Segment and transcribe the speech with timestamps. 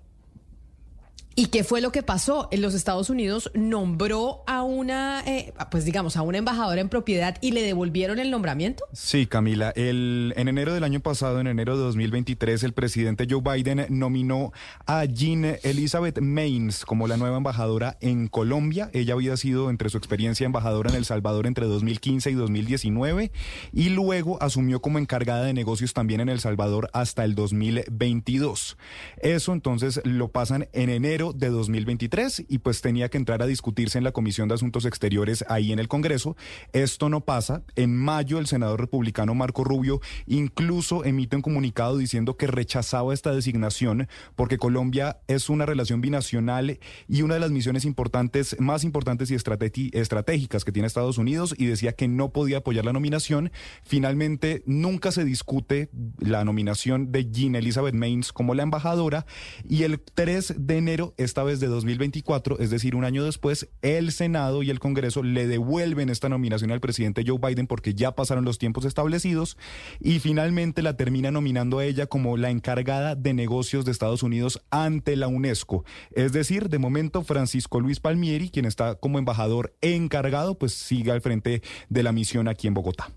[1.35, 2.49] ¿Y qué fue lo que pasó?
[2.51, 7.39] En los Estados Unidos nombró a una, eh, pues digamos, a una embajadora en propiedad
[7.41, 8.85] y le devolvieron el nombramiento.
[8.93, 9.71] Sí, Camila.
[9.75, 14.53] El, en enero del año pasado, en enero de 2023, el presidente Joe Biden nominó
[14.87, 18.91] a Jean Elizabeth Mains como la nueva embajadora en Colombia.
[18.93, 23.33] Ella había sido, entre su experiencia embajadora en El Salvador entre 2015 y 2019,
[23.73, 28.77] y luego asumió como encargada de negocios también en El Salvador hasta el 2022.
[29.23, 33.99] Eso entonces lo pasan en enero de 2023 y pues tenía que entrar a discutirse
[33.99, 36.37] en la Comisión de Asuntos Exteriores ahí en el Congreso.
[36.73, 37.63] Esto no pasa.
[37.77, 43.33] En mayo el senador republicano Marco Rubio incluso emite un comunicado diciendo que rechazaba esta
[43.33, 49.31] designación porque Colombia es una relación binacional y una de las misiones importantes, más importantes
[49.31, 53.53] y estratégicas que tiene Estados Unidos y decía que no podía apoyar la nominación.
[53.85, 59.27] Finalmente nunca se discute la nominación de Jean Elizabeth Mains como la embajadora
[59.69, 64.13] y el 3 de enero esta vez de 2024, es decir, un año después, el
[64.13, 68.45] Senado y el Congreso le devuelven esta nominación al presidente Joe Biden porque ya pasaron
[68.45, 69.57] los tiempos establecidos
[70.01, 74.63] y finalmente la termina nominando a ella como la encargada de negocios de Estados Unidos
[74.71, 75.85] ante la UNESCO.
[76.13, 81.21] Es decir, de momento Francisco Luis Palmieri, quien está como embajador encargado, pues sigue al
[81.21, 83.11] frente de la misión aquí en Bogotá.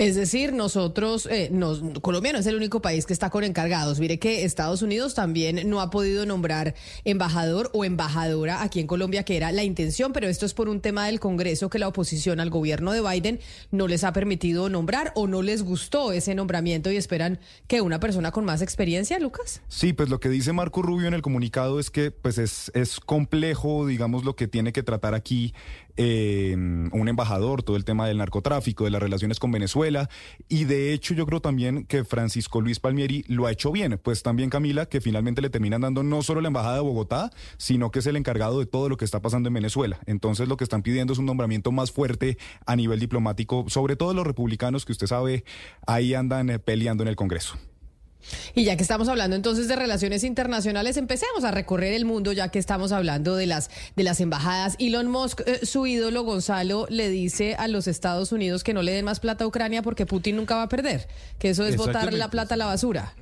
[0.00, 1.52] Es decir, nosotros, eh,
[2.00, 4.00] Colombia no es el único país que está con encargados.
[4.00, 6.74] Mire que Estados Unidos también no ha podido nombrar
[7.04, 10.80] embajador o embajadora aquí en Colombia, que era la intención, pero esto es por un
[10.80, 13.40] tema del Congreso que la oposición al gobierno de Biden
[13.72, 18.00] no les ha permitido nombrar o no les gustó ese nombramiento y esperan que una
[18.00, 19.60] persona con más experiencia, Lucas.
[19.68, 23.00] Sí, pues lo que dice Marco Rubio en el comunicado es que pues es, es
[23.00, 25.52] complejo, digamos, lo que tiene que tratar aquí
[25.96, 30.08] eh, un embajador, todo el tema del narcotráfico, de las relaciones con Venezuela.
[30.48, 34.00] Y de hecho yo creo también que Francisco Luis Palmieri lo ha hecho bien.
[34.02, 37.90] Pues también Camila, que finalmente le terminan dando no solo la embajada de Bogotá, sino
[37.90, 40.00] que es el encargado de todo lo que está pasando en Venezuela.
[40.06, 44.14] Entonces lo que están pidiendo es un nombramiento más fuerte a nivel diplomático, sobre todo
[44.14, 45.44] los republicanos que usted sabe
[45.86, 47.56] ahí andan eh, peleando en el Congreso.
[48.54, 52.48] Y ya que estamos hablando entonces de relaciones internacionales, empecemos a recorrer el mundo, ya
[52.48, 54.76] que estamos hablando de las, de las embajadas.
[54.78, 58.92] Elon Musk, eh, su ídolo Gonzalo, le dice a los Estados Unidos que no le
[58.92, 61.08] den más plata a Ucrania porque Putin nunca va a perder,
[61.38, 63.14] que eso es botar la plata a la basura.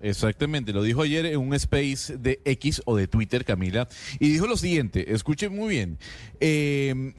[0.00, 3.88] Exactamente, lo dijo ayer en un space de X o de Twitter, Camila,
[4.20, 5.98] y dijo lo siguiente, escuchen muy bien,
[6.40, 7.14] eh,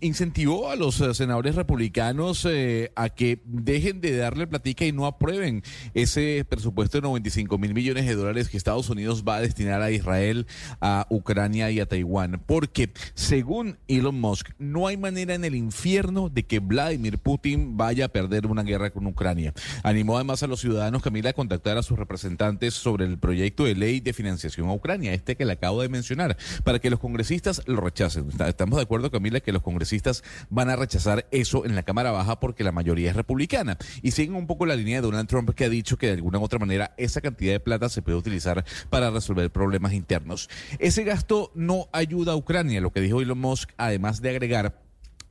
[0.00, 5.06] incentivó a los eh, senadores republicanos eh, a que dejen de darle platica y no
[5.06, 9.82] aprueben ese presupuesto de 95 mil millones de dólares que Estados Unidos va a destinar
[9.82, 10.46] a Israel,
[10.80, 16.30] a Ucrania y a Taiwán, porque según Elon Musk, no hay manera en el infierno
[16.30, 19.52] de que Vladimir Putin vaya a perder una guerra con Ucrania.
[19.82, 23.74] Animó además a los ciudadanos, Camila, a contactar a sus representantes sobre el proyecto de
[23.74, 27.62] ley de financiación a Ucrania, este que le acabo de mencionar, para que los congresistas
[27.66, 28.28] lo rechacen.
[28.46, 32.38] Estamos de acuerdo, Camila, que los congresistas van a rechazar eso en la Cámara Baja
[32.38, 33.78] porque la mayoría es republicana.
[34.02, 36.38] Y siguen un poco la línea de Donald Trump que ha dicho que de alguna
[36.38, 40.48] u otra manera esa cantidad de plata se puede utilizar para resolver problemas internos.
[40.78, 44.85] Ese gasto no ayuda a Ucrania, lo que dijo Elon Musk, además de agregar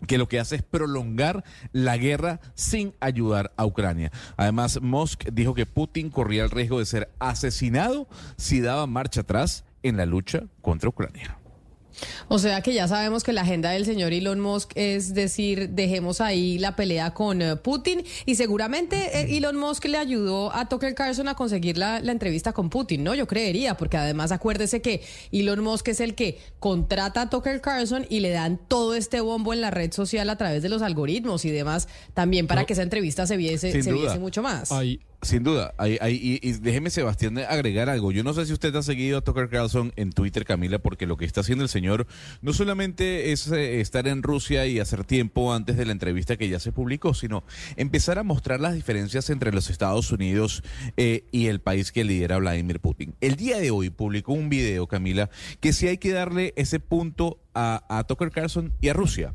[0.07, 4.11] que lo que hace es prolongar la guerra sin ayudar a Ucrania.
[4.37, 8.07] Además, Musk dijo que Putin corría el riesgo de ser asesinado
[8.37, 11.37] si daba marcha atrás en la lucha contra Ucrania.
[12.27, 16.21] O sea que ya sabemos que la agenda del señor Elon Musk es decir, dejemos
[16.21, 20.95] ahí la pelea con eh, Putin y seguramente eh, Elon Musk le ayudó a Tucker
[20.95, 23.13] Carlson a conseguir la, entrevista con Putin, ¿no?
[23.13, 28.05] Yo creería, porque además acuérdese que Elon Musk es el que contrata a Tucker Carlson
[28.09, 31.45] y le dan todo este bombo en la red social a través de los algoritmos
[31.45, 34.71] y demás, también para que esa entrevista se viese, se viese mucho más.
[34.71, 38.11] Hay, Sin duda, y, déjeme Sebastián agregar algo.
[38.11, 41.17] Yo no sé si usted ha seguido a Tucker Carlson en Twitter, Camila, porque lo
[41.17, 42.05] que está haciendo el señor
[42.41, 46.49] no solamente es eh, estar en Rusia y hacer tiempo antes de la entrevista que
[46.49, 47.43] ya se publicó, sino
[47.75, 50.63] empezar a mostrar las diferencias entre los Estados Unidos
[50.97, 53.15] eh, y el país que lidera Vladimir Putin.
[53.21, 55.29] El día de hoy publicó un video, Camila,
[55.59, 59.33] que sí hay que darle ese punto a, a Tucker Carlson y a Rusia.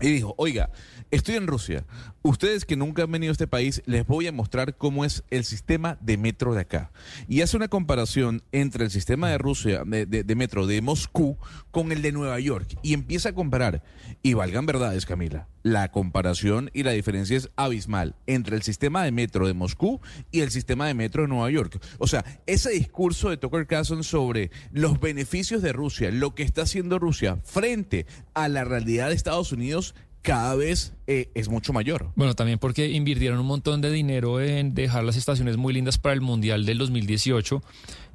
[0.00, 0.70] Y dijo, oiga,
[1.10, 1.84] estoy en Rusia.
[2.22, 5.44] Ustedes que nunca han venido a este país, les voy a mostrar cómo es el
[5.44, 6.90] sistema de metro de acá.
[7.28, 11.38] Y hace una comparación entre el sistema de Rusia, de, metro de Moscú,
[11.70, 12.78] con el de Nueva York.
[12.82, 13.82] Y empieza a comparar.
[14.22, 15.46] Y valgan verdades, Camila.
[15.62, 20.00] La comparación y la diferencia es abismal entre el sistema de metro de Moscú
[20.30, 21.80] y el sistema de metro de Nueva York.
[21.98, 26.62] O sea, ese discurso de Tucker Carlson sobre los beneficios de Rusia, lo que está
[26.62, 29.94] haciendo Rusia frente a la realidad de Estados Unidos,
[30.26, 32.10] cada vez eh, es mucho mayor.
[32.16, 36.14] Bueno, también porque invirtieron un montón de dinero en dejar las estaciones muy lindas para
[36.14, 37.62] el Mundial del 2018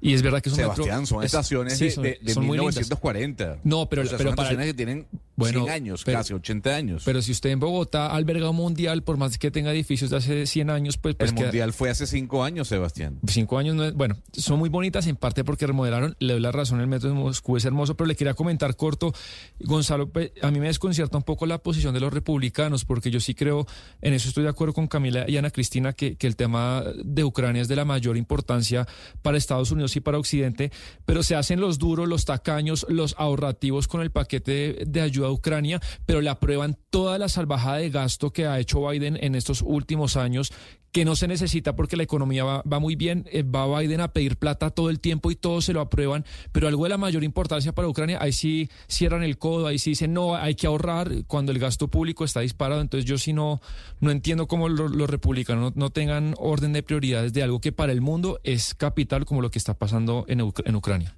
[0.02, 3.60] y es verdad que es un Sebastián, son estaciones de, de, 1940.
[3.64, 5.08] No, pero, pero son estaciones que tienen
[5.42, 7.04] bueno, 100 años, casi 80 años.
[7.06, 10.48] Pero si usted en Bogotá alberga un mundial, por más que tenga edificios de hace
[10.48, 11.16] 100 años, pues...
[11.16, 13.20] pues el mundial fue hace 5 años, Sebastián.
[13.28, 13.94] 5 años no es...
[13.94, 17.16] Bueno, son muy bonitas en parte porque remodelaron, le doy la razón, el metro de
[17.16, 19.14] Moscú es hermoso, pero le quería comentar corto,
[19.60, 23.20] Gonzalo, pues, a mí me desconcierta un poco la posición de los republicanos, porque yo
[23.20, 23.66] sí creo,
[24.02, 27.24] en eso estoy de acuerdo con Camila y Ana Cristina, que, que el tema de
[27.24, 28.88] Ucrania es de la mayor importancia
[29.22, 30.72] para Estados Unidos y para Occidente,
[31.06, 35.80] pero se hacen los duros, los tacaños, los ahorrativos con el paquete de, ayuda Ucrania,
[36.06, 40.18] pero le aprueban toda la salvajada de gasto que ha hecho Biden en estos últimos
[40.18, 40.52] años
[40.92, 44.38] que no se necesita porque la economía va, muy bien, eh, va Biden a pedir
[44.38, 47.74] plata todo el tiempo y todos se lo aprueban, pero algo de la mayor importancia
[47.74, 51.52] para Ucrania, ahí sí cierran el codo, ahí sí dicen, no, hay que ahorrar cuando
[51.52, 53.62] el gasto público está disparado, entonces yo sí no,
[54.00, 58.02] no entiendo cómo los republicanos no, tengan orden de prioridades de algo que para el
[58.02, 60.42] mundo es capital como lo que está pasando en
[60.76, 61.16] Ucrania.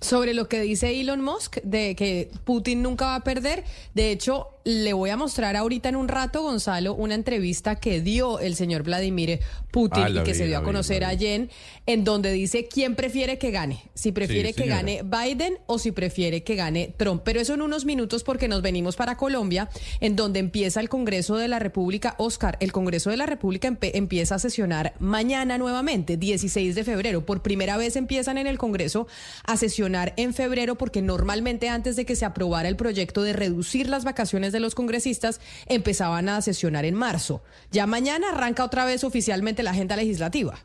[0.00, 3.64] Sobre lo que dice Elon Musk de que Putin nunca va a perder,
[3.94, 8.38] de hecho, le voy a mostrar ahorita en un rato, Gonzalo, una entrevista que dio
[8.38, 11.48] el señor Vladimir Putin ah, y que se dio a conocer ayer,
[11.86, 16.42] en donde dice quién prefiere que gane, si prefiere que gane Biden o si prefiere
[16.42, 17.22] que gane Trump.
[17.24, 19.70] Pero eso en unos minutos porque nos venimos para Colombia,
[20.00, 22.14] en donde empieza el Congreso de la República.
[22.18, 27.24] Oscar, el Congreso de la República empieza a sesionar mañana nuevamente, 16 de febrero.
[27.24, 29.06] Por primera vez empiezan en el Congreso
[29.44, 33.88] a sesionar en febrero porque normalmente antes de que se aprobara el proyecto de reducir
[33.88, 37.42] las vacaciones de los congresistas empezaban a sesionar en marzo.
[37.70, 40.58] Ya mañana arranca otra vez oficialmente la agenda legislativa.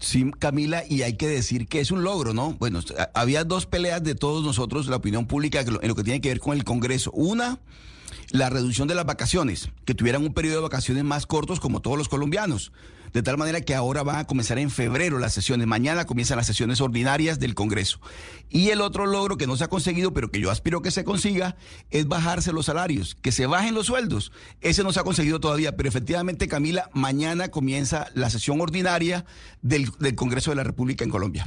[0.00, 2.54] Sí, Camila, y hay que decir que es un logro, ¿no?
[2.54, 2.80] Bueno,
[3.14, 6.40] había dos peleas de todos nosotros, la opinión pública, en lo que tiene que ver
[6.40, 7.10] con el Congreso.
[7.12, 7.60] Una,
[8.30, 11.96] la reducción de las vacaciones, que tuvieran un periodo de vacaciones más cortos como todos
[11.96, 12.72] los colombianos
[13.14, 16.48] de tal manera que ahora van a comenzar en febrero las sesiones, mañana comienzan las
[16.48, 18.00] sesiones ordinarias del Congreso.
[18.50, 21.04] Y el otro logro que no se ha conseguido, pero que yo aspiro que se
[21.04, 21.56] consiga,
[21.90, 24.32] es bajarse los salarios, que se bajen los sueldos.
[24.60, 29.24] Ese no se ha conseguido todavía, pero efectivamente, Camila, mañana comienza la sesión ordinaria
[29.62, 31.46] del, del Congreso de la República en Colombia.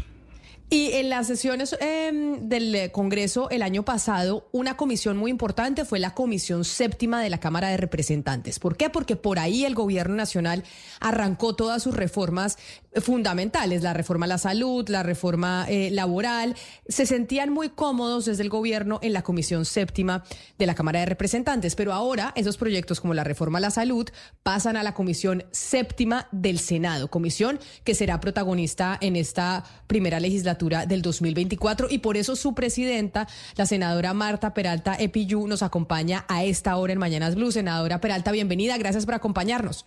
[0.70, 5.98] Y en las sesiones em, del Congreso el año pasado, una comisión muy importante fue
[5.98, 8.60] la Comisión Séptima de la Cámara de Representantes.
[8.60, 8.90] ¿Por qué?
[8.90, 10.66] Porque por ahí el Gobierno Nacional
[11.00, 12.58] arrancó todas sus reformas
[12.98, 16.58] fundamentales, la reforma a la salud, la reforma eh, laboral.
[16.90, 20.26] Se sentían muy cómodos desde el Gobierno en la Comisión Séptima
[20.58, 21.76] de la Cámara de Representantes.
[21.76, 24.10] Pero ahora esos proyectos como la reforma a la salud
[24.44, 30.57] pasan a la Comisión Séptima del Senado, comisión que será protagonista en esta primera legislatura
[30.58, 36.44] del 2024 y por eso su presidenta, la senadora Marta Peralta Epiyú, nos acompaña a
[36.44, 37.52] esta hora en Mañanas Blue.
[37.52, 39.86] Senadora Peralta, bienvenida, gracias por acompañarnos.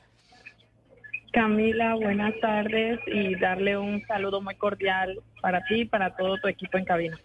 [1.32, 6.48] Camila, buenas tardes y darle un saludo muy cordial para ti y para todo tu
[6.48, 7.20] equipo en cabina.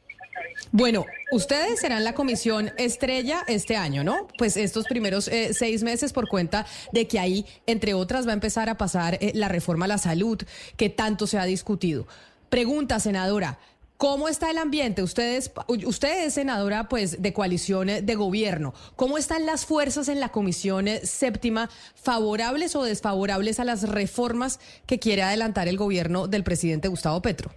[0.71, 4.27] Bueno, ustedes serán la comisión estrella este año, ¿no?
[4.37, 8.33] Pues estos primeros eh, seis meses por cuenta de que ahí, entre otras, va a
[8.33, 10.41] empezar a pasar eh, la reforma a la salud
[10.77, 12.07] que tanto se ha discutido.
[12.49, 13.57] Pregunta, senadora.
[13.97, 15.01] ¿Cómo está el ambiente?
[15.03, 18.73] Ustedes, usted es senadora pues de coalición de gobierno.
[18.97, 24.99] ¿Cómo están las fuerzas en la comisión séptima, favorables o desfavorables a las reformas que
[24.99, 27.51] quiere adelantar el gobierno del presidente Gustavo Petro?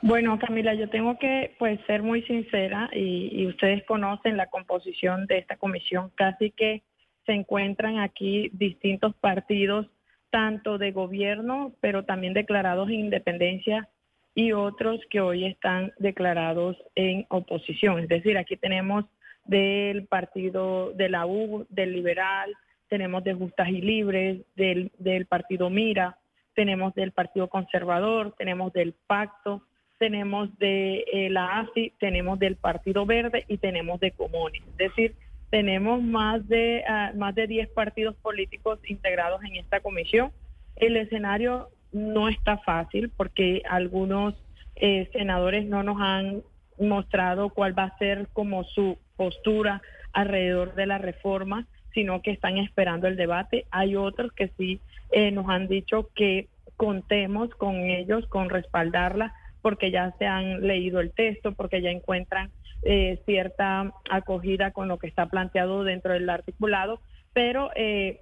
[0.00, 5.26] Bueno, Camila, yo tengo que pues ser muy sincera y, y ustedes conocen la composición
[5.26, 6.82] de esta comisión, casi que
[7.26, 9.86] se encuentran aquí distintos partidos
[10.30, 13.88] tanto de gobierno, pero también declarados en independencia
[14.34, 18.00] y otros que hoy están declarados en oposición.
[18.00, 19.04] Es decir, aquí tenemos
[19.44, 22.54] del partido de la U, del liberal,
[22.88, 26.18] tenemos de Justas y Libres, del, del partido Mira,
[26.54, 29.62] tenemos del Partido Conservador, tenemos del Pacto,
[29.98, 34.62] tenemos de eh, la AFI, tenemos del Partido Verde y tenemos de Comunes.
[34.70, 35.14] Es decir,
[35.50, 40.32] tenemos más de, ah, más de 10 partidos políticos integrados en esta comisión.
[40.76, 44.34] El escenario no está fácil porque algunos
[44.76, 46.42] eh, senadores no nos han
[46.78, 52.58] mostrado cuál va a ser como su postura alrededor de la reforma, sino que están
[52.58, 53.66] esperando el debate.
[53.70, 59.90] Hay otros que sí eh, nos han dicho que contemos con ellos, con respaldarla, porque
[59.90, 62.50] ya se han leído el texto, porque ya encuentran
[62.82, 67.00] eh, cierta acogida con lo que está planteado dentro del articulado,
[67.32, 68.20] pero eh,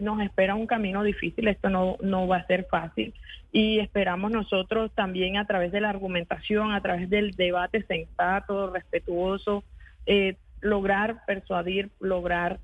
[0.00, 3.12] nos espera un camino difícil, esto no, no va a ser fácil
[3.50, 9.62] y esperamos nosotros también a través de la argumentación, a través del debate sensato, respetuoso,
[10.06, 12.60] eh, lograr persuadir, lograr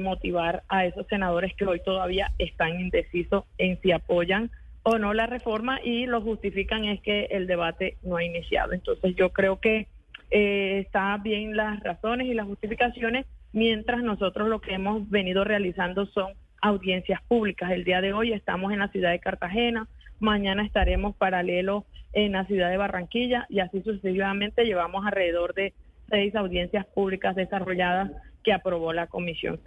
[0.00, 4.50] motivar a esos senadores que hoy todavía están indecisos en si apoyan
[4.82, 8.72] o no la reforma y lo justifican es que el debate no ha iniciado.
[8.72, 9.86] Entonces yo creo que
[10.30, 16.06] eh, está bien las razones y las justificaciones, mientras nosotros lo que hemos venido realizando
[16.06, 17.70] son audiencias públicas.
[17.70, 19.88] El día de hoy estamos en la ciudad de Cartagena,
[20.20, 25.74] mañana estaremos paralelo en la ciudad de Barranquilla y así sucesivamente llevamos alrededor de
[26.08, 28.10] seis audiencias públicas desarrolladas
[28.42, 29.60] que aprobó la Comisión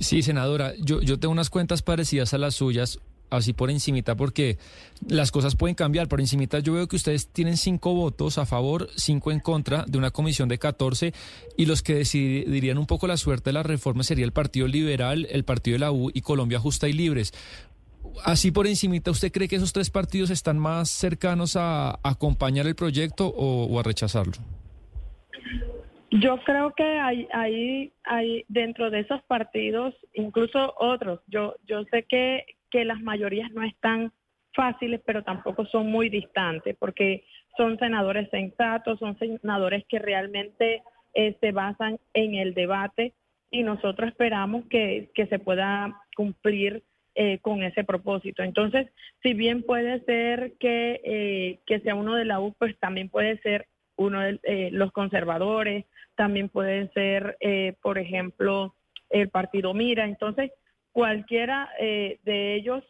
[0.00, 4.58] Sí, senadora, yo, yo tengo unas cuentas parecidas a las suyas así por encimita, porque
[5.08, 6.08] las cosas pueden cambiar.
[6.08, 9.98] Por encimita yo veo que ustedes tienen cinco votos a favor, cinco en contra de
[9.98, 11.12] una comisión de 14
[11.56, 15.26] y los que decidirían un poco la suerte de la reforma sería el Partido Liberal,
[15.30, 17.32] el Partido de la U y Colombia Justa y Libres.
[18.24, 22.74] Así por encimita, ¿usted cree que esos tres partidos están más cercanos a, acompañar el
[22.74, 24.32] proyecto o, a rechazarlo?
[26.10, 31.20] Yo creo que hay, hay, hay dentro de esos partidos, incluso otros.
[31.26, 34.12] Yo, yo sé que, que las mayorías no están
[34.54, 37.24] fáciles, pero tampoco son muy distantes, porque
[37.56, 40.82] son senadores sensatos, son senadores que realmente
[41.14, 43.14] eh, se basan en el debate
[43.50, 46.82] y nosotros esperamos que, que se pueda cumplir
[47.14, 48.42] eh, con ese propósito.
[48.42, 48.88] Entonces,
[49.22, 53.38] si bien puede ser que, eh, que sea uno de la U, pues también puede
[53.38, 55.84] ser uno de los conservadores,
[56.14, 57.36] también puede ser,
[57.82, 58.76] por ejemplo,
[59.10, 60.04] el partido Mira.
[60.04, 60.52] Entonces,
[60.92, 62.84] cualquiera eh, de ellos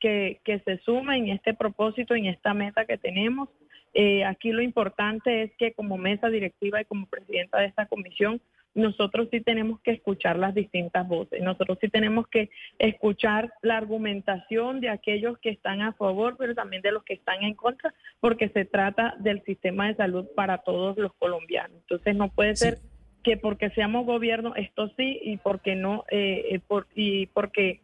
[0.00, 3.48] que, que, se suma en este propósito, en esta meta que tenemos.
[3.94, 8.40] Eh, aquí lo importante es que como mesa directiva y como presidenta de esta comisión,
[8.74, 14.80] nosotros sí tenemos que escuchar las distintas voces, nosotros sí tenemos que escuchar la argumentación
[14.80, 18.48] de aquellos que están a favor, pero también de los que están en contra, porque
[18.48, 21.76] se trata del sistema de salud para todos los colombianos.
[21.82, 22.78] Entonces no puede ser
[23.22, 27.80] que porque seamos gobierno esto sí y porque no eh, eh, por, y porque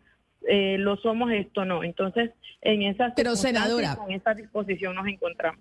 [0.46, 1.84] eh, lo somos esto no.
[1.84, 2.30] Entonces
[2.60, 5.60] en esa pero senadora con esa disposición nos encontramos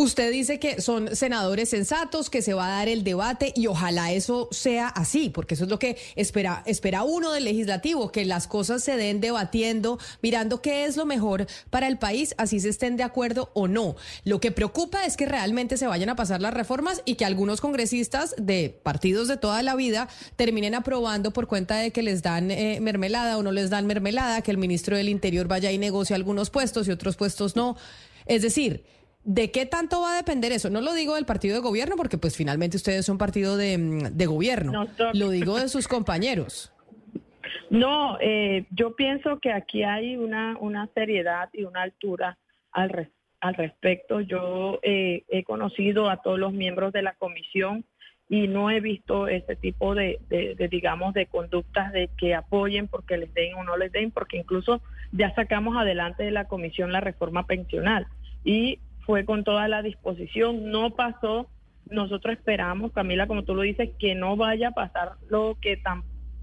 [0.00, 4.12] Usted dice que son senadores sensatos, que se va a dar el debate y ojalá
[4.12, 8.46] eso sea así, porque eso es lo que espera, espera uno del legislativo, que las
[8.46, 12.96] cosas se den debatiendo, mirando qué es lo mejor para el país, así se estén
[12.96, 13.96] de acuerdo o no.
[14.22, 17.60] Lo que preocupa es que realmente se vayan a pasar las reformas y que algunos
[17.60, 22.52] congresistas de partidos de toda la vida terminen aprobando por cuenta de que les dan
[22.52, 26.14] eh, mermelada o no les dan mermelada, que el ministro del Interior vaya y negocie
[26.14, 27.76] algunos puestos y otros puestos no.
[28.26, 28.84] Es decir,
[29.30, 30.70] ¿De qué tanto va a depender eso?
[30.70, 34.16] No lo digo del partido de gobierno, porque pues finalmente ustedes son partido de, mm,
[34.24, 34.88] gobierno.
[35.12, 36.72] lo digo de sus compañeros.
[37.68, 42.38] No, eh, yo pienso que aquí hay una, una seriedad y una altura
[42.72, 44.22] al, al respecto.
[44.22, 47.84] Yo eh, he conocido a todos los miembros de la comisión
[48.30, 53.18] y no he visto ese tipo de, de, digamos, de conductas de que apoyen porque
[53.18, 54.80] les den o no les den, porque incluso
[55.12, 58.06] ya sacamos adelante de la comisión la reforma pensional
[58.42, 61.48] y fue con toda la disposición, no pasó.
[61.88, 65.80] Nosotros esperamos, Camila, como tú lo dices, que no vaya a pasar lo que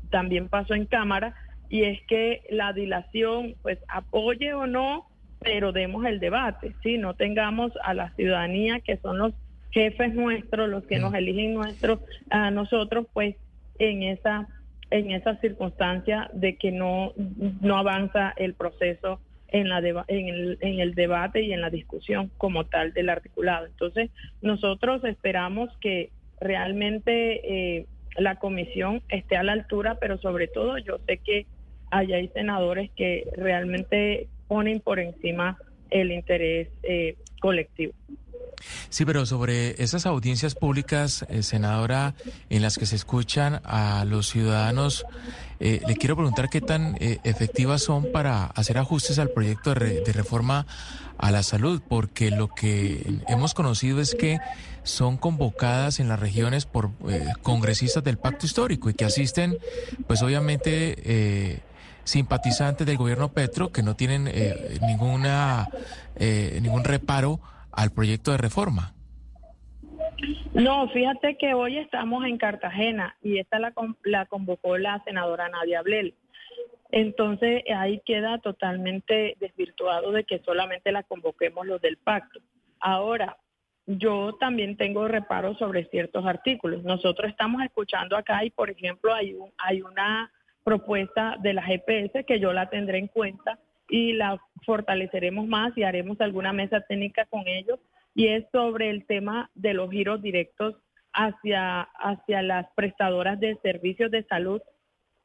[0.09, 1.35] también pasó en Cámara,
[1.69, 5.05] y es que la dilación, pues apoye o no,
[5.41, 6.97] pero demos el debate, ¿sí?
[6.97, 9.33] No tengamos a la ciudadanía, que son los
[9.69, 11.99] jefes nuestros, los que nos eligen nuestros,
[12.31, 13.35] a nosotros, pues
[13.77, 14.47] en esa
[14.89, 17.13] en esa circunstancia de que no,
[17.61, 19.19] no avanza el proceso
[19.49, 23.65] en, la en, el, en el debate y en la discusión como tal del articulado.
[23.65, 24.09] Entonces,
[24.41, 26.11] nosotros esperamos que
[26.41, 27.85] realmente eh,
[28.17, 31.45] la comisión esté a la altura, pero sobre todo yo sé que
[31.91, 35.57] allá hay senadores que realmente ponen por encima
[35.89, 37.93] el interés eh, colectivo.
[38.89, 42.15] Sí, pero sobre esas audiencias públicas, eh, senadora,
[42.49, 45.05] en las que se escuchan a los ciudadanos,
[45.59, 50.01] eh, le quiero preguntar qué tan eh, efectivas son para hacer ajustes al proyecto de,
[50.01, 50.65] de, reforma
[51.17, 54.39] a la salud, porque lo que hemos conocido es que
[54.83, 56.91] son convocadas en las regiones por
[57.41, 59.57] congresistas del pacto histórico y que asisten,
[60.07, 61.63] pues obviamente
[62.03, 64.29] simpatizantes del gobierno Petro que no tienen
[64.81, 65.69] ninguna
[66.19, 67.39] ningún reparo
[67.71, 68.94] al proyecto de reforma?
[70.53, 76.15] No, fíjate que hoy estamos en Cartagena y esta la, convocó la senadora Nadia Blel.
[76.91, 82.39] Entonces ahí queda totalmente desvirtuado de que solamente la convoquemos los del pacto.
[82.79, 83.37] Ahora,
[83.85, 86.83] yo también tengo reparos sobre ciertos artículos.
[86.83, 90.31] Nosotros estamos escuchando acá y, por ejemplo, hay, un, hay una
[90.63, 95.83] propuesta de la GPS que yo la tendré en cuenta y la fortaleceremos más y
[95.83, 97.79] haremos alguna mesa técnica con ellos
[98.15, 100.75] y es sobre el tema de los giros directos
[101.13, 104.61] hacia, hacia las prestadoras de servicios de salud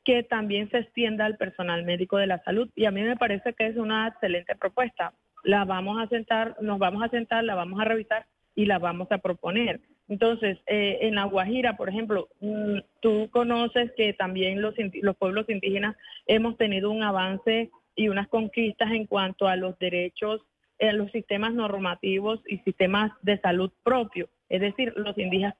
[0.04, 3.54] que también se extienda al personal médico de la salud y a mí me parece
[3.54, 5.12] que es una excelente propuesta.
[5.44, 9.11] La vamos a sentar, nos vamos a sentar, la vamos a revisar y la vamos
[9.11, 9.80] a proponer.
[10.09, 15.49] Entonces, eh, en La Guajira, por ejemplo, mm, tú conoces que también los, los pueblos
[15.49, 20.42] indígenas hemos tenido un avance y unas conquistas en cuanto a los derechos,
[20.81, 24.29] en los sistemas normativos y sistemas de salud propios.
[24.49, 25.55] Es decir, los indígenas,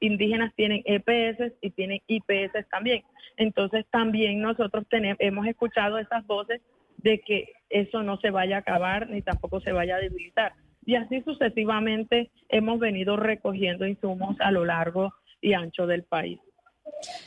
[0.00, 3.02] indígenas tienen EPS y tienen IPS también.
[3.36, 6.60] Entonces también nosotros tenemos, hemos escuchado esas voces
[6.98, 10.52] de que eso no se vaya a acabar ni tampoco se vaya a debilitar.
[10.84, 16.38] Y así sucesivamente hemos venido recogiendo insumos a lo largo y ancho del país.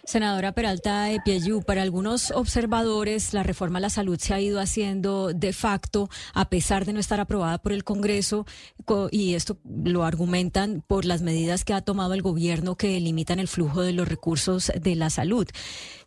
[0.05, 1.19] Senadora Peralta de
[1.65, 6.49] para algunos observadores la reforma a la salud se ha ido haciendo de facto a
[6.49, 8.45] pesar de no estar aprobada por el Congreso
[9.11, 13.47] y esto lo argumentan por las medidas que ha tomado el gobierno que limitan el
[13.47, 15.47] flujo de los recursos de la salud.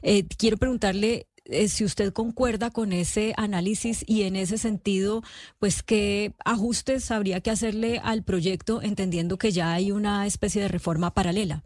[0.02, 5.22] Eh, quiero preguntarle eh, si usted concuerda con ese análisis y en ese sentido,
[5.58, 10.68] pues qué ajustes habría que hacerle al proyecto entendiendo que ya hay una especie de
[10.68, 11.62] reforma paralela.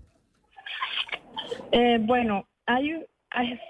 [1.73, 3.05] Eh, bueno, hay,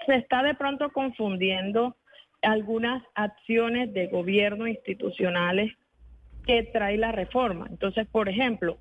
[0.05, 1.95] se está de pronto confundiendo
[2.41, 5.71] algunas acciones de gobierno institucionales
[6.45, 7.67] que trae la reforma.
[7.69, 8.77] Entonces, por ejemplo,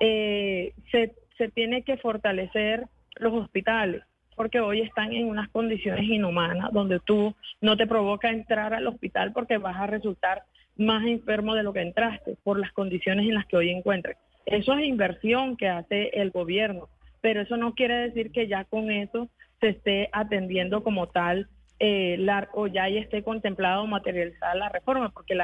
[0.00, 4.02] eh, se, se tiene que fortalecer los hospitales
[4.34, 9.32] porque hoy están en unas condiciones inhumanas donde tú no te provoca entrar al hospital
[9.32, 10.44] porque vas a resultar
[10.76, 14.16] más enfermo de lo que entraste por las condiciones en las que hoy encuentres.
[14.46, 16.88] Eso es inversión que hace el gobierno
[17.22, 19.30] pero eso no quiere decir que ya con eso
[19.60, 22.18] se esté atendiendo como tal eh,
[22.52, 25.38] o ya esté contemplado materializar la reforma, porque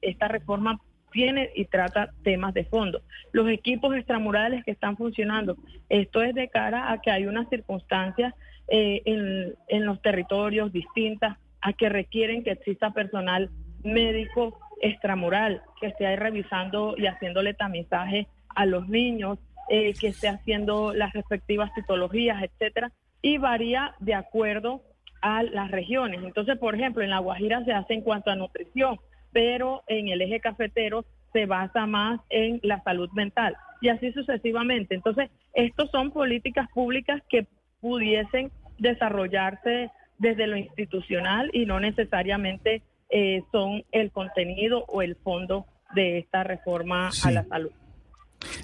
[0.00, 3.02] esta reforma tiene y trata temas de fondo.
[3.32, 5.56] Los equipos extramurales que están funcionando,
[5.88, 8.34] esto es de cara a que hay unas circunstancias
[8.68, 13.50] eh, en, en los territorios distintas a que requieren que exista personal
[13.84, 20.28] médico extramural que esté ahí revisando y haciéndole tamizaje a los niños, eh, que esté
[20.28, 24.82] haciendo las respectivas citologías, etcétera, y varía de acuerdo
[25.20, 26.22] a las regiones.
[26.22, 28.98] Entonces, por ejemplo, en La Guajira se hace en cuanto a nutrición,
[29.32, 34.94] pero en el eje cafetero se basa más en la salud mental y así sucesivamente.
[34.94, 37.46] Entonces, estos son políticas públicas que
[37.80, 45.66] pudiesen desarrollarse desde lo institucional y no necesariamente eh, son el contenido o el fondo
[45.94, 47.72] de esta reforma a la salud.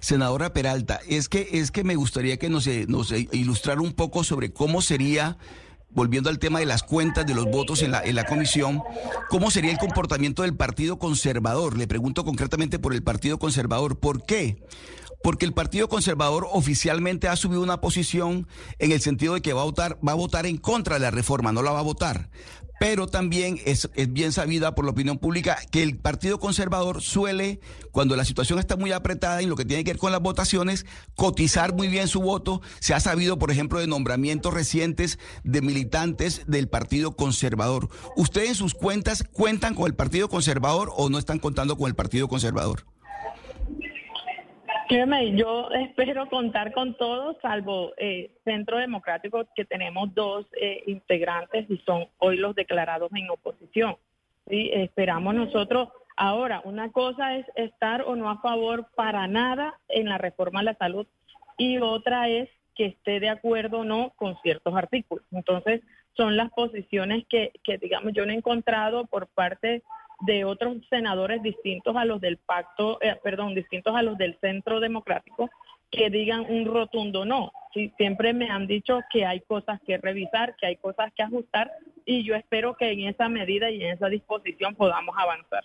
[0.01, 4.25] Senadora Peralta, es que, es que me gustaría que nos, eh, eh, ilustrara un poco
[4.25, 5.39] sobre cómo sería
[5.91, 8.83] volviendo al tema de las cuentas de los votos en la, en la comisión,
[9.31, 11.79] ¿cómo sería el comportamiento del Partido Conservador?
[11.79, 13.99] Le pregunto concretamente por el Partido Conservador.
[13.99, 14.63] ¿Por qué?
[15.23, 18.47] Porque el Partido Conservador oficialmente ha subido una posición
[18.79, 21.11] en el sentido de que va a votar, va a votar en contra de la
[21.11, 22.29] reforma, no la va a votar
[22.79, 27.61] pero también es, bien sabida por la opinión pública que el Partido Conservador suele,
[27.93, 30.87] cuando la situación está muy apretada en lo que tiene que ver con las votaciones,
[31.17, 32.63] cotizar muy bien su voto.
[32.81, 37.89] Se ha sabido, por ejemplo, de nombramientos recientes de militantes del Partido Conservador.
[38.17, 41.95] ¿Ustedes en sus cuentas cuentan con el Partido Conservador o no están contando con el
[41.95, 42.85] Partido Conservador?
[45.35, 51.77] Yo espero contar con todos, salvo eh, Centro Democrático, que tenemos dos eh, integrantes y
[51.79, 53.97] son hoy los declarados en oposición.
[54.49, 54.71] ¿sí?
[54.73, 55.91] Esperamos nosotros.
[56.17, 60.65] Ahora, una cosa es estar o no a favor para nada en la reforma a
[60.65, 61.07] la salud
[61.59, 65.25] y otra es que esté de acuerdo o no con ciertos artículos.
[65.33, 65.83] Entonces,
[66.17, 69.83] son las posiciones que, que digamos, yo no he encontrado por parte
[70.21, 74.81] de otros senadores distintos a los del pacto, eh, perdón, distintos a los del centro
[74.81, 75.51] democrático,
[75.91, 77.53] que digan un rotundo no.
[77.73, 81.71] Sí, siempre me han dicho que hay cosas que revisar, que hay cosas que ajustar
[82.05, 85.65] y yo espero que en esa medida y en esa disposición podamos avanzar.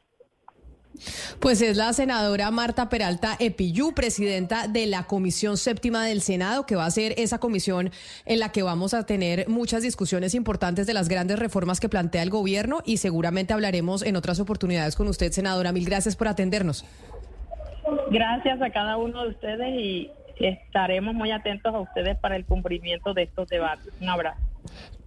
[1.40, 6.76] Pues es la senadora Marta Peralta Epiyú, presidenta de la Comisión Séptima del Senado, que
[6.76, 7.92] va a ser esa comisión
[8.26, 12.24] en la que vamos a tener muchas discusiones importantes de las grandes reformas que plantea
[12.24, 15.72] el gobierno y seguramente hablaremos en otras oportunidades con usted, senadora.
[15.72, 16.86] Mil gracias por atendernos.
[18.12, 23.14] Gracias a cada uno de ustedes y estaremos muy atentos a ustedes para el cumplimiento
[23.14, 23.94] de estos debates.
[24.00, 24.40] Un abrazo.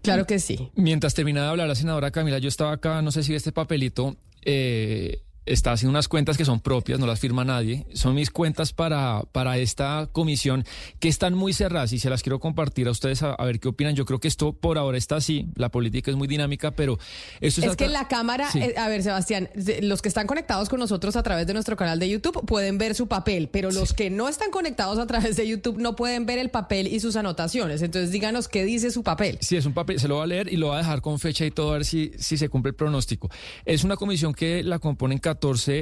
[0.03, 0.71] Claro que sí.
[0.75, 4.17] Mientras terminaba de hablar la senadora Camila, yo estaba acá, no sé si este papelito,
[4.45, 7.87] eh, está haciendo unas cuentas que son propias, no las firma nadie.
[7.95, 10.65] Son mis cuentas para, para esta comisión
[10.99, 13.95] que están muy cerradas y se las quiero compartir a ustedes a, ver qué opinan.
[13.95, 15.47] Yo creo que esto por ahora está así.
[15.55, 16.99] La política es muy dinámica, pero
[17.41, 17.69] esto es...
[17.69, 19.49] Es que la Cámara, eh, a ver Sebastián,
[19.83, 22.95] los que están conectados con nosotros a través de nuestro canal de YouTube pueden ver
[22.95, 26.39] su papel, pero los que no están conectados a través de YouTube no pueden ver
[26.39, 27.83] el papel y sus anotaciones.
[27.83, 29.39] Entonces díganos qué dice su papel.
[29.41, 31.19] Sí, es un papel, se lo va a leer y lo va a dejar con
[31.21, 33.31] fecha y todo a ver si, si se cumple el pronóstico.
[33.65, 35.36] Es una comisión que la componen 14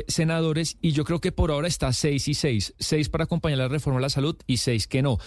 [0.09, 2.75] senadores y yo creo que por ahora está 6 y 6.
[2.79, 5.19] 6 para acompañar la reforma a la salud y 6 que no.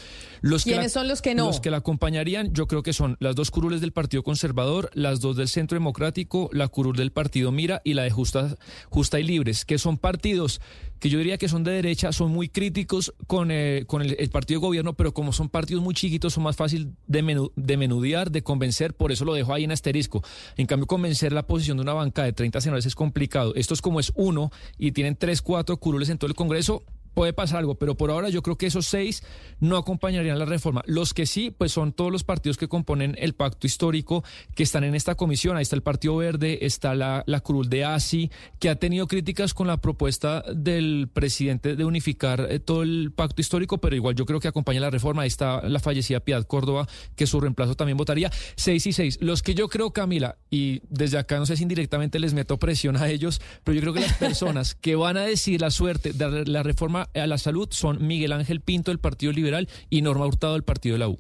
[0.42, 1.48] Los ¿Quiénes son los que no?
[1.48, 5.20] Los que la acompañarían yo creo que son las dos curules del Partido Conservador, las
[5.20, 8.56] dos del Centro Democrático, la curul del Partido Mira y la de Justa,
[8.90, 10.62] Justa y Libres, que son partidos
[11.00, 14.60] que yo diría que son de derecha, son muy críticos con, eh, con el, partido
[14.60, 18.44] de gobierno, pero como son partidos muy chiquitos, son más fácil de, de menudear, de
[18.44, 20.24] convencer, por eso lo dejo ahí en asterisco.
[20.56, 23.54] En cambio, convencer la posición de una banca de 30 senadores es complicado.
[23.56, 26.84] Esto es como es uno y tienen tres, cuatro curules en todo el Congreso,
[27.18, 29.24] puede pasar algo, pero por ahora yo creo que esos seis
[29.60, 30.84] no acompañarían la reforma.
[30.86, 34.84] Los que sí, pues son todos los partidos que componen el pacto histórico que están
[34.84, 35.58] en esta comisión.
[35.58, 39.56] Ahí está el Partido Verde, está la, la Cruz de ASI, que ha tenido críticas
[39.56, 44.28] con la propuesta del presidente de unificar eh, todo el pacto histórico, pero igual yo
[44.28, 45.24] creo que acompaña la reforma.
[45.24, 48.32] Ahí está la fallecida Piedad Córdoba, que su reemplazo también votaría.
[48.56, 49.18] Seis y seis.
[49.22, 52.96] Los que yo creo, Camila, y desde acá no sé si indirectamente les meto presión
[52.96, 56.46] a ellos, pero yo creo que las personas que van a decir la suerte de
[56.46, 60.54] la reforma a la salud son Miguel Ángel Pinto del Partido Liberal y Norma Hurtado
[60.54, 61.20] del Partido de la U.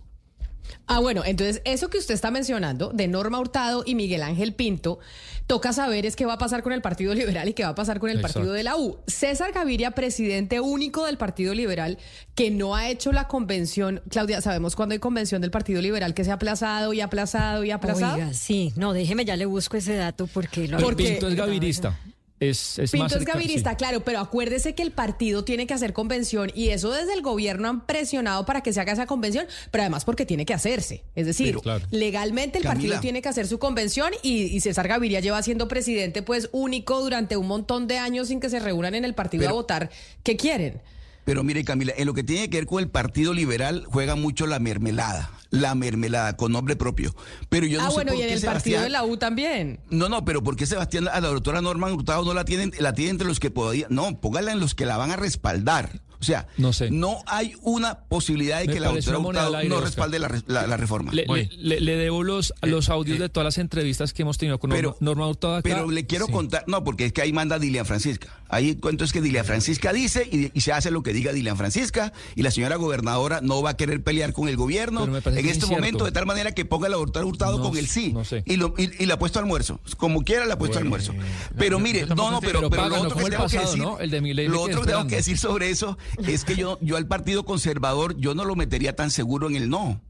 [0.85, 4.99] Ah, bueno, entonces eso que usted está mencionando de Norma Hurtado y Miguel Ángel Pinto,
[5.45, 7.75] toca saber es qué va a pasar con el Partido Liberal y qué va a
[7.75, 8.97] pasar con el Partido de la U.
[9.07, 11.97] César Gaviria, presidente único del Partido Liberal,
[12.35, 14.01] que no ha hecho la convención.
[14.09, 17.71] Claudia, ¿sabemos cuándo hay convención del Partido Liberal que se ha aplazado y aplazado y
[17.71, 18.15] aplazado?
[18.15, 20.67] Oiga, sí, no, déjeme, ya le busco ese dato porque...
[20.67, 21.97] Lo porque Pinto es gavirista.
[22.39, 26.51] Es, es Pinto es gavirista, claro, pero acuérdese que el partido tiene que hacer convención
[26.53, 30.05] y eso desde el gobierno han presionado para que se haga esa convención, pero además
[30.05, 31.03] porque tiene que hacerse.
[31.15, 31.57] Es decir,
[31.89, 36.49] legalmente el partido tiene que hacer su convención y, César Gaviria lleva siendo presidente pues
[36.51, 39.89] único durante un montón de años sin que se reúnan en el partido a votar
[40.23, 40.81] qué quieren.
[41.27, 44.47] Pero mire, Camila, en lo que tiene que ver con el Partido Liberal juega mucho
[44.47, 47.13] la mermelada, la mermelada con nombre propio.
[47.49, 49.81] Pero yo no ah, sé bueno, y en el partido de la U también.
[49.89, 52.93] No, no, pero ¿por qué Sebastián, a la doctora Norma Hurtado no la tienen, la
[52.93, 56.01] tienen entre los que podía, no, póngala en los que la van a respaldar.
[56.19, 56.89] O sea, no, sé.
[56.89, 59.19] no hay una posibilidad de que la doctora
[59.65, 61.11] no respalde la, reforma.
[61.13, 64.71] Le, debo los, eh, los audios eh, de todas las entrevistas que hemos tenido con
[64.99, 68.29] Norma Hurtado Pero le quiero contar, no, porque es que ahí manda Dilian Francisca.
[68.49, 72.13] Ahí cuento es que Dilian Francisca dice y, se hace lo que diga Dilian Francisca
[72.35, 76.05] y la señora gobernadora no va a querer pelear con el gobierno en este momento
[76.05, 79.15] de tal manera que ponga la doctora Hurtado con el sí y, lo, y, la
[79.15, 79.79] ha puesto almuerzo.
[79.97, 81.13] Como quiera la ha puesto almuerzo.
[81.57, 84.87] Pero mire, no, no, pero, pero, lo otro que tengo que decir, lo otro que
[84.87, 88.55] tengo que decir sobre eso es que yo, yo al Partido Conservador yo no lo
[88.55, 90.01] metería tan seguro en el no.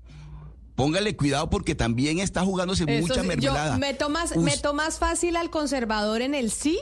[0.75, 3.73] Póngale cuidado porque también está jugándose mucha mermelada.
[3.73, 6.79] Yo meto más, meto más fácil al conservador en el sí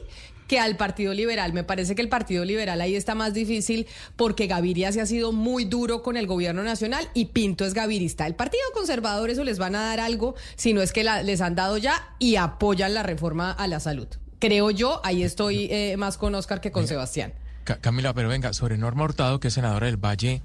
[0.48, 1.54] que al Partido Liberal.
[1.54, 5.32] Me parece que el Partido Liberal ahí está más difícil porque Gaviria se ha sido
[5.32, 8.28] muy duro con el gobierno nacional y Pinto es gavirista.
[8.28, 11.56] El Partido Conservador eso les van a dar algo, si no es que les han
[11.56, 14.08] dado ya y apoyan la reforma a la salud.
[14.40, 17.34] Creo yo, ahí estoy eh, más con Oscar que con Sebastián.
[17.82, 20.44] Camila, pero venga, sobre Norma Hurtado, que es senadora del Valle,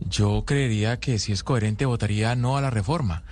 [0.00, 3.24] yo creería que si es coherente votaría no a la reforma,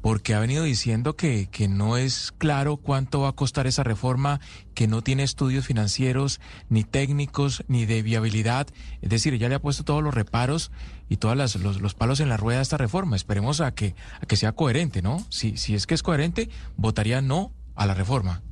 [0.00, 4.40] porque ha venido diciendo que, que no es claro cuánto va a costar esa reforma,
[4.74, 8.68] que no tiene estudios financieros, ni técnicos, ni de viabilidad.
[9.02, 10.70] Es decir, ella le ha puesto todos los reparos
[11.08, 13.16] y todos los, los, palos en la rueda a esta reforma.
[13.16, 15.24] Esperemos a que, a que sea coherente, ¿no?
[15.30, 18.42] Si, si es que es coherente, votaría no a la reforma.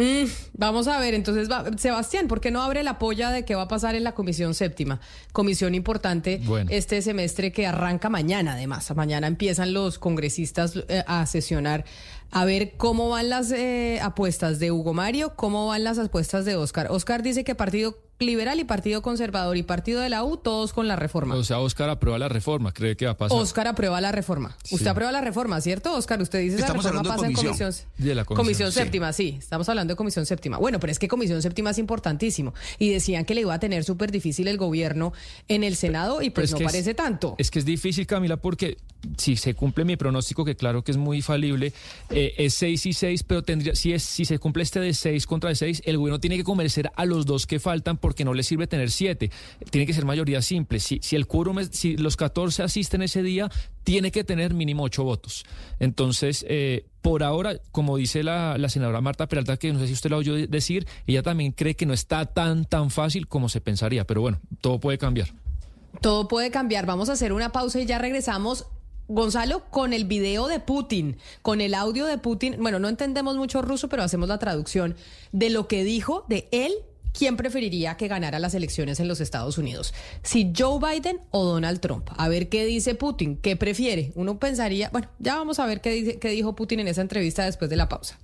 [0.00, 3.54] Mm, vamos a ver, entonces, va, Sebastián, ¿por qué no abre la polla de qué
[3.54, 4.98] va a pasar en la comisión séptima?
[5.32, 6.70] Comisión importante Bueno.
[6.72, 8.90] este semestre que arranca mañana, además.
[8.96, 11.84] Mañana empiezan los congresistas eh, a sesionar
[12.30, 16.56] a ver cómo van las eh, apuestas de Hugo Mario, cómo van las apuestas de
[16.56, 16.86] Oscar.
[16.90, 20.86] Oscar dice que Partido Liberal y Partido Conservador y Partido de la U, todos con
[20.86, 21.34] la reforma.
[21.36, 23.38] O sea, Oscar aprueba la reforma, cree que va a pasar.
[23.38, 24.54] Oscar aprueba la reforma.
[24.62, 24.74] Sí.
[24.74, 26.20] Usted aprueba la reforma, ¿cierto, Oscar?
[26.20, 27.88] Usted dice esa Estamos reforma hablando de pasa en comisión.
[27.96, 28.78] De la comisión, sí.
[28.78, 29.36] séptima, sí.
[29.38, 30.58] Estamos hablando de comisión séptima.
[30.58, 32.52] Bueno, pero es que comisión séptima es importantísimo.
[32.78, 35.14] Y decían que le iba a tener súper difícil el gobierno
[35.48, 37.36] en el Senado y pues es no es- parece tanto.
[37.38, 38.76] Es que es difícil, Camila, porque
[39.16, 41.72] si se cumple mi pronóstico, que claro que es muy falible,
[42.10, 45.26] eh, es 6 y 6, pero tendría, si, es, si se cumple este de 6
[45.26, 48.34] contra de 6, el gobierno tiene que convencer a los dos que faltan porque no
[48.34, 49.30] le sirve tener 7.
[49.70, 50.80] Tiene que ser mayoría simple.
[50.80, 53.50] Si, si el quórum, es- si los 14 asisten ese día,
[53.84, 55.44] tiene que tener mínimo 8 votos.
[55.78, 59.94] Entonces, eh, por ahora, como dice la, la senadora Marta Peralta, que no sé si
[59.94, 63.48] usted la oyó de- decir, ella también cree que no está tan, tan fácil como
[63.48, 65.28] se pensaría, pero bueno, todo puede cambiar.
[66.02, 66.86] Todo puede cambiar.
[66.86, 68.66] Vamos a hacer una pausa y ya regresamos.
[69.14, 73.60] Gonzalo, con el video de Putin, con el audio de Putin, bueno, no entendemos mucho
[73.60, 74.94] ruso, pero hacemos la traducción
[75.32, 76.72] de lo que dijo de él,
[77.12, 79.92] quién preferiría que ganara las elecciones en los Estados Unidos,
[80.22, 82.08] si Joe Biden o Donald Trump.
[82.16, 84.12] A ver qué dice Putin, qué prefiere.
[84.14, 87.44] Uno pensaría, bueno, ya vamos a ver qué, dice- qué dijo Putin en esa entrevista
[87.44, 88.16] después de la pausa.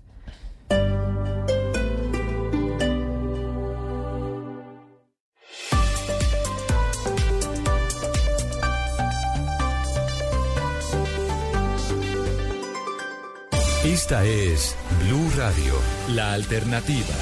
[13.97, 15.73] Esta es Blue Radio,
[16.09, 17.15] la alternativa.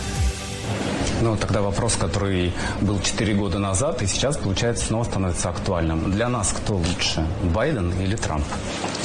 [1.22, 6.10] Ну, тогда вопрос, который был 4 года назад и сейчас, получается, снова становится актуальным.
[6.10, 8.44] Для нас кто лучше, Байден или Трамп?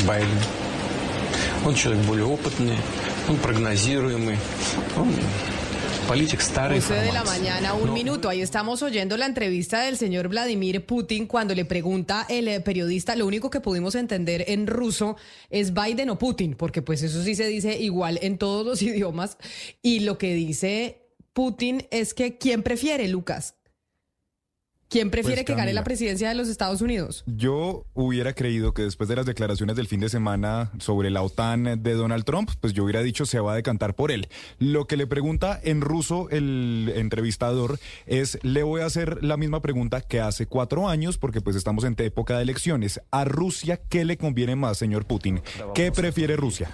[0.07, 0.39] Байден.
[1.63, 2.79] Он человек более опытный,
[3.27, 4.39] он прогнозируемый,
[4.97, 5.13] он
[6.09, 8.29] Palichek, 11 de la mañana, un minuto.
[8.29, 13.15] Ahí estamos oyendo la entrevista del señor Vladimir Putin cuando le pregunta el eh, periodista,
[13.15, 15.17] lo único que pudimos entender en ruso
[15.51, 19.37] es Biden o Putin, porque pues eso sí se dice igual en todos los idiomas.
[19.83, 23.53] Y lo que dice Putin es que ¿quién prefiere, Lucas?
[24.89, 27.23] ¿Quién prefiere Pues, que gane la presidencia de los Estados Unidos?
[27.27, 31.83] Yo hubiera creído que después de las declaraciones del fin de semana sobre la OTAN
[31.83, 34.29] de Donald Trump, pues yo hubiera dicho se va a decantar por él.
[34.57, 39.61] Lo que le pregunta en ruso el entrevistador es, le voy a hacer la misma
[39.61, 42.99] pregunta que hace cuatro años, porque pues estamos en época de elecciones.
[43.11, 45.41] ¿A Rusia qué le conviene más, señor Putin?
[45.75, 46.71] ¿Qué prefiere Rusia?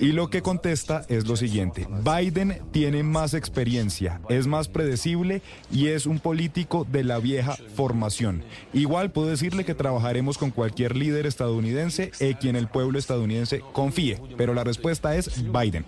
[0.00, 1.86] Y lo que contesta es lo siguiente.
[2.02, 7.43] Biden tiene más experiencia, es más predecible y es un político de la vieja
[7.75, 8.43] formación.
[8.73, 14.21] Igual puedo decirle que trabajaremos con cualquier líder estadounidense en quien el pueblo estadounidense confíe,
[14.37, 15.85] pero la respuesta es Biden.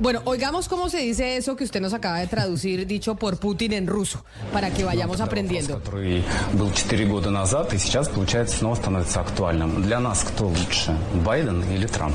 [0.00, 3.72] Bueno, oigamos cómo se dice eso que usted nos acaba de traducir, dicho por Putin
[3.72, 5.80] en ruso, para que vayamos aprendiendo.
[5.80, 9.82] который был 4 года назад и сейчас, получается, снова становится актуальным.
[9.82, 12.14] Для нас кто лучше, Байден или Трамп?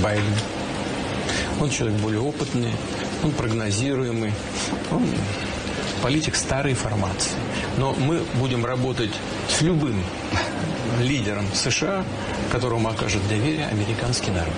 [0.00, 0.22] Байден.
[1.60, 2.70] Он человек более опытный,
[3.24, 4.32] он прогнозируемый,
[4.92, 5.02] он
[6.02, 7.32] политик старой формации.
[7.76, 9.10] Но мы будем работать
[9.48, 10.02] с любым
[11.00, 12.04] лидером США,
[12.50, 14.54] которому окажет доверие американский народ.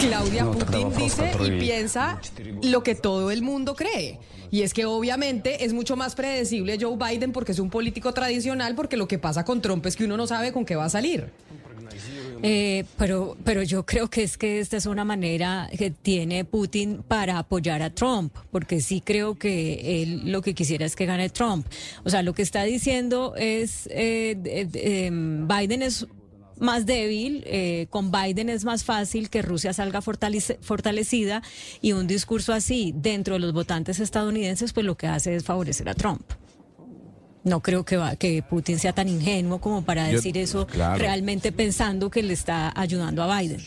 [0.00, 2.20] Claudia No, тогда Putin вопрос, dice y который piensa
[2.62, 4.18] lo que todo el mundo cree.
[4.50, 8.74] Y es que obviamente es mucho más predecible Joe Biden porque es un político tradicional,
[8.74, 10.90] porque lo que pasa con Trump es que uno no sabe con qué va a
[10.90, 11.32] salir.
[12.41, 17.03] Eh, pero, pero yo creo que es que esta es una manera que tiene Putin
[17.07, 21.29] para apoyar a Trump, porque sí creo que él lo que quisiera es que gane
[21.29, 21.67] Trump.
[22.03, 26.07] O sea, lo que está diciendo es eh, eh, Biden es
[26.59, 31.41] más débil, eh, con Biden es más fácil que Rusia salga fortalecida
[31.81, 35.89] y un discurso así dentro de los votantes estadounidenses, pues lo que hace es favorecer
[35.89, 36.23] a Trump.
[37.43, 40.99] No creo que, va, que Putin sea tan ingenuo como para Yo- decir eso claro.
[40.99, 43.61] realmente pensando que le está ayudando a Biden.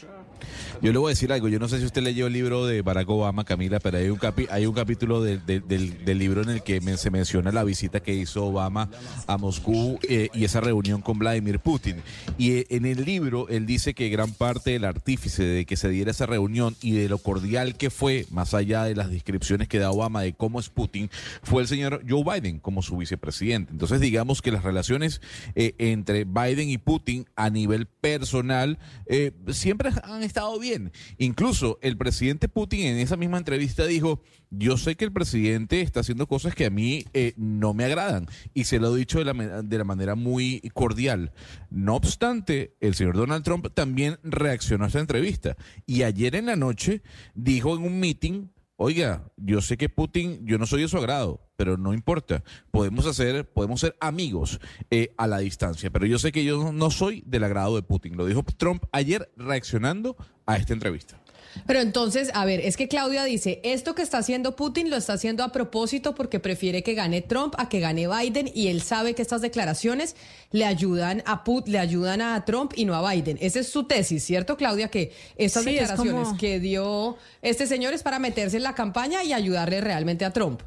[0.81, 2.83] Yo le voy a decir algo, yo no sé si usted leyó el libro de
[2.83, 5.67] Barack Obama, Camila, pero hay un, capi- hay un capítulo del- del-
[6.05, 8.89] del, libro en el que se menciona la visita que hizo Obama
[9.27, 11.97] a Moscú eh, y esa reunión con Vladimir Putin.
[12.39, 15.89] Y eh, en el libro él dice que gran parte del artífice de que se
[15.89, 19.79] diera esa reunión y de lo cordial que fue, más allá de las descripciones que
[19.79, 21.11] da Obama de cómo es Putin,
[21.43, 23.73] fue el señor Joe Biden como su vicepresidente.
[23.73, 25.21] Entonces digamos que las relaciones
[25.55, 30.93] eh, entre Biden y Putin a nivel personal eh, siempre han estado bien.
[31.19, 36.01] Incluso el presidente Putin en esa misma entrevista dijo, yo sé que el presidente está
[36.01, 39.25] haciendo cosas que a mí eh, no me agradan y se lo he dicho de
[39.25, 41.33] la, de la manera muy cordial.
[41.71, 46.57] No obstante, el señor Donald Trump también reaccionó a esta entrevista y ayer en la
[46.57, 47.03] noche
[47.35, 51.41] dijo en un meeting oiga, yo sé que Putin, yo no soy de su agrado,
[51.63, 54.59] pero no importa, podemos hacer, podemos ser amigos
[54.91, 58.17] eh, a la distancia, pero yo sé que yo no soy del agrado de Putin.
[58.17, 61.21] Lo dijo Trump ayer reaccionando a esta entrevista.
[61.67, 65.13] Pero entonces, a ver, es que Claudia dice, esto que está haciendo Putin lo está
[65.13, 69.15] haciendo a propósito porque prefiere que gane Trump a que gane Biden y él sabe
[69.15, 70.17] que estas declaraciones
[70.51, 73.39] le ayudan a Put, le ayudan a Trump y no a Biden.
[73.41, 74.89] Esa es su tesis, ¿cierto, Claudia?
[74.89, 78.75] Que estas Sí, es declaraciones como- que dio este señor es para meterse en la
[78.75, 80.63] campaña y ayudarle realmente a Trump.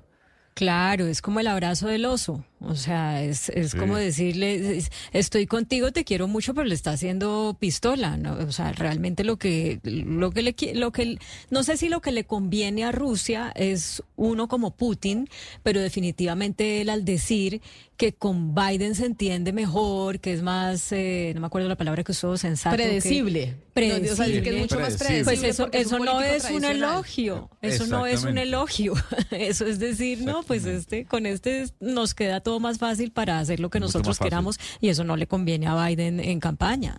[0.55, 2.45] Claro, es como el abrazo del oso.
[2.61, 3.77] O sea, es, es Sí.
[3.77, 8.17] como decirle, es- estoy contigo, te quiero mucho, pero le está haciendo pistola.
[8.17, 8.33] ¿no?
[8.37, 11.17] O sea, realmente lo que, lo que le, qui- lo que,
[11.49, 15.27] no sé si lo que le conviene a Rusia es uno como Putin,
[15.63, 17.61] pero definitivamente él al decir
[17.97, 22.03] que con Biden se entiende mejor, que es más, eh, no me acuerdo la palabra
[22.03, 22.75] que usó, sensato.
[22.75, 23.55] que- predecible.
[23.73, 24.07] predecible.
[24.07, 25.23] No, o sea, que es mucho más Predecible.
[25.23, 28.93] Pues eso, eso no es un elogio, eso no es un elogio,
[29.31, 33.59] eso es decir, no, pues este, con este nos queda todo más fácil para hacer
[33.59, 36.97] lo que Mucho nosotros queramos y eso no le conviene a Biden en campaña.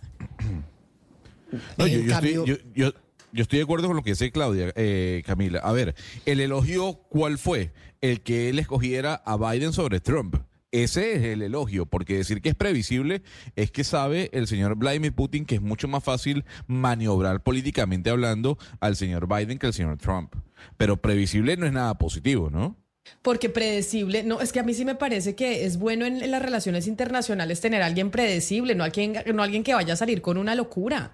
[1.77, 2.93] No, yo, En yo estoy, cambio- yo, yo-
[3.33, 5.59] yo estoy de acuerdo con lo que dice Claudia, eh, Camila.
[5.59, 7.71] A ver, el elogio, ¿cuál fue?
[8.01, 10.35] El que él escogiera a Biden sobre Trump.
[10.71, 13.21] Ese es el elogio, porque decir que es previsible
[13.55, 18.57] es que sabe el señor Vladimir Putin que es mucho más fácil maniobrar políticamente hablando
[18.81, 20.33] al señor Biden que al señor Trump.
[20.75, 22.75] Pero previsible no es nada positivo, ¿no?
[23.21, 26.31] Porque predecible, no, es que a mí sí me parece que es bueno en, en
[26.31, 30.21] las relaciones internacionales tener a alguien predecible, no alguien, no alguien que vaya a salir
[30.21, 31.11] con una locura.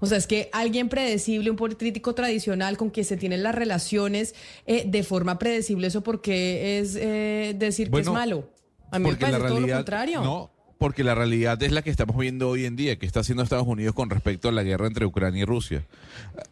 [0.00, 4.34] O sea, es que alguien predecible, un político tradicional con quien se tienen las relaciones
[4.66, 8.50] eh, de forma predecible, eso porque es eh, decir que es malo.
[8.90, 10.22] A mí me porque la parece todo lo contrario.
[10.22, 13.42] No, porque la realidad es la que estamos viendo hoy en día, que está haciendo
[13.42, 15.84] Estados Unidos con respecto a la guerra entre Ucrania y Rusia.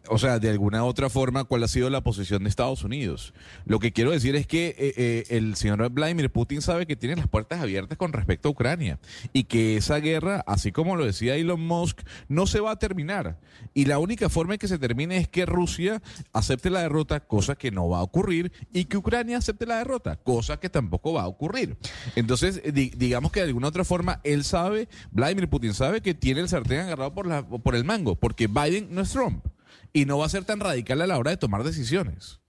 [0.07, 3.33] O sea, de alguna otra forma, ¿cuál ha sido la posición de Estados Unidos?
[3.65, 7.15] Lo que quiero decir es que eh, eh, el señor Vladimir Putin sabe que tiene
[7.15, 8.99] las puertas abiertas con respecto a Ucrania
[9.33, 13.39] y que esa guerra, así como lo decía Elon Musk, no se va a terminar.
[13.73, 17.55] Y la única forma en que se termine es que Rusia acepte la derrota, cosa
[17.55, 21.23] que no va a ocurrir, y que Ucrania acepte la derrota, cosa que tampoco va
[21.23, 21.77] a ocurrir.
[22.15, 26.41] Entonces, di- digamos que de alguna otra forma, él sabe, Vladimir Putin sabe que tiene
[26.41, 29.45] el sartén agarrado por, la, por el mango, porque Biden no es Trump
[29.93, 32.39] y no va a ser tan radical a la hora de tomar decisiones.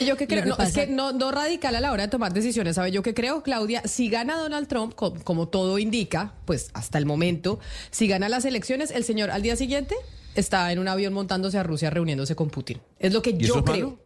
[0.00, 2.34] Yo que creo, que no, es que no, no radical a la hora de tomar
[2.34, 2.92] decisiones, ¿sabe?
[2.92, 7.06] Yo que creo, Claudia, si gana Donald Trump, co- como, todo indica, pues hasta el
[7.06, 7.58] momento,
[7.90, 9.94] si gana las elecciones, el señor al día siguiente
[10.34, 12.80] está en un avión montándose a Rusia reuniéndose con Putin.
[12.98, 13.86] Es lo que ¿Y yo creo.
[13.86, 13.98] malo?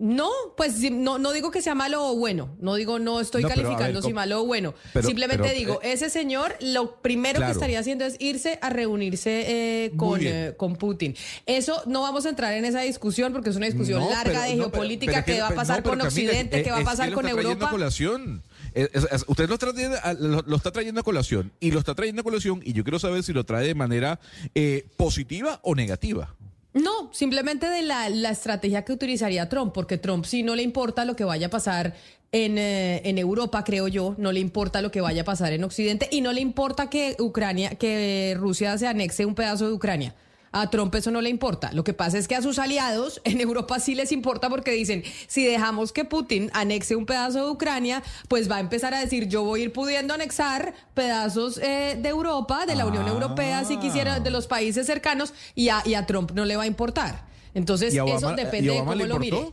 [0.00, 3.48] No, pues no, no digo que sea malo o bueno, no digo, no estoy No,
[3.50, 4.72] calificando ver, si malo o bueno.
[4.94, 8.70] Pero- Simplemente pero, digo, eh, ese señor lo primero que estaría haciendo es irse a
[8.70, 9.44] reunirse
[9.84, 11.14] eh, con, eh, con Putin.
[11.44, 14.42] Eso no vamos a entrar en esa discusión porque es una discusión No, larga pero-
[14.50, 17.68] de geopolítica que, va a pasar con Occidente, eh, que va a pasar con Europa.
[17.68, 18.42] colación.
[18.74, 18.88] Eh,
[19.26, 22.24] usted lo está, trayendo lo, lo está trayendo a colación y lo está trayendo a
[22.24, 24.18] colación y yo quiero saber si lo trae de manera
[24.54, 26.34] eh, positiva o negativa.
[26.72, 31.04] No, simplemente de la, la estrategia que utilizaría Trump, porque Trump sí no le importa
[31.04, 31.94] lo que vaya a pasar
[32.32, 35.64] en, eh, en Europa, creo yo, no le importa lo que vaya a pasar en
[35.64, 40.14] Occidente y no le importa que Ucrania, que Rusia se anexe un pedazo de Ucrania.
[40.52, 41.70] A Trump eso no le importa.
[41.72, 45.04] Lo que pasa es que a sus aliados en Europa sí les importa porque dicen,
[45.28, 49.28] si dejamos que Putin anexe un pedazo de Ucrania, pues va a empezar a decir,
[49.28, 53.10] yo voy a ir pudiendo anexar pedazos eh, de Europa, de la Unión Ah.
[53.10, 56.64] Europea, si quisiera, de los países cercanos, y a, y a Trump no le va
[56.64, 57.26] a importar.
[57.54, 59.52] Entonces, ¿Y a Obama- eso depende de cómo lo mire.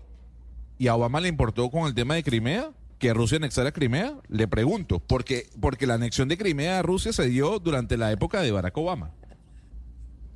[0.79, 2.69] ¿Y a Obama le importó con el tema de Crimea?
[2.99, 4.15] ¿Que Rusia anexara Crimea?
[4.29, 8.41] Le pregunto, porque, porque la anexión de Crimea a Rusia se dio durante la época
[8.41, 9.11] de Barack Obama.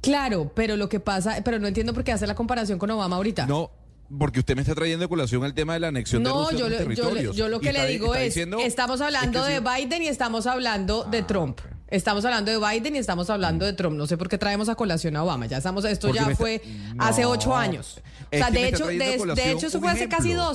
[0.01, 3.15] Claro, pero lo que pasa, pero no entiendo por qué hace la comparación con Obama
[3.17, 3.45] ahorita.
[3.45, 3.69] No,
[4.17, 6.55] porque usted me está trayendo a colación el tema de la anexión de No, Rusia
[6.55, 7.35] a yo, otros lo- yo, territorios.
[7.35, 9.63] yo lo que le digo es, diciendo- estamos hablando es que de sí.
[9.65, 11.59] Ah, Biden y estamos hablando de Trump.
[11.87, 13.97] Estamos hablando de Biden y estamos hablando de Trump.
[13.97, 15.45] No sé por qué traemos a colación a Obama.
[15.47, 16.61] Ya estamos, esto Porque ya está- fue
[16.97, 17.99] hace ocho años.
[18.33, 20.45] O sea, de hecho, de, de hecho, eso fue hace casi ejemplo.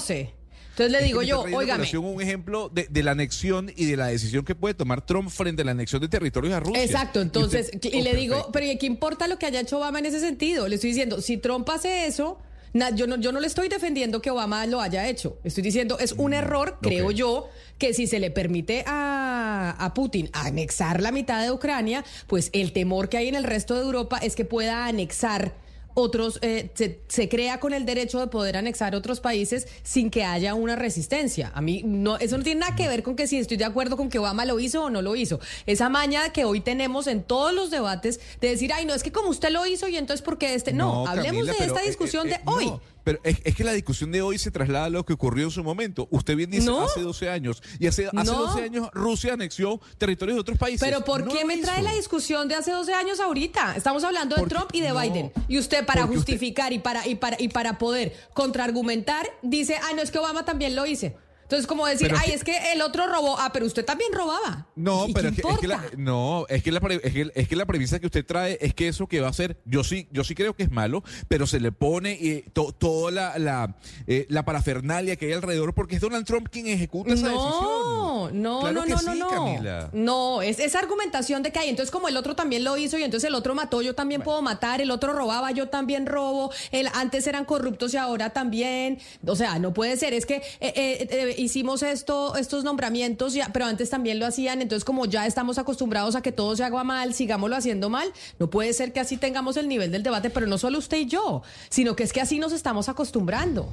[0.76, 0.84] 12.
[0.84, 4.44] Entonces le digo yo, colación un ejemplo de, de la anexión y de la decisión
[4.44, 6.82] que puede tomar Trump frente a la anexión de territorios a Rusia.
[6.84, 8.52] Exacto, Y entonces, usted- y, Oh, le digo, perfecto.
[8.52, 10.68] pero ¿y qué importa lo que haya hecho Obama en ese sentido?
[10.68, 12.38] Le estoy diciendo, si Trump hace eso,
[12.72, 15.38] na- yo, no, yo no le estoy defendiendo que Obama lo haya hecho.
[15.44, 19.94] Estoy diciendo, es un error, creo Mm, yo, que si se le permite a, a
[19.94, 23.81] Putin anexar la mitad de Ucrania, pues el temor que hay en el resto de
[23.83, 25.54] Europa es que pueda anexar
[25.99, 30.25] otros, eh, se, se crea con el derecho de poder anexar otros países sin que
[30.25, 31.51] haya una resistencia.
[31.55, 33.97] A mí no, eso no tiene nada que ver con que si estoy de acuerdo
[33.97, 35.40] con que Obama lo hizo o no lo hizo.
[35.65, 39.11] Esa maña que hoy tenemos en todos los debates de decir, ay, no, es que
[39.11, 40.75] como usted lo hizo y entonces porque este.
[40.75, 42.67] No, No, hablemos Camila, de esta eh, discusión eh, de eh, hoy.
[42.67, 42.96] no.
[43.07, 45.52] Pero es, es que la discusión de hoy se traslada a lo que ocurrió en
[45.52, 46.09] su momento.
[46.11, 46.83] Usted bien dice No.
[46.83, 47.63] hace 12 años.
[47.79, 48.46] Y hace, hace No.
[48.48, 50.81] 12 años Rusia anexió territorios de otros países.
[50.81, 53.77] Pero ¿por qué me trae la discusión de hace 12 años ahorita?
[53.77, 55.33] Estamos hablando de Porque- Trump y de Biden.
[55.46, 59.77] Y usted para porque usted- justificar y para y para y para poder contraargumentar dice,
[59.81, 61.15] "Ah, no es que Obama también lo hice."
[61.47, 64.67] Entonces, como decir, Pero "Ay, es que el otro robó." Ah, pero usted también robaba.
[64.75, 67.49] No, ¿Y pero es que, es que la, no, es que la, es que, es
[67.49, 70.09] que la premisa que usted trae es que eso que va a hacer, yo sí,
[70.11, 73.77] yo sí creo que es malo, pero se le pone eh, to- toda la, la,
[74.09, 77.63] eh, la parafernalia que hay alrededor porque es Donald Trump quien ejecuta esa decisión.
[77.63, 79.29] No, no, Claro no, no, sí, no, no.
[79.29, 79.90] Camila.
[79.92, 81.69] No, es esa argumentación de que hay.
[81.69, 84.42] Entonces, como el otro también lo hizo y entonces el otro mató, yo también puedo
[84.42, 88.99] matar, el otro robaba, yo también robo, el, antes eran corruptos y ahora también.
[89.27, 90.13] O sea, no puede ser.
[90.15, 90.73] Es que eh,
[91.11, 94.62] eh, hicimos esto, estos nombramientos, ya, pero antes también lo hacían.
[94.62, 98.50] Entonces, como ya estamos acostumbrados a que todo se haga mal, sigámoslo haciendo mal, no
[98.50, 101.42] puede ser que así tengamos el nivel del debate, pero no solo usted y yo,
[101.68, 103.68] sino que es que así nos estamos acostumbrando.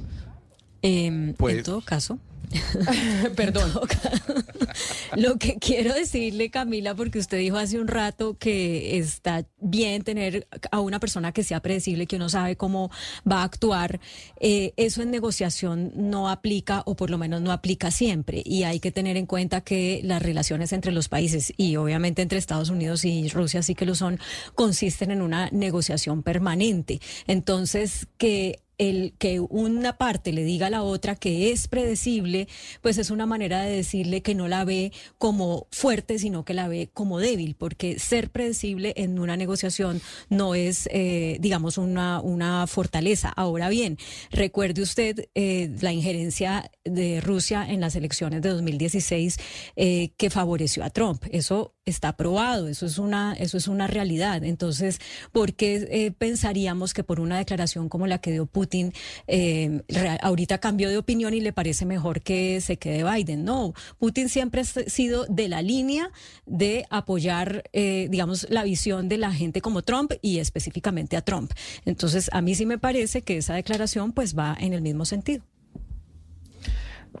[0.82, 2.18] Em, Pues- en todo caso,
[3.36, 3.72] Perdón.
[5.16, 10.48] Lo que quiero decirle, Camila, porque usted dijo hace un rato que está bien tener
[10.70, 12.90] a una persona que sea predecible, que uno sabe cómo
[13.30, 14.00] va a actuar,
[14.40, 18.42] eh, eso en negociación no aplica o por lo menos no aplica siempre.
[18.44, 22.38] Y hay que tener en cuenta que las relaciones entre los países y obviamente entre
[22.38, 24.18] Estados Unidos y Rusia sí que lo son,
[24.54, 27.00] consisten en una negociación permanente.
[27.26, 32.48] Entonces, que el que una parte le diga a la otra que es predecible,
[32.80, 36.68] pues es una manera de decirle que no la ve como fuerte, sino que la
[36.68, 42.66] ve como débil, porque ser predecible en una negociación no es, eh, digamos, una, una
[42.66, 43.28] fortaleza.
[43.28, 43.98] Ahora bien,
[44.30, 49.36] recuerde usted eh, la injerencia de Rusia en las elecciones de 2016
[49.76, 51.24] eh, que favoreció a Trump.
[51.30, 54.42] Eso está probado, eso es una, eso es una realidad.
[54.44, 55.00] Entonces,
[55.32, 58.92] ¿por qué eh, pensaríamos que por una declaración como la que dio Putin,
[59.26, 59.82] eh,
[60.22, 63.44] ahorita cambió de opinión y le parece mejor que se quede Biden?
[63.44, 66.10] No, Putin siempre ha sido de la línea
[66.46, 71.52] de apoyar, eh, digamos, la visión de la gente como Trump y específicamente a Trump.
[71.84, 75.44] Entonces, a mí sí me parece que esa declaración pues va en el mismo sentido.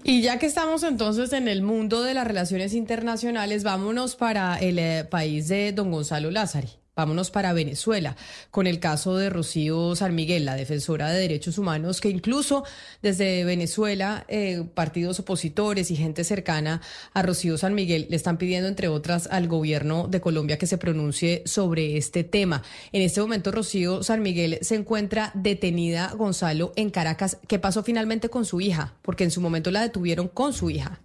[0.02, 4.78] Y ya que estamos entonces en el mundo de las relaciones internacionales, vámonos para el
[4.78, 6.83] eh, país de don Gonzalo Lázari.
[6.96, 8.14] Vámonos para Venezuela,
[8.52, 12.62] con el caso de Rocío San Miguel, la defensora de derechos humanos, que incluso
[13.02, 16.82] desde Venezuela, eh, partidos opositores y gente cercana
[17.12, 20.78] a Rocío San Miguel le están pidiendo, entre otras, al gobierno de Colombia que se
[20.78, 22.62] pronuncie sobre este tema.
[22.92, 27.38] En este momento, Rocío San Miguel se encuentra detenida, Gonzalo, en Caracas.
[27.48, 28.94] ¿Qué pasó finalmente con su hija?
[29.02, 31.00] Porque en su momento la detuvieron con su hija.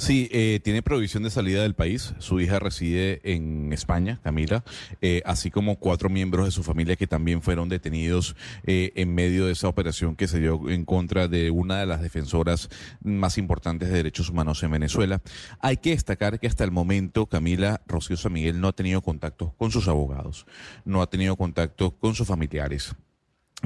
[0.00, 2.14] Sí, eh, tiene prohibición de salida del país.
[2.20, 4.64] Su hija reside en España, Camila,
[5.02, 8.34] eh, así como cuatro miembros de su familia que también fueron detenidos
[8.64, 12.00] eh, en medio de esa operación que se dio en contra de una de las
[12.00, 12.70] defensoras
[13.04, 15.20] más importantes de derechos humanos en Venezuela.
[15.60, 19.54] Hay que destacar que hasta el momento, Camila Rocío San Miguel no ha tenido contacto
[19.58, 20.46] con sus abogados,
[20.86, 22.96] no ha tenido contacto con sus familiares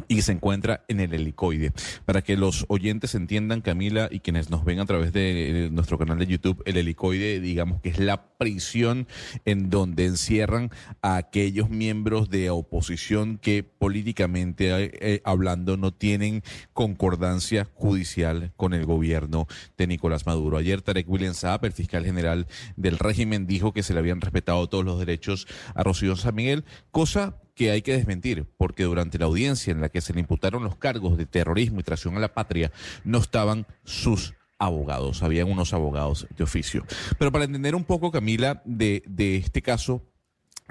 [0.08, 1.72] y se encuentra en el helicoide.
[2.04, 6.18] Para que los oyentes entiendan, Camila, y quienes nos ven a través de, nuestro canal
[6.18, 9.06] de YouTube, el helicoide, digamos que es la prisión
[9.44, 10.70] en donde encierran
[11.02, 16.42] a aquellos miembros de oposición que políticamente eh, eh, hablando no tienen
[16.72, 20.58] concordancia judicial con el gobierno de Nicolás Maduro.
[20.58, 24.68] Ayer Tarek William Saab, el fiscal general del régimen, dijo que se le habían respetado
[24.68, 29.26] todos los derechos a Rocío San Miguel, cosa que hay que desmentir, porque durante la
[29.26, 32.34] audiencia en la que se le imputaron los cargos de terrorismo y traición a la
[32.34, 32.72] patria,
[33.04, 36.84] no estaban sus abogados, habían unos abogados de oficio.
[37.18, 40.02] Pero para entender un poco, Camila, de, de este caso,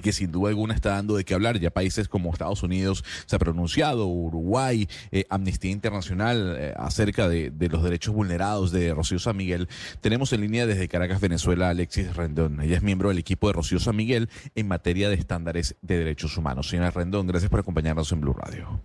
[0.02, 1.60] que sin duda alguna está dando de qué hablar.
[1.60, 7.52] Ya países como Estados Unidos se ha pronunciado, Uruguay, eh, Amnistía Internacional eh, acerca de,
[7.52, 9.70] de los derechos vulnerados de Rocío San Miguel.
[10.02, 12.62] Tenemos en línea desde Caracas, Venezuela, Alexis Rendón.
[12.62, 16.38] Ella es miembro del equipo de Rocío San Miguel en materia de estándares de derechos
[16.38, 16.70] humanos.
[16.70, 18.82] Señora Rendón, gracias por acompañarnos en Blue Radio.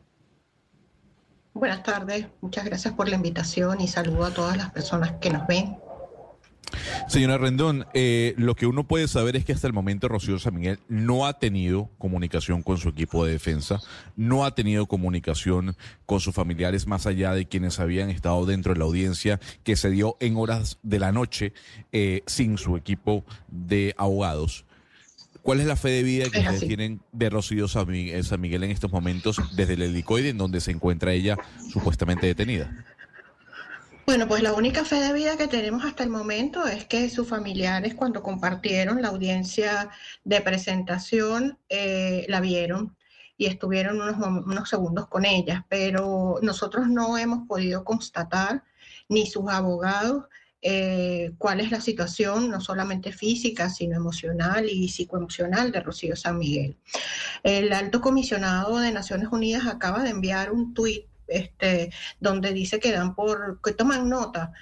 [1.55, 5.47] Buenas tardes, muchas gracias por la invitación y saludo a todas las personas que nos
[5.47, 5.77] ven.
[7.09, 10.55] Señora Rendón, eh, lo que uno puede saber es que hasta el momento Rocío San
[10.55, 13.81] Miguel no ha tenido comunicación con su equipo de defensa,
[14.16, 18.79] no ha tenido comunicación con sus familiares más allá de quienes habían estado dentro de
[18.79, 21.53] la audiencia que se dio en horas de la noche
[21.93, 24.64] eh, sin su equipo de abogados.
[25.43, 28.41] ¿Cuál es la fe de vida que Es ustedes tienen de Rocío San Miguel, San
[28.41, 31.39] Miguel en estos momentos desde el helicoide en donde se encuentra ella
[31.73, 32.85] supuestamente detenida?
[34.09, 37.29] Bueno, pues la única fe de vida que tenemos hasta el momento es que sus
[37.29, 39.91] familiares cuando compartieron la audiencia
[40.25, 42.97] de presentación eh, la vieron
[43.37, 48.65] y estuvieron unos, segundos con ellas, pero nosotros no hemos podido constatar,
[49.11, 50.25] ni sus abogados,
[50.63, 56.39] eh, cuál es la situación, no solamente física, sino emocional y psicoemocional de Rocío San
[56.39, 56.79] Miguel.
[57.43, 62.93] El alto comisionado de Naciones Unidas acaba de enviar un tuit este, donde dice que
[62.93, 64.53] dan por, que toman nota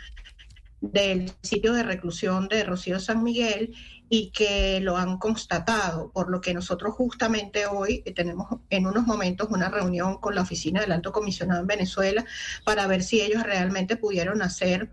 [0.80, 3.74] del sitio de reclusión de Rocío San Miguel
[4.08, 9.48] y que lo han constatado, por lo que nosotros justamente hoy tenemos en unos momentos
[9.50, 12.24] una reunión con la oficina del alto comisionado en Venezuela
[12.64, 14.90] para ver si ellos realmente pudieron hacer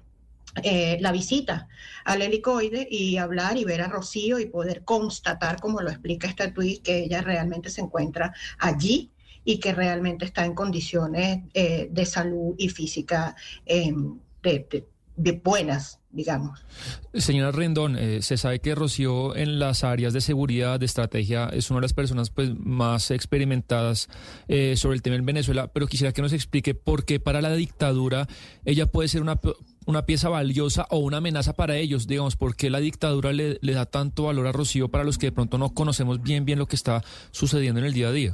[0.61, 1.67] eh, la visita
[2.05, 6.51] al helicoide y hablar y ver a Rocío y poder constatar, como lo explica este
[6.51, 9.12] tuit, que ella realmente se encuentra allí
[9.45, 13.35] y que realmente está en condiciones eh, de salud y física
[13.65, 14.85] de,
[15.15, 16.65] de buenas, digamos.
[17.13, 21.69] Señora Rendón, eh, se sabe que Rocío en las áreas de seguridad, de estrategia, es
[21.69, 24.09] una de las personas pues, más experimentadas
[24.47, 27.53] eh, sobre el tema en Venezuela, pero quisiera que nos explique por qué para la
[27.53, 28.27] dictadura
[28.65, 29.39] ella puede ser una,
[29.85, 33.73] una pieza valiosa o una amenaza para ellos, digamos, por qué la dictadura le, le
[33.73, 36.67] da tanto valor a Rocío para los que de pronto no conocemos bien bien lo
[36.67, 38.33] que está sucediendo en el día a día.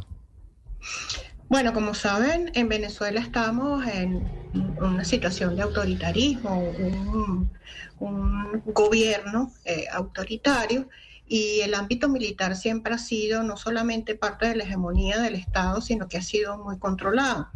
[1.50, 4.24] Bueno, como saben, en Venezuela estamos en
[4.80, 6.74] una situación de autoritarismo,
[8.00, 10.88] un, gobierno eh, autoritario
[11.28, 15.80] y el ámbito militar siempre ha sido no solamente parte de la hegemonía del Estado,
[15.80, 17.50] sino que ha sido muy controlado.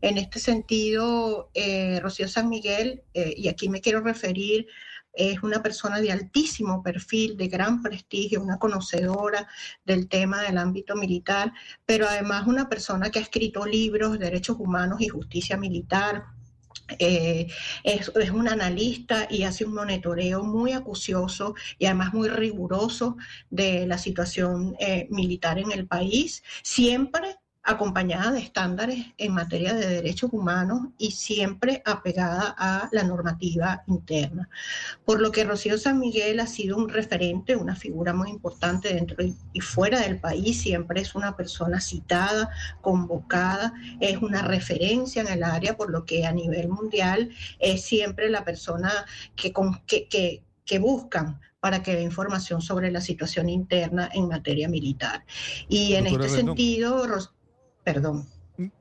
[0.00, 4.68] En este sentido, eh, Rocío San Miguel, eh, y aquí me quiero referir
[5.12, 9.48] es una persona de altísimo perfil, de gran prestigio, una conocedora
[9.84, 11.52] del tema del ámbito militar,
[11.84, 16.24] pero además una persona que ha escrito libros de derechos humanos y justicia militar,
[16.98, 17.48] eh,
[17.84, 23.16] es, es, un analista y hace un monitoreo muy acucioso y además muy riguroso
[23.50, 27.36] de la situación eh, militar en el país, siempre
[27.68, 34.48] acompañada de estándares en materia de derechos humanos y siempre apegada a la normativa interna.
[35.04, 39.22] Por lo que Rocío San Miguel ha sido un referente, una figura muy importante dentro
[39.52, 42.48] y fuera del país, siempre es una persona citada,
[42.80, 48.30] convocada, es una referencia en el área, por lo que a nivel mundial es siempre
[48.30, 48.90] la persona
[49.36, 49.52] que,
[50.08, 55.24] que, que buscan para que dé información sobre la situación interna en materia militar.
[55.68, 57.04] Y en este sentido,
[57.94, 58.26] Perdón.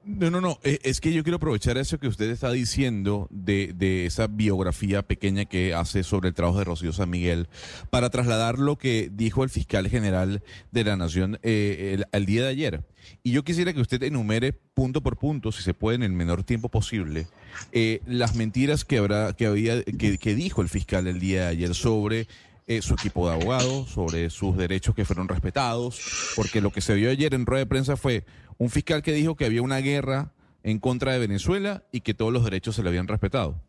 [0.03, 0.57] No, no, no.
[0.63, 5.03] Eh, es que yo quiero aprovechar eso que usted está diciendo de, de, esa biografía
[5.03, 7.47] pequeña que hace sobre el trabajo de Rocío San Miguel
[7.91, 10.41] para trasladar lo que dijo el fiscal general
[10.71, 12.83] de la Nación eh, el, día de ayer.
[13.21, 16.43] Y yo quisiera que usted enumere punto por punto, si se puede en el menor
[16.43, 17.27] tiempo posible,
[17.71, 21.47] eh, las mentiras que habrá, que había, que, que dijo el fiscal el día de
[21.49, 22.27] ayer sobre
[22.69, 26.95] eh, su equipo de abogados, sobre sus derechos que fueron respetados, porque lo que se
[26.95, 28.25] vio ayer en rueda de prensa fue
[28.57, 30.33] un fiscal que dijo que había una guerra
[30.63, 33.61] en contra de Venezuela y que todos los derechos se le habían respetado.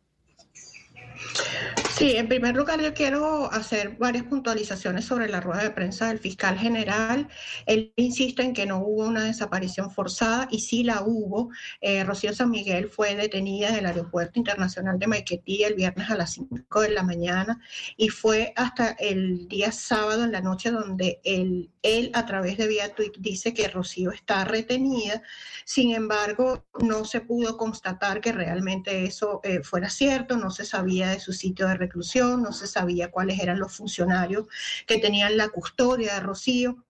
[1.98, 6.20] Sí, en primer lugar yo quiero hacer varias puntualizaciones sobre la rueda de prensa del
[6.20, 7.26] fiscal general.
[7.66, 11.50] Él insiste en que no hubo una desaparición forzada y sí la hubo.
[11.80, 16.16] Eh, Rocío San Miguel fue detenida en el Aeropuerto Internacional de Maiquetía el viernes a
[16.16, 17.60] las 5 de la mañana
[17.96, 22.68] y fue hasta el día sábado en la noche donde él, él a través de
[22.68, 25.20] vía tweet dice que Rocío está retenida.
[25.64, 31.08] Sin embargo, no se pudo constatar que realmente eso eh, fuera cierto, no se sabía
[31.08, 31.87] de su sitio de
[32.36, 34.46] no se sabía cuáles eran los funcionarios
[34.86, 36.84] que tenían la custodia de Rocío.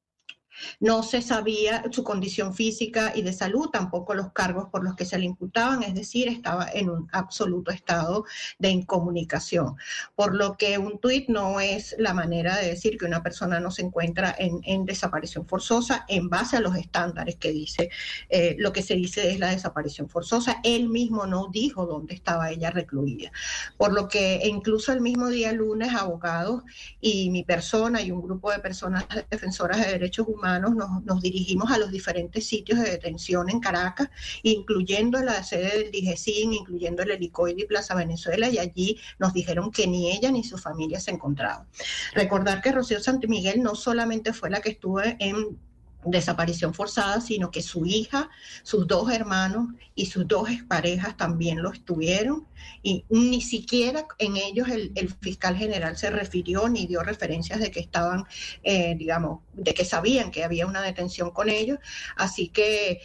[0.80, 5.04] No se sabía su condición física y de salud, tampoco los cargos por los que
[5.04, 8.24] se le imputaban, es decir, estaba en un absoluto estado
[8.58, 9.76] de incomunicación.
[10.14, 13.70] Por lo que un tuit no es la manera de decir que una persona no
[13.70, 17.90] se encuentra en, desaparición forzosa en base a los estándares que dice,
[18.28, 20.60] eh, lo que se dice es la desaparición forzosa.
[20.62, 23.30] Él mismo no dijo dónde estaba ella recluida.
[23.76, 26.62] Por lo que incluso el mismo día lunes, abogados
[27.00, 31.78] y mi persona y un grupo de personas defensoras de derechos humanos, nos, dirigimos a
[31.78, 34.08] los diferentes sitios de detención en Caracas,
[34.42, 39.70] incluyendo la sede del DIGESIN, incluyendo el helicoide y Plaza Venezuela, y allí nos dijeron
[39.70, 41.66] que ni ella ni su familia se encontraban.
[42.14, 45.58] Recordar que Rocío Santimiguel no solamente fue la que estuvo en
[46.04, 48.30] desaparición forzada, sino que su hija,
[48.62, 52.46] sus dos hermanos y sus dos parejas también lo estuvieron.
[52.82, 57.80] Y ni siquiera en ellos el, fiscal general se refirió ni dio referencias de que
[57.80, 58.24] estaban,
[58.62, 61.78] eh, digamos, de que sabían que había una detención con ellos.
[62.16, 63.00] Así que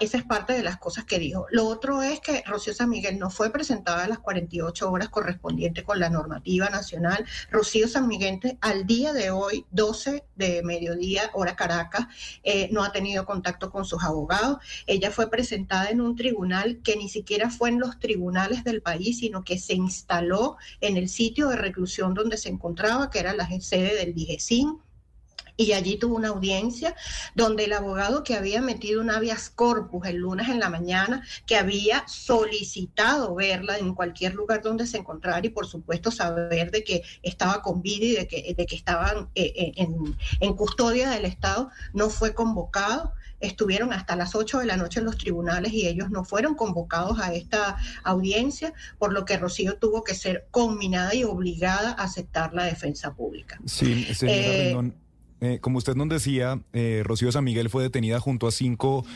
[0.00, 1.46] esa es parte de las cosas que dijo.
[1.50, 5.84] Lo otro es que Rocío San Miguel no fue presentada a las 48 horas correspondientes
[5.84, 7.24] con la normativa nacional.
[7.50, 8.30] Rocío San Miguel
[8.60, 12.06] al día de hoy, 12 de mediodía, hora Caracas,
[12.42, 14.58] eh, no ha tenido contacto con sus abogados.
[14.86, 18.89] Ella fue presentada en un tribunal que ni siquiera fue en los tribunales del país,
[18.98, 23.48] sino que se instaló en el sitio de reclusión donde se encontraba, que era la
[23.60, 24.78] sede del DIGESIN
[25.60, 26.96] y allí tuvo una audiencia
[27.34, 31.56] donde el abogado que había metido un habeas corpus el lunes en la mañana, que
[31.56, 37.02] había solicitado verla en cualquier lugar donde se encontrara y por supuesto saber de que
[37.22, 39.86] estaba con vida y de que, de estaban eh, eh,
[40.40, 45.06] en custodia del Estado, no fue convocado estuvieron hasta las 8 de la noche en
[45.06, 50.04] los tribunales y ellos no fueron convocados a esta audiencia, por lo que Rocío tuvo
[50.04, 53.58] que ser conminada y obligada a aceptar la defensa pública.
[53.64, 54.92] Sí, señora eh,
[55.42, 59.06] eh, como usted nos decía, eh, Rocío San Miguel fue detenida junto a cinco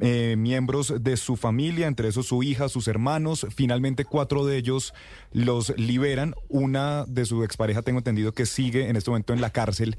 [0.00, 3.46] eh, miembros de su familia, entre esos su hija, sus hermanos.
[3.54, 4.92] Finalmente cuatro de ellos
[5.32, 6.34] los liberan.
[6.48, 9.96] Una de su expareja, tengo entendido que sigue en este momento en la cárcel.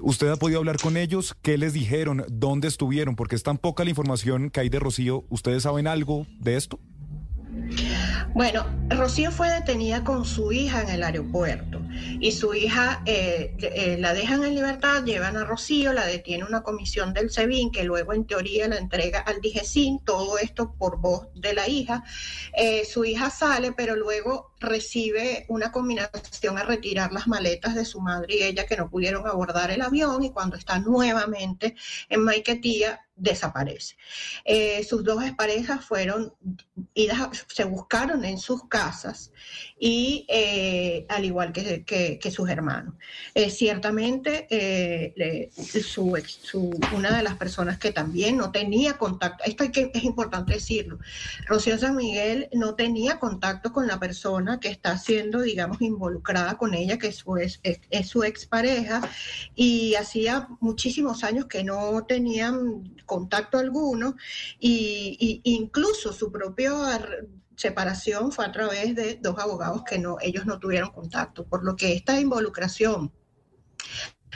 [0.00, 1.34] ¿Usted ha podido hablar con ellos?
[1.42, 2.24] ¿Qué les dijeron?
[2.28, 3.16] ¿Dónde estuvieron?
[3.16, 5.24] Porque es tan poca la información que hay de Rocío.
[5.28, 6.78] ¿Ustedes saben algo de esto?
[8.34, 11.80] Bueno, Rocío fue detenida con su hija en el aeropuerto
[12.20, 16.62] y su hija eh, eh, la dejan en libertad, llevan a Rocío, la detiene una
[16.62, 21.28] comisión del SEBIN que luego en teoría la entrega al DIGESIN, todo esto por voz
[21.34, 22.04] de la hija.
[22.52, 28.00] Eh, su hija sale, pero luego recibe una combinación a retirar las maletas de su
[28.00, 31.74] madre y ella que no pudieron abordar el avión y cuando está nuevamente
[32.08, 33.96] en Maiquetía desaparece.
[34.44, 36.34] Eh, sus dos parejas fueron
[37.48, 39.32] se buscaron en sus casas
[39.78, 42.94] y eh, al igual que, sus hermanos.
[43.34, 44.46] Eh, ciertamente,
[45.82, 46.12] su,
[46.94, 50.98] una de las personas que también no tenía contacto, esto es importante decirlo,
[51.46, 56.74] Rocío San Miguel no tenía contacto con la persona que está siendo, digamos, involucrada con
[56.74, 59.02] ella, que es su, es, es su expareja,
[59.54, 64.16] y hacía muchísimos años que no tenían contacto alguno,
[64.58, 66.72] y, incluso su propia
[67.56, 71.74] separación fue a través de dos abogados que no, ellos no tuvieron contacto, por lo
[71.74, 73.12] que esta involucración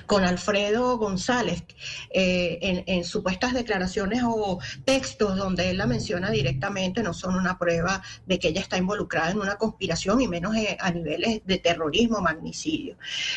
[0.07, 1.65] con Alfredo González
[2.11, 8.03] eh, en, supuestas declaraciones o textos donde él la menciona directamente no son una prueba
[8.27, 12.21] de que ella está involucrada en una conspiración y menos eh, a niveles de terrorismo,
[12.21, 12.97] magnicidio.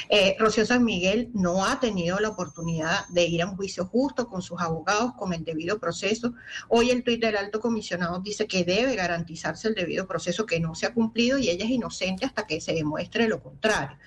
[0.10, 4.28] Eh, Rocío San Miguel no ha tenido la oportunidad de ir a un juicio justo
[4.28, 6.34] con sus abogados, con el debido proceso.
[6.70, 10.76] Hoy el tuit del alto comisionado dice que debe garantizarse el debido proceso que no
[10.76, 13.98] se ha cumplido y ella es inocente hasta que se demuestre lo contrario.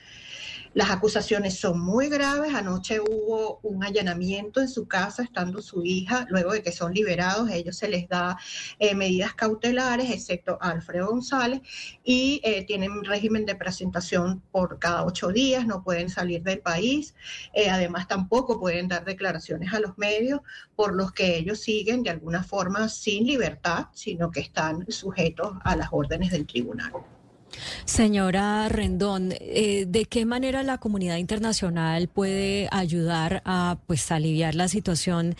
[0.76, 2.54] Las acusaciones son muy graves.
[2.54, 6.26] Anoche hubo un allanamiento en su casa estando su hija.
[6.28, 8.36] Luego de que son liberados, ellos se les da
[8.78, 11.62] eh, medidas cautelares, excepto Alfredo González,
[12.04, 17.14] y eh, tienen régimen de presentación por cada ocho días, no pueden salir del país.
[17.54, 20.40] Eh, además, tampoco pueden dar declaraciones a los medios
[20.74, 25.74] por los que ellos siguen de alguna forma sin libertad, sino que están sujetos a
[25.74, 26.92] las órdenes del tribunal.
[27.84, 34.68] Señora Rendón, eh, ¿de qué manera la comunidad internacional puede ayudar a pues aliviar la
[34.68, 35.36] situación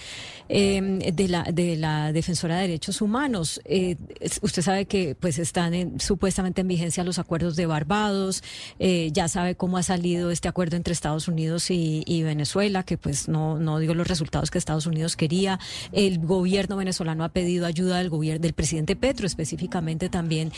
[0.48, 3.60] em, de, la, de la defensora de derechos humanos?
[3.64, 3.96] Eh,
[4.42, 8.42] usted sabe que pues están supuestamente en vigencia los acuerdos de Barbados,
[8.78, 13.28] eh, ya sabe cómo ha salido este acuerdo entre Estados Unidos y, Venezuela, que pues
[13.28, 15.58] no, no dio los resultados que Estados Unidos quería.
[15.92, 20.52] El gobierno venezolano ha pedido ayuda del gobierno del presidente Petro específicamente también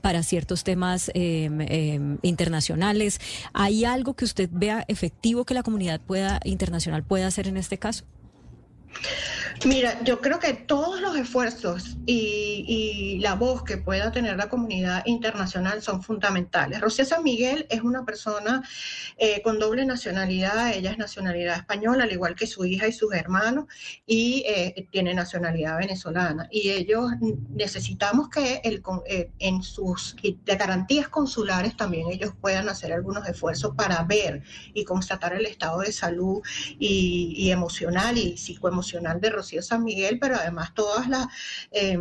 [0.00, 3.20] para ciertos temas Em, internacionales.
[3.52, 7.78] ¿Hay algo que usted vea efectivo que la comunidad pueda internacional pueda hacer en este
[7.78, 8.04] caso?
[9.64, 15.04] Mira, yo creo que todos los esfuerzos y, la voz que pueda tener la comunidad
[15.06, 16.80] internacional son fundamentales.
[16.80, 18.62] Rocío San Miguel es una persona
[19.16, 23.14] eh, con doble nacionalidad, ella es nacionalidad española, al igual que su hija y sus
[23.14, 23.66] hermanos,
[24.04, 26.48] y eh, tiene nacionalidad venezolana.
[26.50, 27.12] Y ellos
[27.50, 34.02] necesitamos que el, eh, en sus garantías consulares también ellos puedan hacer algunos esfuerzos para
[34.02, 34.42] ver
[34.74, 36.42] y constatar el estado de salud
[36.80, 41.26] y, y emocional y psicoemocional de Rocío San Miguel, pero además todas las...
[41.70, 41.98] Eh,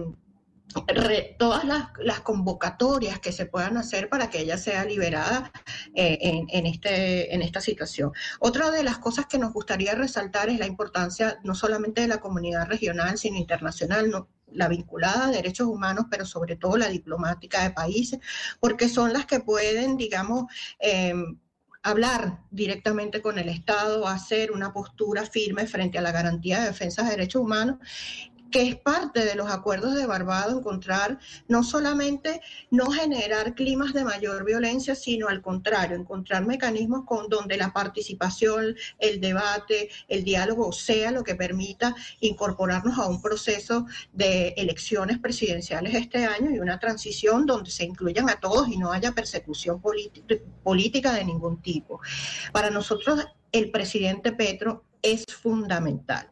[1.38, 5.52] todas las, convocatorias que se puedan hacer para que ella sea liberada
[5.96, 8.14] eh, en, este, en esta situación.
[8.40, 12.22] Otra de las cosas que nos gustaría resaltar es la importancia no solamente de la
[12.22, 14.10] comunidad regional, sino internacional.
[14.54, 18.20] la vinculada a derechos humanos, pero sobre todo la diplomática de países,
[18.62, 20.46] porque son las que pueden, digamos,
[20.80, 21.38] em,
[21.84, 27.04] hablar directamente con el Estado, hacer una postura firme frente a la garantía de defensa
[27.04, 27.78] de derechos humanos
[28.52, 34.04] que es parte de los acuerdos de Barbados, encontrar no solamente no generar climas de
[34.04, 40.72] mayor violencia, sino al contrario, encontrar mecanismos con donde la participación, el debate, el diálogo
[40.72, 46.80] sea lo que permita incorporarnos a un proceso de elecciones presidenciales este año y una
[46.80, 49.82] transición donde se incluyan a todos y no haya persecución
[50.64, 52.02] política de ningún tipo.
[52.52, 56.31] Para nosotros, el presidente Petro es fundamental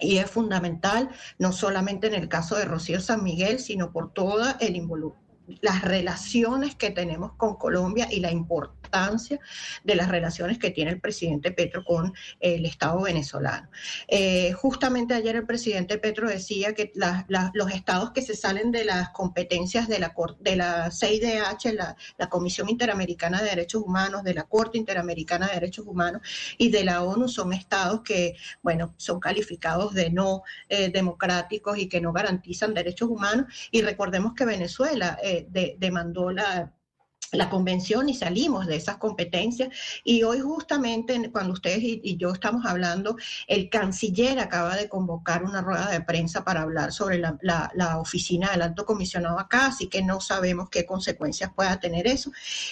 [0.00, 4.56] y es fundamental no solamente en el caso de Rocío San Miguel, sino por toda
[4.60, 4.76] el
[5.60, 8.75] las relaciones que tenemos con Colombia y la importancia
[9.84, 13.68] de las relaciones que tiene el presidente Petro con el Estado venezolano.
[14.08, 19.10] Eh, justamente ayer el presidente Petro decía que los estados que se salen de las
[19.10, 24.44] competencias de la, de la CIDH, la, la, Comisión Interamericana de Derechos Humanos, de la
[24.44, 26.22] Corte Interamericana de Derechos Humanos
[26.58, 31.88] y de la ONU son estados que, bueno, son calificados de no eh, democráticos y
[31.88, 33.46] que no garantizan derechos humanos.
[33.70, 35.46] Y recordemos que Venezuela eh,
[35.78, 36.72] demandó la
[37.36, 39.68] la convención y salimos de esas competencias.
[40.04, 43.16] Y hoy justamente cuando ustedes y, yo estamos hablando,
[43.46, 48.50] el canciller acaba de convocar una rueda de prensa para hablar sobre la, la, oficina
[48.50, 52.30] del alto comisionado acá, así que no sabemos qué consecuencias pueda tener eso.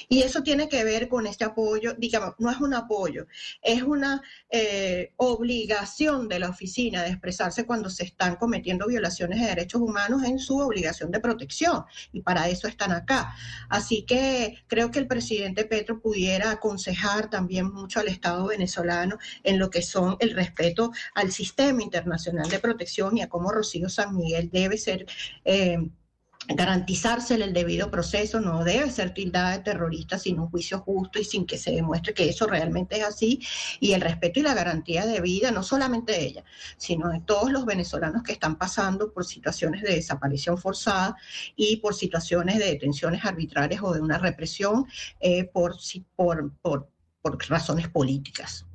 [0.09, 3.27] Y eso tiene que ver con este apoyo, digamos, no es un apoyo,
[3.63, 9.47] es una eh, obligación de la oficina de expresarse cuando se están cometiendo violaciones de
[9.47, 11.85] derechos humanos en su obligación de protección.
[12.13, 13.35] Y para eso están acá.
[13.69, 19.59] Así que creo que el presidente Petro pudiera aconsejar también mucho al Estado venezolano en
[19.59, 24.17] lo que son el respeto al sistema internacional de protección y a cómo Rocío San
[24.17, 25.07] Miguel debe ser...
[25.45, 25.79] Eh,
[26.49, 31.25] garantizársele el debido proceso, no debe ser tildada de terrorista sin un juicio justo y
[31.25, 33.41] sin que se demuestre que eso realmente es así,
[33.81, 36.45] y el respeto y la garantía de vida, no solamente de ella,
[36.77, 41.17] sino de todos los venezolanos que están pasando por situaciones de desaparición forzada
[41.57, 44.87] y por situaciones de detenciones arbitrarias o de una represión
[45.21, 45.77] eh, por,
[46.17, 46.91] por, por,
[47.23, 48.67] por razones políticas.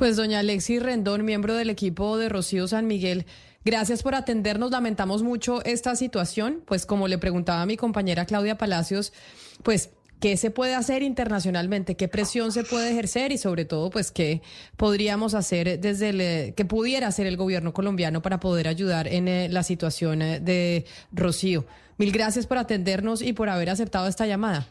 [0.00, 3.26] Pues doña Alexi Rendón, miembro del equipo de Rocío San Miguel,
[3.66, 4.70] Gracias por atendernos.
[4.70, 6.62] Lamentamos mucho esta situación.
[6.64, 9.12] Pues como le preguntaba a mi compañera Claudia Palacios,
[9.62, 11.96] pues ¿Qué se puede hacer internacionalmente?
[11.96, 13.30] ¿Qué presión se puede ejercer?
[13.32, 14.42] Y sobre todo, pues, ¿qué
[14.76, 19.48] podríamos hacer desde el, que pudiera hacer el gobierno colombiano para poder ayudar en eh,
[19.48, 21.64] la situación eh, de Rocío?
[21.96, 24.68] Mil gracias por atendernos y por haber aceptado esta llamada.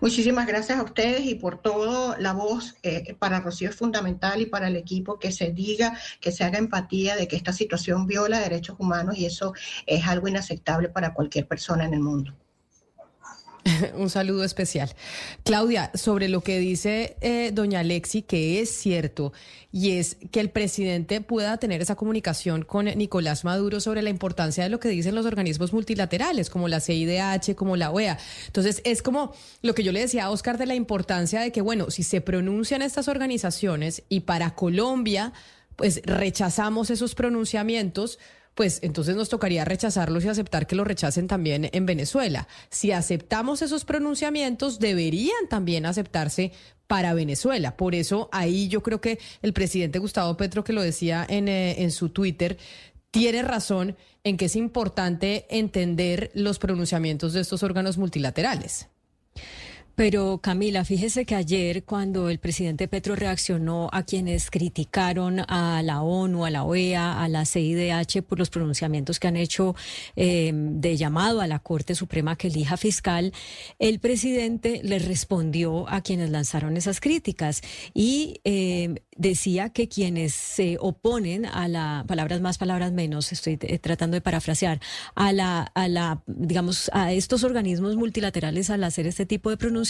[0.00, 4.46] Muchísimas gracias a ustedes y por todo la voz eh, para Rocío es fundamental y
[4.46, 8.38] para el equipo que se diga, que se haga empatía de que esta situación viola
[8.38, 9.54] derechos humanos y eso
[9.86, 12.34] es algo inaceptable para cualquier persona en el mundo.
[13.94, 14.90] Un saludo especial.
[15.44, 19.32] Claudia, sobre lo que dice eh, doña Alexi, que es cierto,
[19.72, 24.64] y es que el presidente pueda tener esa comunicación con Nicolás Maduro sobre la importancia
[24.64, 28.18] de lo que dicen los organismos multilaterales, como la CIDH, como la OEA.
[28.46, 31.60] Entonces, es como lo que yo le decía a Oscar de la importancia de que,
[31.60, 35.32] bueno, si se pronuncian estas organizaciones y para Colombia,
[35.76, 38.18] pues rechazamos esos pronunciamientos,
[38.56, 42.48] pues entonces nos tocaría rechazarlos y aceptar que lo rechacen también en Venezuela.
[42.70, 46.52] Si aceptamos esos pronunciamientos, deberían también aceptarse
[46.86, 47.76] para Venezuela.
[47.76, 51.82] Por eso ahí yo creo que el presidente Gustavo Petro, que lo decía en, eh,
[51.82, 52.56] en su Twitter,
[53.10, 53.94] tiene razón
[54.24, 58.88] en que es importante entender los pronunciamientos de estos órganos multilaterales.
[59.96, 66.02] Pero Camila, fíjese que ayer cuando el presidente Petro reaccionó a quienes criticaron a la
[66.02, 69.74] ONU, a la OEA, a la CIDH por los pronunciamientos que han hecho
[70.14, 73.32] eh, de llamado a la Corte Suprema que elija fiscal,
[73.78, 77.62] el presidente le respondió a quienes lanzaron esas críticas
[77.94, 83.78] y eh, decía que quienes se oponen a la, palabras más, palabras menos, estoy eh,
[83.78, 84.78] tratando de parafrasear,
[85.14, 89.85] a la, a la, digamos, a estos organismos multilaterales al hacer este tipo de pronunciamientos,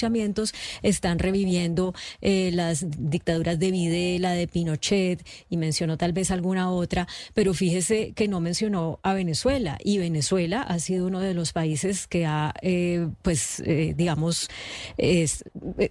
[0.82, 7.07] están reviviendo eh, las dictaduras de Videla, de Pinochet, y mencionó tal vez alguna otra,
[7.34, 12.07] pero fíjese que no mencionó a Venezuela, y Venezuela ha sido uno de los países
[12.07, 14.49] que ha, eh, pues, digamos,
[14.97, 15.44] es,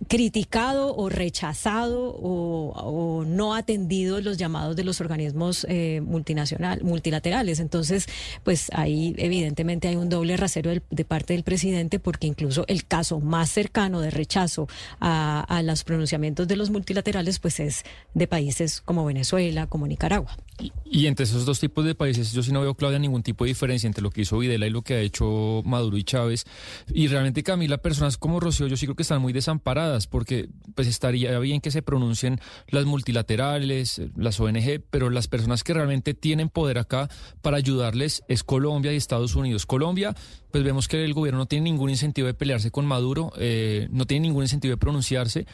[0.07, 7.59] criticado o rechazado o, o no atendido los llamados de los organismos eh, multinacional, multilaterales.
[7.59, 8.07] Entonces,
[8.43, 13.19] pues ahí evidentemente hay un doble rasero de parte del presidente porque incluso el caso
[13.19, 14.67] más cercano de rechazo
[14.99, 17.83] a, a los pronunciamientos de los multilaterales pues es
[18.13, 20.37] de países como Venezuela, como Nicaragua.
[20.85, 23.49] Y entre esos dos tipos de países, yo sí no veo, Claudia, ningún tipo de
[23.49, 26.45] diferencia entre lo que hizo Videla y lo que ha hecho Maduro y Chávez.
[26.93, 30.87] Y realmente, Camila, personas como Rocío, yo sí creo que están muy desamparadas, porque pues
[30.87, 32.39] estaría bien que se pronuncien
[32.69, 37.09] las multilaterales, las ONG, pero las personas que realmente tienen poder acá
[37.41, 39.65] para ayudarles es Colombia y Estados Unidos.
[39.65, 40.15] Colombia,
[40.51, 44.05] pues vemos que el gobierno no tiene ningún incentivo de pelearse con Maduro, eh, no
[44.05, 45.47] tiene ningún incentivo de pronunciarse,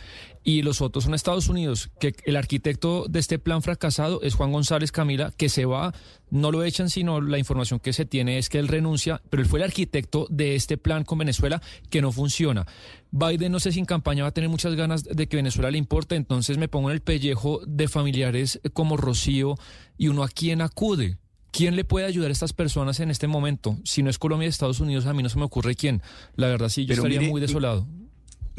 [0.43, 4.51] y los otros son Estados Unidos, que el arquitecto de este plan fracasado es Juan
[4.51, 5.93] González Camila, que se va,
[6.31, 9.49] no lo echan, sino la información que se tiene es que él renuncia, pero él
[9.49, 12.65] fue el arquitecto de este plan con Venezuela que no funciona.
[13.11, 15.77] Biden, no sé si en campaña va a tener muchas ganas de que Venezuela le
[15.77, 19.55] importe, entonces me pongo en el pellejo de familiares como Rocío
[19.97, 21.17] y uno a quién acude.
[21.51, 23.77] ¿Quién le puede ayudar a estas personas en este momento?
[23.83, 26.01] Si no es Colombia y Estados Unidos, a mí no se me ocurre quién.
[26.37, 27.85] La verdad sí, yo estaría muy desolado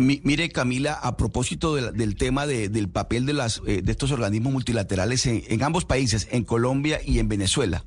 [0.03, 5.27] mire, Camila, a propósito del tema del papel de, las, eh, de estos organismos multilaterales
[5.27, 7.85] en, ambos países, en Colombia y en Venezuela.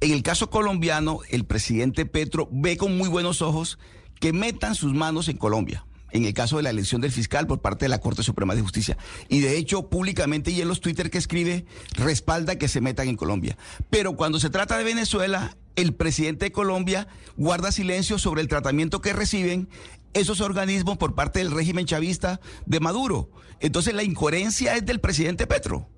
[0.00, 3.78] En el caso colombiano, el presidente Petro ve con muy buenos ojos
[4.18, 7.60] que metan sus manos en Colombia en el caso de la elección del fiscal por
[7.60, 8.98] parte de la Corte Suprema de Justicia.
[9.28, 13.16] Y de hecho, públicamente y en los Twitter que escribe, respalda que se metan en
[13.16, 13.56] Colombia.
[13.88, 19.00] Pero cuando se trata de Venezuela, el presidente de Colombia guarda silencio sobre el tratamiento
[19.00, 19.68] que reciben
[20.14, 23.30] esos organismos por parte del régimen chavista de Maduro.
[23.60, 25.88] Entonces la incoherencia es del presidente Petro.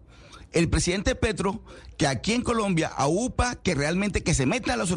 [0.53, 1.65] El presidente Petro,
[1.97, 4.95] que aquí en Colombia aupa que realmente que se metan los,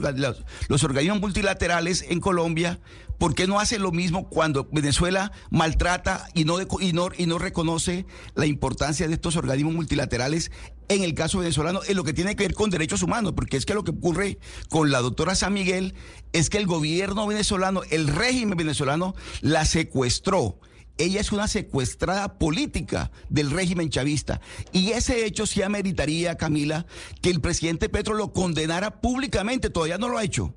[0.67, 2.79] los organismos multilaterales en Colombia,
[3.17, 7.39] ¿Por qué no hace lo mismo cuando Venezuela maltrata y no, y no, y no
[7.39, 8.05] reconoce
[8.35, 10.51] la importancia de estos organismos multilaterales
[10.87, 13.33] en el caso venezolano, en lo que tiene que ver con derechos humanos?
[13.35, 14.37] Porque es que lo que ocurre
[14.69, 15.95] con la doctora San Miguel
[16.31, 20.59] es que el gobierno venezolano, el régimen venezolano, la secuestró.
[20.99, 24.41] Ella es una secuestrada política del régimen chavista.
[24.71, 26.85] Y ese hecho sí ameritaría, Camila,
[27.21, 29.69] que el presidente Petro lo condenara públicamente.
[29.69, 30.55] Todavía no lo ha hecho.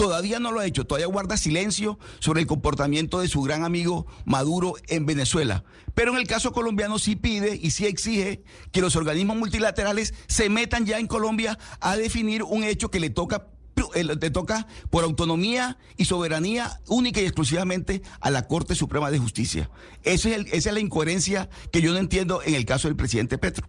[0.00, 4.06] Todavía no lo ha hecho, todavía guarda silencio sobre el comportamiento de su gran amigo
[4.24, 5.62] Maduro en Venezuela.
[5.94, 8.42] Pero en el caso colombiano sí pide y sí exige
[8.72, 13.10] que los organismos multilaterales se metan ya en Colombia a definir un hecho que le
[13.10, 13.48] toca
[13.94, 19.18] eh, le toca por autonomía y soberanía única y exclusivamente a la Corte Suprema de
[19.18, 19.68] Justicia.
[20.02, 23.68] esa es la incoherencia que yo no entiendo en el caso del presidente Petro.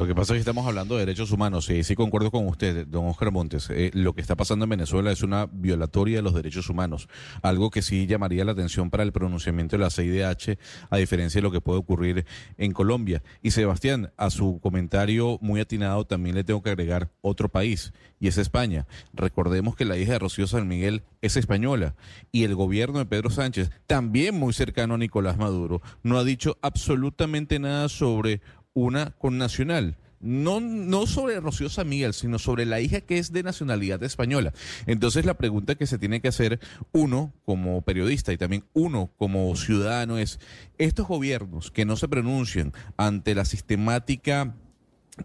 [0.00, 1.66] Lo que pasa es que estamos hablando de derechos humanos.
[1.66, 3.68] Sí, sí concuerdo con usted, don Oscar Montes.
[3.68, 7.06] Eh, lo que está pasando en Venezuela es una violatoria de los derechos humanos.
[7.42, 11.42] Algo que sí llamaría la atención para el pronunciamiento de la CIDH, a diferencia de
[11.42, 12.24] lo que puede ocurrir
[12.56, 13.22] en Colombia.
[13.42, 18.28] Y Sebastián, a su comentario muy atinado también le tengo que agregar otro país, y
[18.28, 18.86] es España.
[19.12, 21.94] Recordemos que la hija de Rocío San Miguel es española
[22.32, 26.56] y el gobierno de Pedro Sánchez, también muy cercano a Nicolás Maduro, no ha dicho
[26.62, 28.40] absolutamente nada sobre
[28.74, 29.96] una con nacional.
[30.20, 34.52] No, no sobre Rocío Miguel, sino sobre la hija que es de nacionalidad española.
[34.86, 36.60] Entonces la pregunta que se tiene que hacer
[36.92, 40.38] uno como periodista y también uno como ciudadano es,
[40.76, 44.54] estos gobiernos que no se pronuncian ante la sistemática...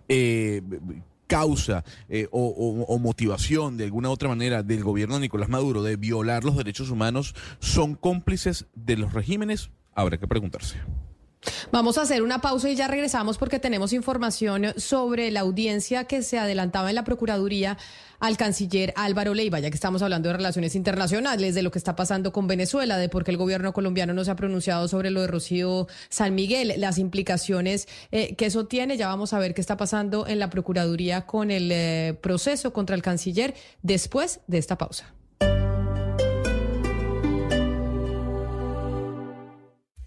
[0.10, 0.62] Eh,
[1.28, 5.96] causa eh, o, o, motivación de alguna otra manera del gobierno de Nicolás Maduro de
[5.96, 9.72] violar los derechos humanos son cómplices de los regímenes?
[9.94, 10.78] Habrá que preguntarse.
[11.72, 16.24] Vamos a hacer una pausa y ya regresamos porque tenemos información sobre la audiencia que
[16.24, 17.78] se adelantaba en la Procuraduría
[18.20, 21.96] al canciller Álvaro Leiva, ya que estamos hablando de relaciones internacionales, de lo que está
[21.96, 25.22] pasando con Venezuela, de por qué el gobierno colombiano no se ha pronunciado sobre lo
[25.22, 28.98] de Rocío San Miguel, las implicaciones eh, que eso tiene.
[28.98, 32.96] Ya vamos a ver qué está pasando en la Procuraduría con el eh, proceso contra
[32.96, 35.15] el canciller después de esta pausa.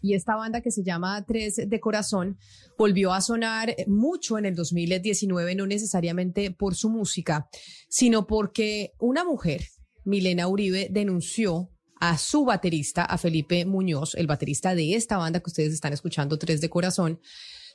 [0.01, 2.39] Y esta banda que se llama Tres de Corazón
[2.77, 7.49] volvió a sonar mucho en el 2019, no necesariamente por su música,
[7.89, 9.67] sino porque una mujer,
[10.05, 11.71] Milena Uribe, denunció
[12.01, 16.39] a su baterista, a Felipe Muñoz, el baterista de esta banda que ustedes están escuchando,
[16.39, 17.21] Tres de Corazón,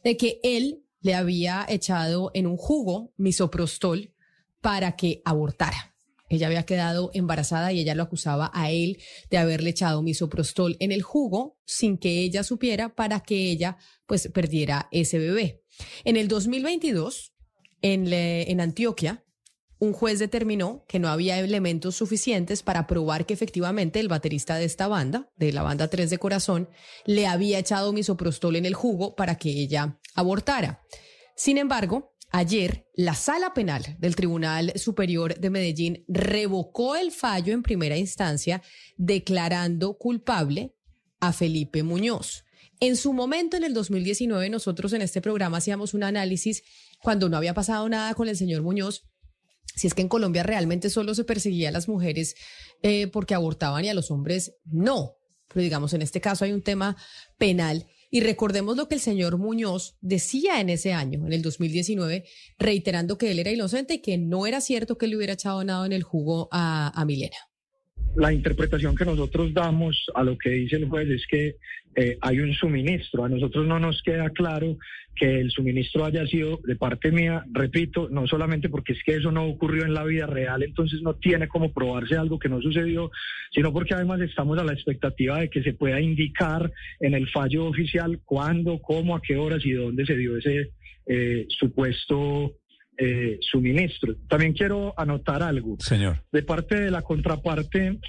[0.03, 4.13] de que él le había echado en un jugo misoprostol
[4.61, 5.92] para que abortara.
[6.33, 8.97] Ella había quedado embarazada y ella lo acusaba a él
[9.29, 13.77] de haberle echado misoprostol en el jugo sin que ella supiera para que ella
[14.07, 15.61] pues perdiera ese bebé.
[16.03, 17.33] En el 2022,
[17.83, 19.23] en, en Antioquia,
[19.77, 24.65] un juez determinó que no había elementos suficientes para probar que efectivamente el baterista de
[24.65, 26.69] esta banda, de la banda 3 de Corazón,
[27.05, 30.81] le había echado misoprostol en el jugo para que ella abortara.
[31.35, 37.61] Sin embargo, Ayer, la Sala Penal del Tribunal Superior de Medellín revocó el fallo en
[37.61, 38.63] primera instancia
[38.97, 40.75] declarando culpable
[41.19, 42.43] a Felipe Muñoz.
[42.79, 46.63] En su momento, en el 2019, nosotros en este programa hacíamos un análisis
[47.03, 49.05] cuando no había pasado nada con el señor Muñoz
[49.75, 52.35] si es que en Colombia realmente solo se perseguía a las mujeres
[52.81, 55.17] eh, porque abortaban y a los hombres no.
[55.47, 56.97] Pero digamos, en este caso hay un tema
[57.37, 57.87] penal.
[58.13, 62.25] Y recordemos lo que el señor Muñoz decía en ese año, en el 2019,
[62.59, 65.83] reiterando que él era inocente y que no era cierto que le hubiera echado nada
[65.87, 67.37] en el jugo a, a Milena.
[68.15, 71.55] La interpretación que nosotros damos a lo que dice el juez es que
[71.95, 73.23] eh, hay un suministro.
[73.23, 74.77] A nosotros no nos queda claro
[75.15, 79.31] que el suministro haya sido de parte mía, repito, no solamente porque es que eso
[79.31, 83.11] no ocurrió en la vida real, entonces no tiene como probarse algo que no sucedió,
[83.51, 87.65] sino porque además estamos a la expectativa de que se pueda indicar en el fallo
[87.65, 90.71] oficial cuándo, cómo, a qué horas y dónde se dio ese
[91.05, 92.55] eh, supuesto
[92.97, 94.15] eh, suministro.
[94.27, 95.77] También quiero anotar algo.
[95.79, 96.23] Señor.
[96.31, 97.99] De parte de la contraparte,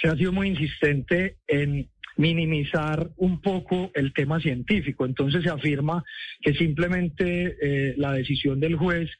[0.00, 5.04] se ha sido muy insistente en minimizar un poco el tema científico.
[5.04, 6.04] Entonces se afirma
[6.40, 9.10] que simplemente eh, la decisión del juez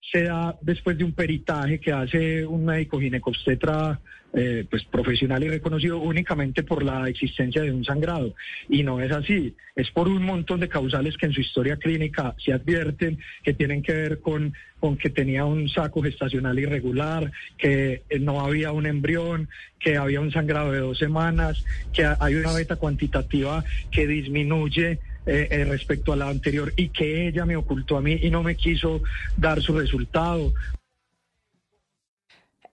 [0.00, 4.00] se da después de un peritaje que hace un médico ginecobstetra
[4.34, 8.34] eh, pues profesional y reconocido únicamente por la existencia de un sangrado.
[8.68, 12.34] Y no es así, es por un montón de causales que en su historia clínica
[12.36, 18.02] se advierten que tienen que ver con, con que tenía un saco gestacional irregular, que
[18.20, 19.48] no había un embrión,
[19.80, 24.98] que había un sangrado de dos semanas, que hay una beta cuantitativa que disminuye
[25.28, 28.42] eh, eh, respecto a la anterior y que ella me ocultó a mí y no
[28.42, 29.02] me quiso
[29.36, 30.54] dar su resultado.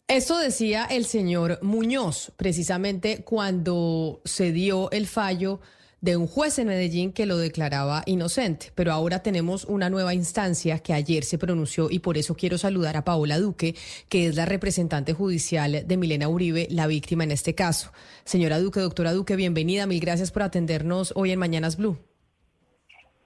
[0.07, 5.59] Esto decía el señor Muñoz, precisamente cuando se dio el fallo
[5.99, 8.71] de un juez en Medellín que lo declaraba inocente.
[8.73, 12.95] Pero ahora tenemos una nueva instancia que ayer se pronunció y por eso quiero saludar
[12.95, 13.75] a Paola Duque,
[14.07, 17.91] que es la representante judicial de Milena Uribe, la víctima en este caso.
[18.23, 19.87] Señora Duque, doctora Duque, bienvenida.
[19.87, 21.97] Mil gracias por atendernos hoy en Mañanas Blue.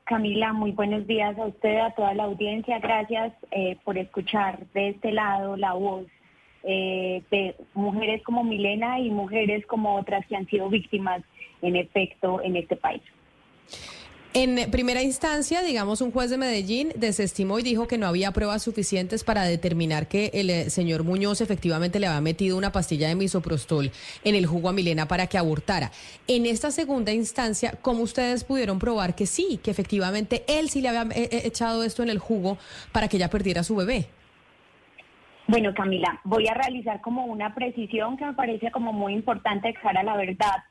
[0.10, 2.80] Camila, muy buenos días a usted, a toda la audiencia.
[2.80, 6.08] Gracias eh, por escuchar de este lado la voz
[6.64, 11.22] eh, de mujeres como Milena y mujeres como otras que han sido víctimas,
[11.62, 13.04] en efecto, en este país.
[14.36, 18.62] En primera instancia, digamos, un juez de Medellín desestimó y dijo que no había pruebas
[18.62, 23.16] suficientes para determinar que el eh, señor Muñoz efectivamente le había metido una pastilla de
[23.16, 23.90] misoprostol
[24.24, 25.90] en el jugo a Milena para que abortara.
[26.28, 30.90] En esta segunda instancia, ¿cómo ustedes pudieron probar que sí, que efectivamente él sí le
[30.90, 32.60] había eh, eh, echado esto en el jugo
[32.92, 34.10] para que ella perdiera su bebé?
[35.48, 39.74] Bueno, Camila, voy a realizar como una precisión que me parece como muy importante de
[39.74, 40.64] cara a la verdad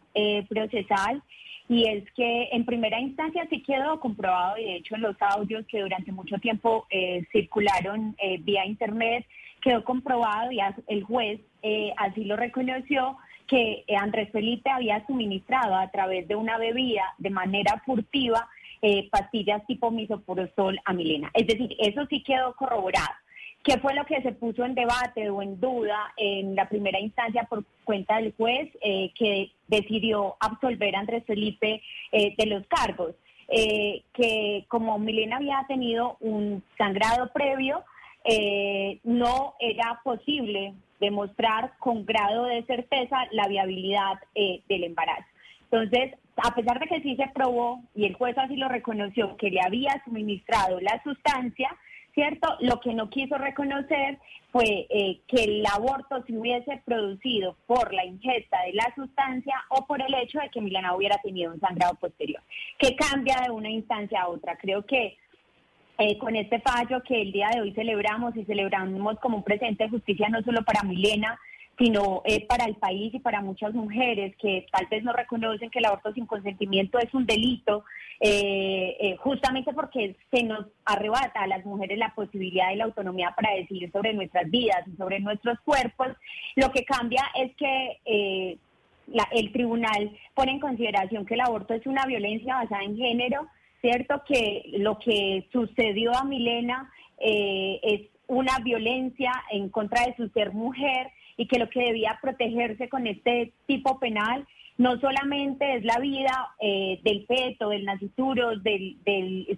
[0.48, 1.22] procesal
[1.68, 5.66] y es que en primera instancia sí quedó comprobado, y de hecho en los audios
[5.66, 9.26] que durante mucho tiempo eh, circularon eh, vía internet,
[9.60, 13.16] quedó comprobado y el juez eh, así lo reconoció
[13.46, 18.46] que Andrés Felipe había suministrado a través de una bebida de manera furtiva
[19.10, 21.32] pastillas tipo misoprostol a Milena.
[21.34, 23.08] Es decir, eso sí quedó corroborado.
[23.68, 27.44] ¿Qué fue lo que se puso en debate o en duda en la primera instancia
[27.44, 33.14] por cuenta del juez eh, que decidió absolver a Andrés Felipe eh, de los cargos?
[33.48, 37.84] Eh, que como Milena había tenido un sangrado previo,
[39.04, 45.24] no era posible demostrar con grado de certeza la viabilidad del embarazo.
[45.70, 49.50] Entonces, a pesar de que sí se probó y el juez así lo reconoció, que
[49.50, 51.70] le había suministrado la sustancia,
[52.18, 52.48] ¿cierto?
[52.58, 54.18] Lo que no quiso reconocer
[54.50, 59.86] fue eh, que el aborto se hubiese producido por la ingesta de la sustancia o
[59.86, 62.42] por el hecho de que Milana hubiera tenido un sangrado posterior,
[62.76, 64.56] que cambia de una instancia a otra.
[64.56, 65.16] Creo que
[65.98, 69.84] eh, con este fallo que el día de hoy celebramos y celebramos como un presente
[69.84, 71.38] de justicia no solo para Milena,
[71.78, 75.78] sino eh, para el país y para muchas mujeres que tal vez no reconocen que
[75.78, 77.84] el aborto sin consentimiento es un delito,
[78.20, 83.32] eh, eh, justamente porque se nos arrebata a las mujeres la posibilidad de la autonomía
[83.36, 86.08] para decidir sobre nuestras vidas y sobre nuestros cuerpos.
[86.56, 88.58] Lo que cambia es que
[89.32, 93.46] el tribunal pone en consideración que el aborto es una violencia basada en género,
[93.80, 94.22] ¿cierto?
[94.26, 101.12] Que lo que sucedió a Milena es una violencia en contra de su ser mujer
[101.38, 106.50] y que lo que debía protegerse con este tipo penal no solamente es la vida
[106.60, 108.98] eh, del feto, del nacituro, del,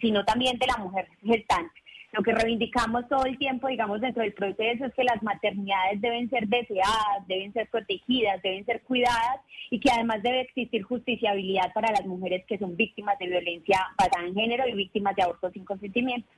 [0.01, 1.73] sino también de la mujer gestante.
[2.13, 6.29] Lo que reivindicamos todo el tiempo, digamos, dentro del proceso es que las maternidades deben
[6.29, 11.93] ser deseadas, deben ser protegidas, deben ser cuidadas y que además debe existir justiciabilidad para
[11.93, 15.65] las mujeres que son víctimas de violencia basada en género y víctimas de aborto sin
[15.65, 16.29] consentimiento.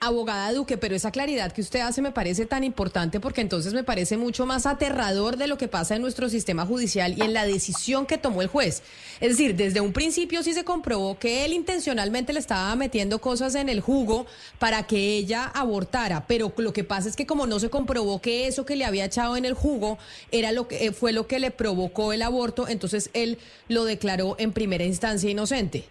[0.00, 3.82] Abogada Duque, pero esa claridad que usted hace me parece tan importante porque entonces me
[3.82, 7.44] parece mucho más aterrador de lo que pasa en nuestro sistema judicial y en la
[7.44, 8.84] decisión que tomó el juez.
[9.20, 13.56] Es decir, desde un principio sí se comprobó que él intencionalmente le estaba metiendo cosas
[13.56, 14.26] en el jugo
[14.60, 18.46] para que ella abortara, pero lo que pasa es que como no se comprobó que
[18.46, 19.98] eso que le había echado en el jugo
[20.30, 24.36] era lo que eh, fue lo que le provocó el aborto, entonces él lo declaró
[24.38, 25.84] en primera instancia inocente.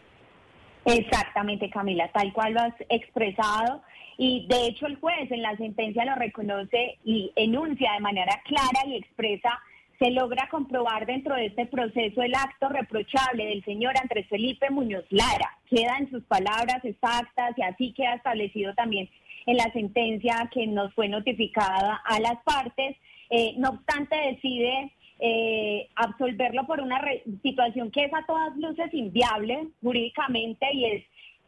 [0.85, 3.81] Exactamente, Camila, tal cual lo has expresado.
[4.17, 8.87] Y de hecho el juez en la sentencia lo reconoce y enuncia de manera clara
[8.87, 9.59] y expresa,
[9.99, 15.05] se logra comprobar dentro de este proceso el acto reprochable del señor Andrés Felipe Muñoz
[15.09, 15.57] Lara.
[15.69, 19.09] Queda en sus palabras exactas y así queda establecido también
[19.45, 22.95] en la sentencia que nos fue notificada a las partes.
[23.29, 27.01] Eh, no obstante, decide eh, absolverlo por una
[27.41, 31.03] situación que es a todas luces inviable jurídicamente y es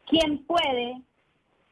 [0.06, 1.00] quién puede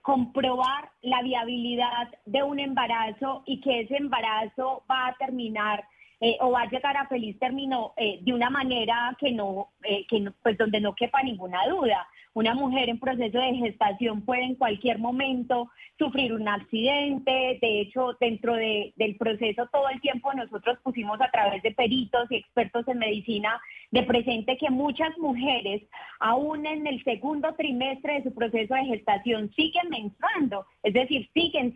[0.03, 5.85] comprobar la viabilidad de un embarazo y que ese embarazo va a terminar
[6.21, 10.05] eh, o va a llegar a feliz término eh, de una manera que no, eh,
[10.09, 12.09] que no, pues donde no quepa ninguna duda.
[12.39, 15.69] Una mujer en proceso de gestación puede en cualquier momento
[15.99, 17.59] sufrir un accidente.
[17.61, 22.31] De hecho, dentro de, del proceso todo el tiempo nosotros pusimos a través de peritos
[22.31, 23.61] y expertos en medicina
[23.91, 25.83] de presente que muchas mujeres,
[26.21, 31.75] aún en el segundo trimestre de su proceso de gestación, siguen menstruando, es decir, siguen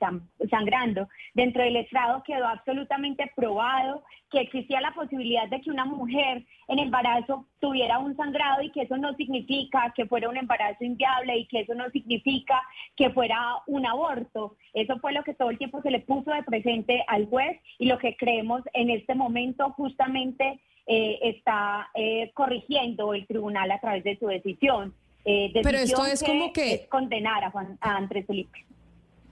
[0.48, 1.08] sangrando.
[1.34, 6.78] Dentro del estrado quedó absolutamente probado que existía la posibilidad de que una mujer en
[6.78, 11.46] embarazo tuviera un sangrado y que eso no significa que fuera un embarazo inviable y
[11.46, 12.60] que eso no significa
[12.96, 14.56] que fuera un aborto.
[14.74, 17.86] Eso fue lo que todo el tiempo se le puso de presente al juez y
[17.86, 24.04] lo que creemos en este momento justamente eh, está eh, corrigiendo el tribunal a través
[24.04, 24.94] de su decisión.
[25.24, 26.86] Eh, Pero esto es como que...
[26.88, 28.64] condenar a, Juan, a Andrés Felipe.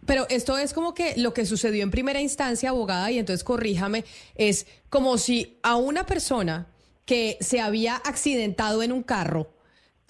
[0.06, 4.04] Pero esto es como que lo que sucedió en primera instancia, abogada, y entonces corríjame,
[4.34, 6.68] es como si a una persona
[7.04, 9.50] que se había accidentado en un carro,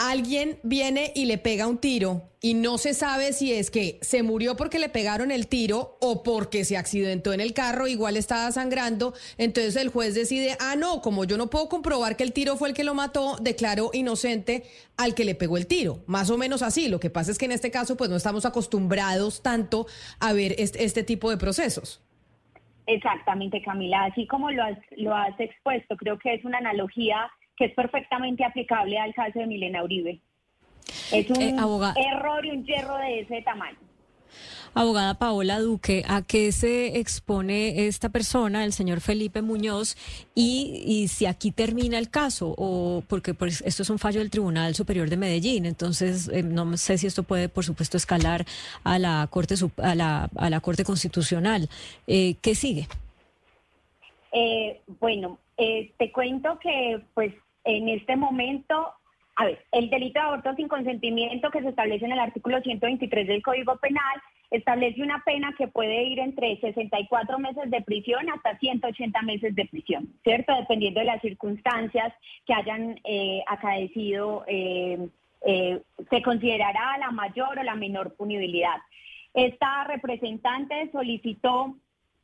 [0.01, 4.23] alguien viene y le pega un tiro y no se sabe si es que se
[4.23, 8.51] murió porque le pegaron el tiro o porque se accidentó en el carro, igual estaba
[8.51, 12.57] sangrando, entonces el juez decide, ah, no, como yo no puedo comprobar que el tiro
[12.57, 14.63] fue el que lo mató, declaro inocente
[14.97, 16.89] al que le pegó el tiro, más o menos así.
[16.89, 19.87] Lo que pasa es que en este caso pues no estamos acostumbrados tanto
[20.19, 22.03] a ver este, este tipo de procesos.
[22.87, 27.31] Exactamente, Camila, así como lo has, lo has expuesto, creo que es una analogía
[27.61, 30.19] que es perfectamente aplicable al caso de Milena Uribe.
[31.13, 31.55] Es un eh,
[32.11, 33.77] error y un hierro de ese tamaño.
[34.73, 39.97] Abogada Paola Duque, ¿a qué se expone esta persona, el señor Felipe Muñoz,
[40.35, 42.55] y, si aquí termina el caso?
[42.57, 46.79] o Porque pues, esto es un fallo del Tribunal Superior de Medellín, entonces eh, no
[46.79, 48.47] sé si esto puede, por supuesto, escalar
[48.85, 51.69] a la Corte, a la, a la corte Constitucional.
[52.07, 52.89] Eh, ¿Qué sigue?
[55.01, 57.35] bueno, te cuento que pues
[57.65, 58.93] en este momento,
[59.37, 63.27] a ver, el delito de aborto sin consentimiento que se establece en el artículo 123
[63.27, 68.59] del Código Penal establece una pena que puede ir entre 64 meses de prisión hasta
[68.59, 70.55] 180 meses de prisión, ¿cierto?
[70.57, 72.13] Dependiendo de las circunstancias
[72.47, 75.09] que hayan eh, acaecido, eh,
[75.47, 75.81] eh,
[76.11, 78.77] se considerará la mayor o la menor punibilidad.
[79.33, 81.77] Esta representante solicitó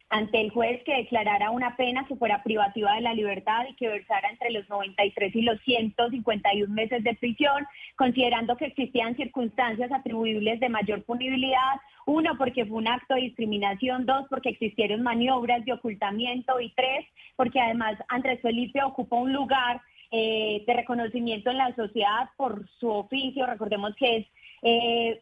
[0.09, 3.89] ante el juez que declarara una pena que fuera privativa de la libertad y que
[3.89, 10.61] versara entre los 93 y los 151 meses de prisión, considerando que existían circunstancias atribuibles
[10.61, 15.73] de mayor punibilidad, uno, porque fue un acto de discriminación, dos, porque existieron maniobras de
[15.73, 16.61] ocultamiento.
[16.61, 17.05] Y tres,
[17.35, 19.83] porque además Andrés Felipe ocupó un lugar
[20.13, 24.27] eh, de reconocimiento en la sociedad por su oficio, recordemos que es
[24.63, 25.21] eh,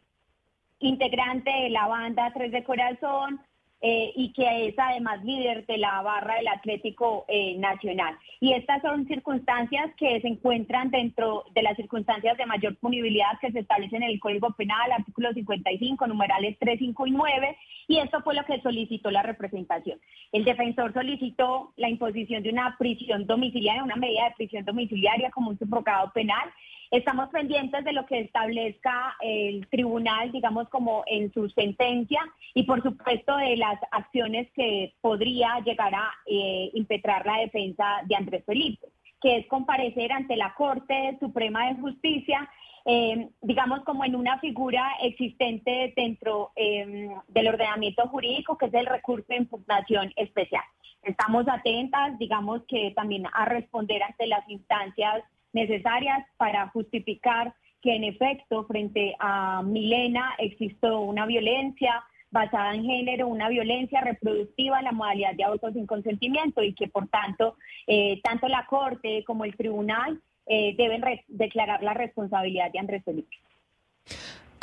[0.79, 3.41] integrante de la banda Tres de Corazón,
[3.81, 8.17] eh, y que es además líder de la barra del Atlético eh, Nacional.
[8.39, 13.51] Y estas son circunstancias que se encuentran dentro de las circunstancias de mayor punibilidad que
[13.51, 17.57] se establecen en el Código Penal, artículo 55, numerales 3, 5 y 9,
[17.87, 19.99] y esto fue lo que solicitó la representación.
[20.31, 25.51] El defensor solicitó la imposición de una prisión domiciliaria, una medida de prisión domiciliaria como
[25.51, 26.49] un subrogado penal,
[26.91, 32.21] Estamos pendientes de lo que establezca el tribunal, digamos, como en su sentencia
[32.53, 38.15] y, por supuesto, de las acciones que podría llegar a eh, impetrar la defensa de
[38.15, 38.87] Andrés Felipe,
[39.21, 42.49] que es comparecer ante la Corte Suprema de Justicia
[42.87, 48.85] eh, digamos, como en una figura existente dentro eh, del ordenamiento jurídico, que es el
[48.85, 50.63] recurso de impugnación especial.
[51.01, 55.23] Estamos atentas, digamos, que también a responder ante las instancias
[55.55, 63.27] necesarias para justificar que en efecto frente a Milena existió una violencia, basada en género,
[63.27, 67.55] una violencia reproductiva, la modalidad de aborto sin consentimiento y que por tanto
[67.87, 73.37] eh, tanto la Corte como el Tribunal eh, deben declarar la responsabilidad de Andrés Felipe.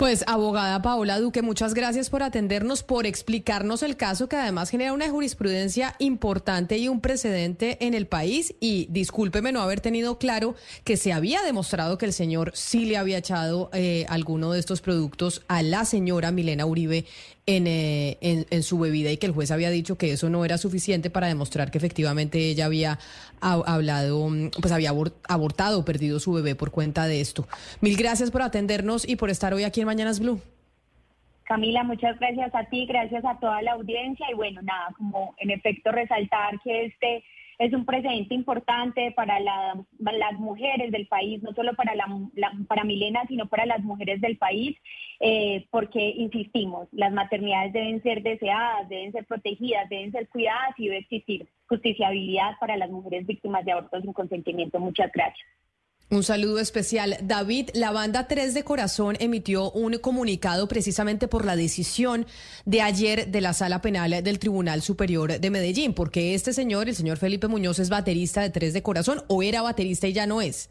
[0.03, 4.93] Pues, abogada Paola Duque, muchas gracias por atendernos, por explicarnos el caso que además genera
[4.93, 8.53] una jurisprudencia importante y un precedente en el país.
[8.59, 12.97] Y discúlpeme no haber tenido claro que se había demostrado que el señor sí le
[12.97, 17.05] había echado eh, alguno de estos productos a la señora Milena Uribe
[17.47, 20.59] eh, en, en, su bebida y que el juez había dicho que eso no era
[20.59, 23.01] suficiente para demostrar que efectivamente ella había
[23.41, 24.29] hablado,
[24.61, 24.93] pues había
[25.29, 27.49] abortado perdido su bebé por cuenta de esto.
[27.81, 30.41] Mil gracias por atendernos y por estar hoy aquí en Mañanas Blue.
[31.43, 35.51] Camila, muchas gracias a ti, gracias a toda la audiencia y bueno, nada, como en
[35.51, 37.25] efecto resaltar que este
[37.63, 41.93] es un precedente importante para las mujeres del país, no solo para,
[42.67, 44.77] para Milena, sino para las mujeres del país,
[45.21, 50.87] eh, porque, insistimos, las maternidades deben ser deseadas, deben ser protegidas, deben ser cuidadas y
[50.87, 54.81] debe existir justiciabilidad para las mujeres víctimas de abortos sin consentimiento.
[54.81, 55.47] Muchas gracias.
[56.13, 57.17] Un saludo especial.
[57.23, 62.27] David, la banda 3 de Corazón emitió un comunicado precisamente por la decisión
[62.67, 66.97] de ayer de la Sala Penal del Tribunal Superior de Medellín, porque este señor, el
[66.97, 70.43] señor Felipe Muñoz, es baterista de 3 de Corazón o era baterista y ya no
[70.43, 70.69] es.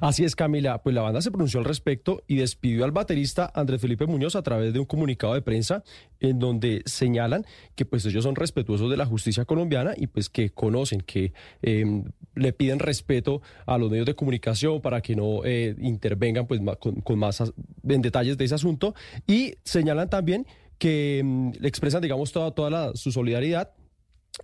[0.00, 0.82] Así es, Camila.
[0.82, 4.42] Pues la banda se pronunció al respecto y despidió al baterista Andrés Felipe Muñoz a
[4.42, 5.82] través de un comunicado de prensa
[6.20, 10.50] en donde señalan que pues ellos son respetuosos de la justicia colombiana y pues que
[10.50, 11.32] conocen, que
[11.62, 12.04] em,
[12.34, 17.18] le piden respeto a los medios de comunicación para que no eh, intervengan pues con,
[17.18, 17.42] más
[17.88, 18.94] en detalles de ese asunto
[19.26, 20.46] y señalan también
[20.78, 23.72] que em, le expresan digamos toda, toda su solidaridad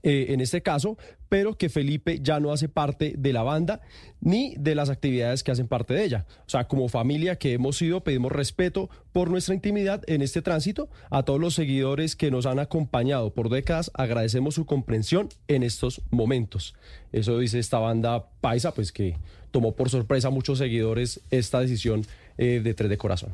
[0.03, 0.97] eh, en este caso,
[1.29, 3.81] pero que Felipe ya no hace parte de la banda
[4.21, 6.27] ni de las actividades que hacen parte de ella.
[6.47, 10.89] O sea, como familia que hemos sido, pedimos respeto por nuestra intimidad en este tránsito.
[11.11, 16.03] A todos los seguidores que nos han acompañado por décadas, agradecemos su comprensión en estos
[16.11, 16.75] momentos.
[17.13, 19.17] Eso dice esta banda paisa, pues que
[19.51, 22.07] tomó por sorpresa a muchos seguidores esta decisión
[22.39, 23.33] eh, de Tres de Corazón.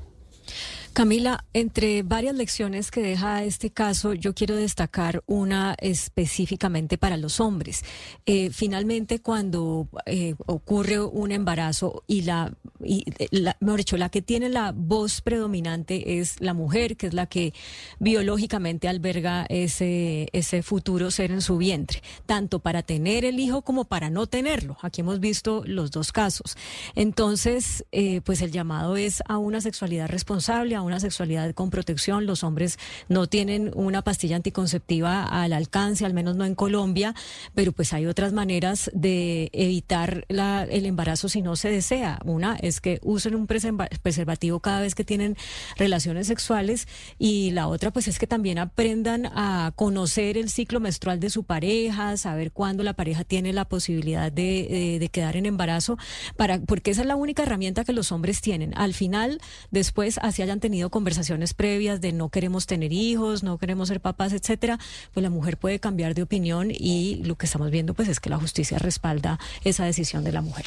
[0.97, 7.39] Camila, entre varias lecciones que deja este caso, yo quiero destacar una específicamente para los
[7.39, 7.85] hombres.
[8.25, 12.51] Eh, finalmente, cuando eh, ocurre un embarazo y la,
[12.83, 17.13] y la, mejor dicho, la que tiene la voz predominante es la mujer, que es
[17.13, 17.53] la que
[17.99, 23.85] biológicamente alberga ese, ese futuro ser en su vientre, tanto para tener el hijo como
[23.85, 24.79] para no tenerlo.
[24.81, 26.57] Aquí hemos visto los dos casos.
[26.95, 32.27] Entonces, eh, pues el llamado es a una sexualidad responsable, a una sexualidad con protección.
[32.27, 37.15] Los hombres no tienen una pastilla anticonceptiva al alcance, al menos no en Colombia,
[37.55, 42.19] pero pues hay otras maneras de evitar el embarazo si no se desea.
[42.25, 45.37] Una es que usen un preservativo cada vez que tienen
[45.77, 46.89] relaciones sexuales
[47.19, 51.45] y la otra pues es que también aprendan a conocer el ciclo menstrual de su
[51.45, 55.99] pareja, saber cuándo la pareja tiene la posibilidad de, de quedar en embarazo,
[56.37, 58.73] para, porque esa es la única herramienta que los hombres tienen.
[58.77, 59.41] Al final,
[59.71, 64.33] después, así hayan tenido conversaciones previas de no queremos tener hijos, no queremos ser papás,
[64.33, 64.79] etcétera,
[65.13, 68.31] pues la mujer puede cambiar de opinión y lo que estamos viendo pues es que
[68.31, 70.67] la justicia respalda esa decisión de la mujer.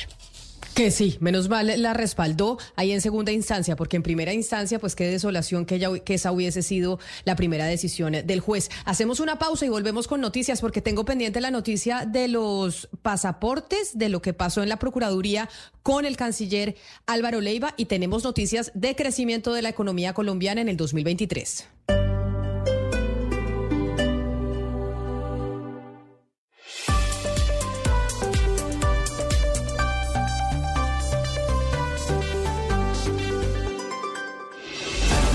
[0.80, 4.96] Que sí, menos mal la respaldó ahí en segunda instancia, porque en primera instancia, pues
[4.96, 8.70] qué desolación que, ella, que esa hubiese sido la primera decisión del juez.
[8.86, 13.98] Hacemos una pausa y volvemos con noticias, porque tengo pendiente la noticia de los pasaportes,
[13.98, 15.50] de lo que pasó en la Procuraduría
[15.84, 16.78] con el canciller
[17.08, 21.68] Álvaro Leiva, y tenemos noticias de crecimiento de la economía colombiana en el 2023.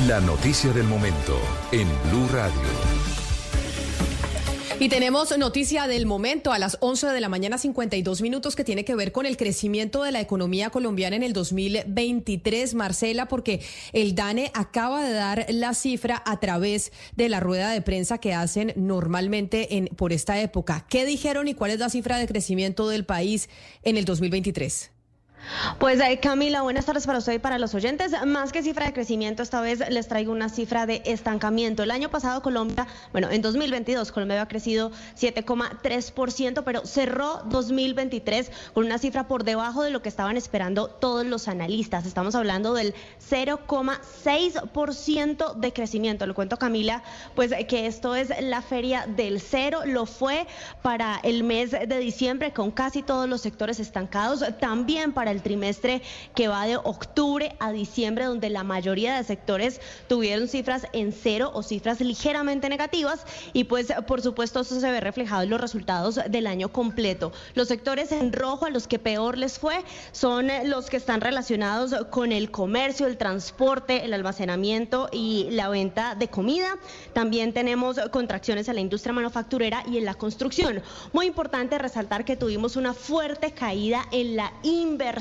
[0.09, 1.41] La noticia del momento
[1.73, 2.61] en Blue Radio.
[4.79, 8.85] Y tenemos noticia del momento a las 11 de la mañana 52 minutos que tiene
[8.85, 13.63] que ver con el crecimiento de la economía colombiana en el 2023, Marcela, porque
[13.95, 18.35] el DANE acaba de dar la cifra a través de la rueda de prensa que
[18.35, 20.85] hacen normalmente en, por esta época.
[20.91, 23.49] ¿Qué dijeron y cuál es la cifra de crecimiento del país
[23.85, 24.91] en el 2023?
[25.79, 28.13] Pues eh, Camila, buenas tardes para usted y para los oyentes.
[28.27, 31.83] Más que cifra de crecimiento, esta vez les traigo una cifra de estancamiento.
[31.83, 38.87] El año pasado Colombia, bueno, en 2022 Colombia había crecido 7,3%, pero cerró 2023 con
[38.87, 42.07] una cifra por debajo de lo que estaban esperando todos los analistas.
[42.07, 42.95] Estamos hablando del
[43.31, 46.27] 0,6% de crecimiento.
[46.27, 47.03] Le cuento Camila,
[47.35, 49.81] pues que esto es la feria del cero.
[49.85, 50.47] Lo fue
[50.83, 54.45] para el mes de diciembre con casi todos los sectores estancados.
[54.59, 56.03] También para el trimestre
[56.35, 61.51] que va de octubre a diciembre, donde la mayoría de sectores tuvieron cifras en cero
[61.55, 66.21] o cifras ligeramente negativas y pues por supuesto eso se ve reflejado en los resultados
[66.29, 67.33] del año completo.
[67.55, 71.95] Los sectores en rojo a los que peor les fue son los que están relacionados
[72.11, 76.79] con el comercio, el transporte, el almacenamiento y la venta de comida.
[77.13, 80.83] También tenemos contracciones en la industria manufacturera y en la construcción.
[81.13, 85.14] Muy importante resaltar que tuvimos una fuerte caída en la inversión,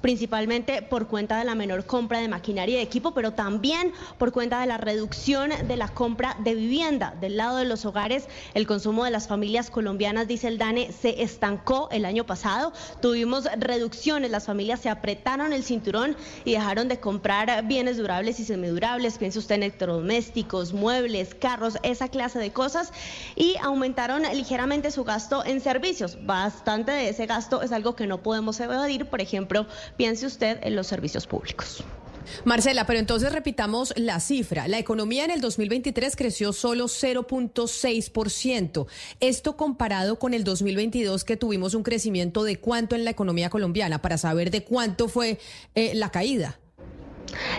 [0.00, 4.32] principalmente por cuenta de la menor compra de maquinaria y de equipo, pero también por
[4.32, 7.14] cuenta de la reducción de la compra de vivienda.
[7.20, 11.22] Del lado de los hogares, el consumo de las familias colombianas, dice el DANE, se
[11.22, 12.72] estancó el año pasado.
[13.00, 18.44] Tuvimos reducciones, las familias se apretaron el cinturón y dejaron de comprar bienes durables y
[18.44, 19.18] semidurables.
[19.18, 22.92] Piense usted en electrodomésticos, muebles, carros, esa clase de cosas.
[23.36, 26.18] Y aumentaron ligeramente su gasto en servicios.
[26.24, 28.97] Bastante de ese gasto es algo que no podemos evadir.
[29.06, 29.66] Por ejemplo,
[29.96, 31.84] piense usted en los servicios públicos.
[32.44, 34.68] Marcela, pero entonces repitamos la cifra.
[34.68, 38.86] La economía en el 2023 creció solo 0.6%.
[39.20, 44.02] Esto comparado con el 2022 que tuvimos un crecimiento de cuánto en la economía colombiana
[44.02, 45.38] para saber de cuánto fue
[45.74, 46.58] eh, la caída.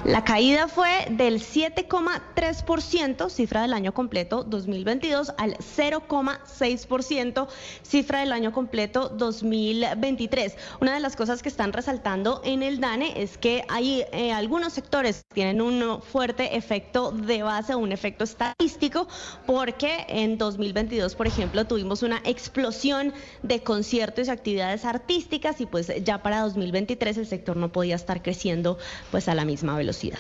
[0.04, 7.48] La caída fue del 7,3%, cifra del año completo 2022, al 0,6%,
[7.84, 10.56] cifra del año completo 2023.
[10.80, 14.74] Una de las cosas que están resaltando en el DANE es que hay eh, algunos
[14.74, 19.08] sectores que tienen un fuerte efecto de base, un efecto estadístico,
[19.46, 23.14] porque en 2022, por ejemplo, tuvimos una explosión
[23.44, 28.22] de conciertos y actividades artísticas y pues ya para 2023 el sector no podía estar
[28.22, 28.78] creciendo
[29.12, 30.20] pues a la misma velocidad.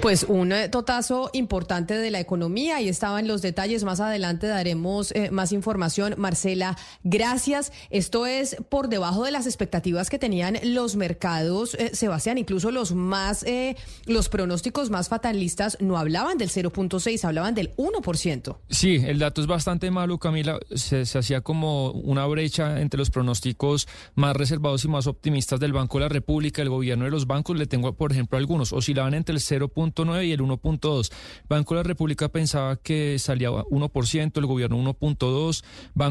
[0.00, 2.80] Pues un eh, totazo importante de la economía.
[2.80, 3.84] y estaban los detalles.
[3.84, 6.14] Más adelante daremos eh, más información.
[6.18, 7.72] Marcela, gracias.
[7.90, 12.38] Esto es por debajo de las expectativas que tenían los mercados, eh, Sebastián.
[12.38, 13.44] Incluso los más,
[14.06, 18.56] los pronósticos más fatalistas no hablaban del 0.6, hablaban del 1%.
[18.68, 20.58] Sí, el dato es bastante malo, Camila.
[20.74, 25.72] Se, se hacía como una brecha entre los pronósticos más reservados y más optimistas del
[25.72, 27.56] Banco de la República, el gobierno de los bancos.
[27.56, 28.72] Le tengo, por ejemplo, algunos.
[28.72, 31.12] Oscilaban entre el 0 y el 1.2.
[31.48, 35.64] Banco de la República pensaba que salía 1%, el gobierno 1.2,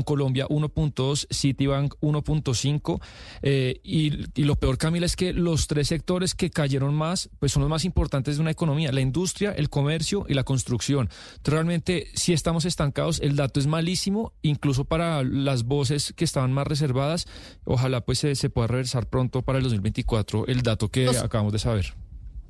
[0.04, 3.02] Colombia 1.2, Citibank 1.5.
[3.42, 7.52] Eh, y, y, lo peor, Camila, es que los tres sectores que cayeron más, pues
[7.52, 11.10] son los más importantes de una economía, la industria, el comercio y la construcción.
[11.44, 16.68] Realmente, si estamos estancados, el dato es malísimo, incluso para las voces que estaban más
[16.68, 17.28] reservadas.
[17.66, 21.60] Ojalá pues se, se pueda reversar pronto para el 2024 el dato que acabamos de
[21.60, 22.03] saber.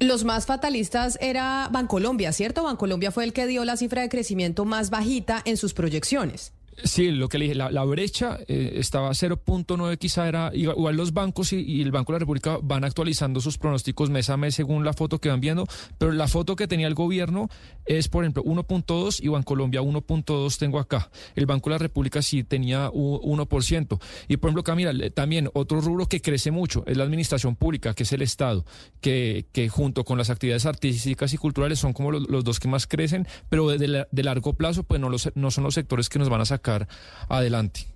[0.04, 2.64] Los más fatalistas era Bancolombia, ¿cierto?
[2.64, 6.52] Bancolombia fue el que dio la cifra de crecimiento más bajita en sus proyecciones.
[6.84, 11.54] Sí, lo que le dije, la, brecha eh, estaba 0.9, quizá era igual los bancos
[11.54, 14.94] y, el Banco de la República van actualizando sus pronósticos mes a mes según la
[14.94, 15.68] foto que van viendo,
[15.98, 17.50] pero la foto que tenía el gobierno
[17.86, 21.12] es, por ejemplo, 1.2 y Bancolombia 1.2 tengo acá.
[21.36, 24.00] El Banco de la República sí tenía 1%.
[24.28, 28.04] Y, por ejemplo, Camila, también otro rubro que crece mucho es la administración pública, que
[28.04, 28.66] es el Estado,
[29.02, 33.28] que, junto con las actividades artísticas y culturales son como los, dos que más crecen,
[33.50, 36.42] pero de, de largo plazo, pues no, los, no son los sectores que nos van
[36.42, 36.63] a sacar
[37.30, 37.94] adelante.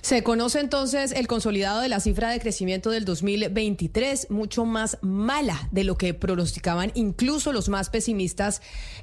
[0.00, 5.68] Se conoce entonces el consolidado de la cifra de crecimiento del 2023, mucho más mala
[5.70, 8.60] de lo que pronosticaban incluso los más pesimistas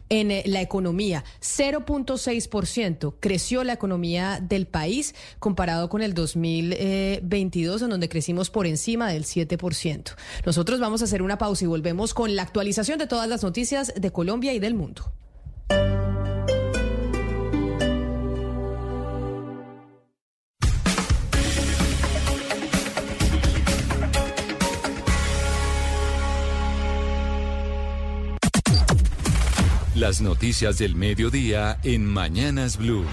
[0.09, 1.23] en eh, la economía.
[1.41, 9.11] 0.6% creció la economía del país comparado con el 2022, en donde crecimos por encima
[9.11, 10.15] del 7%.
[10.45, 13.93] Nosotros vamos a hacer una pausa y volvemos con la actualización de todas las noticias
[13.95, 15.11] de Colombia y del mundo.
[30.09, 33.05] Las noticias del mediodía en Mañanas Blue.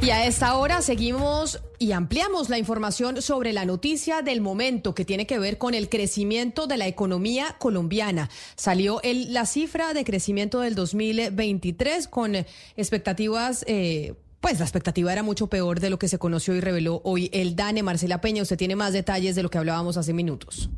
[0.00, 5.04] Y a esta hora seguimos y ampliamos la información sobre la noticia del momento que
[5.04, 8.30] tiene que ver con el crecimiento de la economía colombiana.
[8.54, 12.34] Salió la cifra de crecimiento del 2023 con
[12.78, 13.62] expectativas...
[13.68, 17.28] Eh, pues la expectativa era mucho peor de lo que se conoció y reveló hoy
[17.34, 17.82] el DANE.
[17.82, 20.70] Marcela Peña, usted tiene más detalles de lo que hablábamos hace minutos.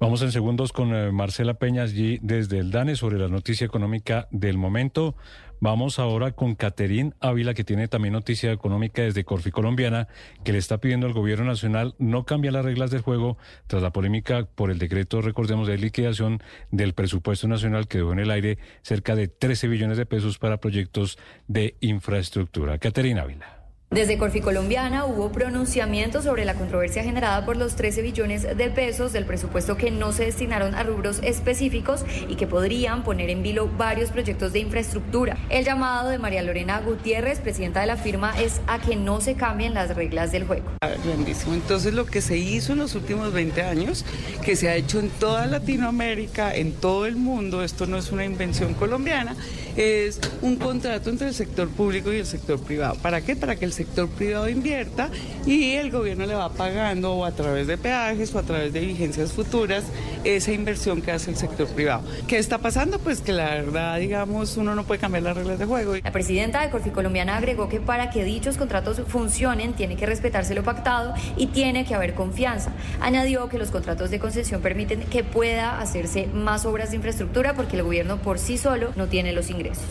[0.00, 4.28] Vamos en segundos con eh, Marcela Peña allí desde el DANE sobre la noticia económica
[4.30, 5.16] del momento.
[5.58, 10.06] Vamos ahora con Caterín Ávila, que tiene también noticia económica desde Corfi Colombiana,
[10.44, 13.90] que le está pidiendo al gobierno nacional no cambiar las reglas del juego tras la
[13.90, 18.58] polémica por el decreto, recordemos, de liquidación del presupuesto nacional que dejó en el aire
[18.82, 21.18] cerca de 13 billones de pesos para proyectos
[21.48, 22.78] de infraestructura.
[22.78, 23.55] Caterín Ávila.
[23.90, 29.24] Desde Corficolombiana hubo pronunciamiento sobre la controversia generada por los 13 billones de pesos del
[29.24, 34.10] presupuesto que no se destinaron a rubros específicos y que podrían poner en vilo varios
[34.10, 35.38] proyectos de infraestructura.
[35.50, 39.34] El llamado de María Lorena Gutiérrez, presidenta de la firma, es a que no se
[39.34, 40.66] cambien las reglas del juego.
[41.04, 41.54] Grandísimo.
[41.54, 44.04] Entonces lo que se hizo en los últimos 20 años,
[44.44, 48.24] que se ha hecho en toda Latinoamérica, en todo el mundo, esto no es una
[48.24, 49.36] invención colombiana,
[49.76, 52.96] es un contrato entre el sector público y el sector privado.
[52.96, 53.36] ¿Para qué?
[53.36, 55.10] Para que el sector privado invierta
[55.44, 58.80] y el gobierno le va pagando o a través de peajes o a través de
[58.80, 59.84] vigencias futuras
[60.24, 62.02] esa inversión que hace el sector privado.
[62.26, 62.98] ¿Qué está pasando?
[62.98, 65.94] Pues que la verdad, digamos, uno no puede cambiar las reglas de juego.
[66.02, 70.64] La presidenta de Corficolombiana agregó que para que dichos contratos funcionen tiene que respetarse lo
[70.64, 72.72] pactado y tiene que haber confianza.
[73.00, 77.76] Añadió que los contratos de concesión permiten que pueda hacerse más obras de infraestructura porque
[77.76, 79.84] el gobierno por sí solo no tiene los ingresos.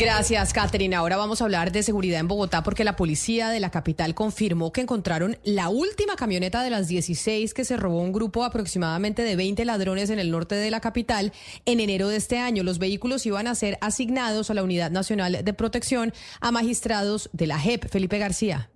[0.00, 0.96] Gracias, Caterina.
[0.96, 4.72] Ahora vamos a hablar de seguridad en Bogotá porque la policía de la capital confirmó
[4.72, 9.36] que encontraron la última camioneta de las 16 que se robó un grupo aproximadamente de
[9.36, 11.34] 20 ladrones en el norte de la capital
[11.66, 12.62] en enero de este año.
[12.62, 17.48] Los vehículos iban a ser asignados a la Unidad Nacional de Protección a magistrados de
[17.48, 17.86] la JEP.
[17.90, 18.70] Felipe García.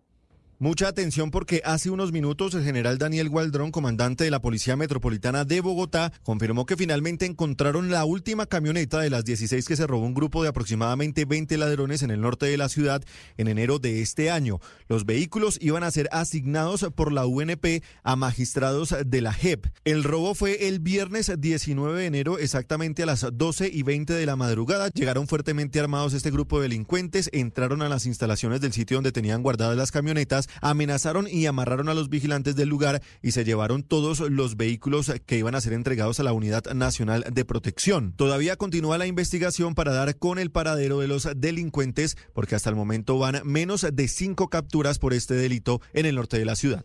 [0.60, 5.44] Mucha atención porque hace unos minutos el general Daniel Gualdrón, comandante de la Policía Metropolitana
[5.44, 10.06] de Bogotá, confirmó que finalmente encontraron la última camioneta de las 16 que se robó
[10.06, 13.02] un grupo de aproximadamente 20 ladrones en el norte de la ciudad
[13.36, 14.60] en enero de este año.
[14.86, 19.66] Los vehículos iban a ser asignados por la UNP a magistrados de la JEP.
[19.84, 24.26] El robo fue el viernes 19 de enero exactamente a las 12 y 20 de
[24.26, 24.88] la madrugada.
[24.90, 29.42] Llegaron fuertemente armados este grupo de delincuentes, entraron a las instalaciones del sitio donde tenían
[29.42, 34.20] guardadas las camionetas amenazaron y amarraron a los vigilantes del lugar y se llevaron todos
[34.20, 38.12] los vehículos que iban a ser entregados a la Unidad Nacional de Protección.
[38.16, 42.76] Todavía continúa la investigación para dar con el paradero de los delincuentes porque hasta el
[42.76, 46.84] momento van menos de cinco capturas por este delito en el norte de la ciudad.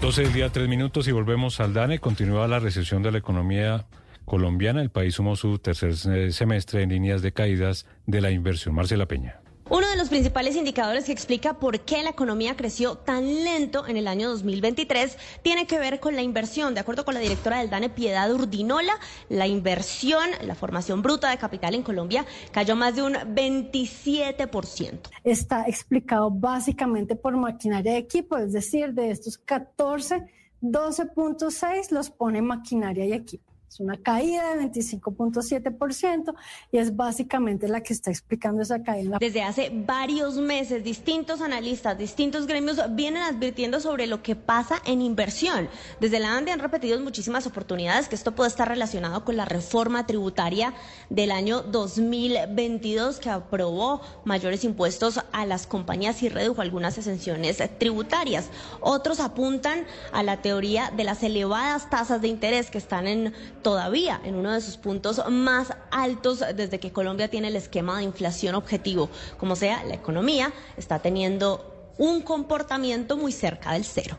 [0.00, 1.98] 12 del día, tres minutos y volvemos al DANE.
[1.98, 3.86] Continúa la recesión de la economía
[4.24, 4.80] colombiana.
[4.80, 5.96] El país sumó su tercer
[6.32, 8.74] semestre en líneas de caídas de la inversión.
[8.74, 9.40] Marcela Peña.
[9.70, 13.98] Uno de los principales indicadores que explica por qué la economía creció tan lento en
[13.98, 16.72] el año 2023 tiene que ver con la inversión.
[16.72, 18.94] De acuerdo con la directora del DANE, Piedad Urdinola,
[19.28, 25.00] la inversión, la formación bruta de capital en Colombia cayó más de un 27%.
[25.22, 30.24] Está explicado básicamente por maquinaria de equipo, es decir, de estos 14,
[30.62, 33.47] 12.6 los pone maquinaria y equipo.
[33.78, 36.34] Una caída de 25.7%
[36.72, 39.18] y es básicamente la que está explicando esa caída.
[39.20, 45.00] Desde hace varios meses, distintos analistas, distintos gremios vienen advirtiendo sobre lo que pasa en
[45.00, 45.68] inversión.
[46.00, 50.06] Desde la ANDE han repetido muchísimas oportunidades que esto puede estar relacionado con la reforma
[50.06, 50.74] tributaria
[51.08, 58.50] del año 2022 que aprobó mayores impuestos a las compañías y redujo algunas exenciones tributarias.
[58.80, 63.34] Otros apuntan a la teoría de las elevadas tasas de interés que están en
[63.68, 68.04] todavía en uno de sus puntos más altos desde que Colombia tiene el esquema de
[68.04, 69.10] inflación objetivo.
[69.36, 74.16] Como sea, la economía está teniendo un comportamiento muy cerca del cero.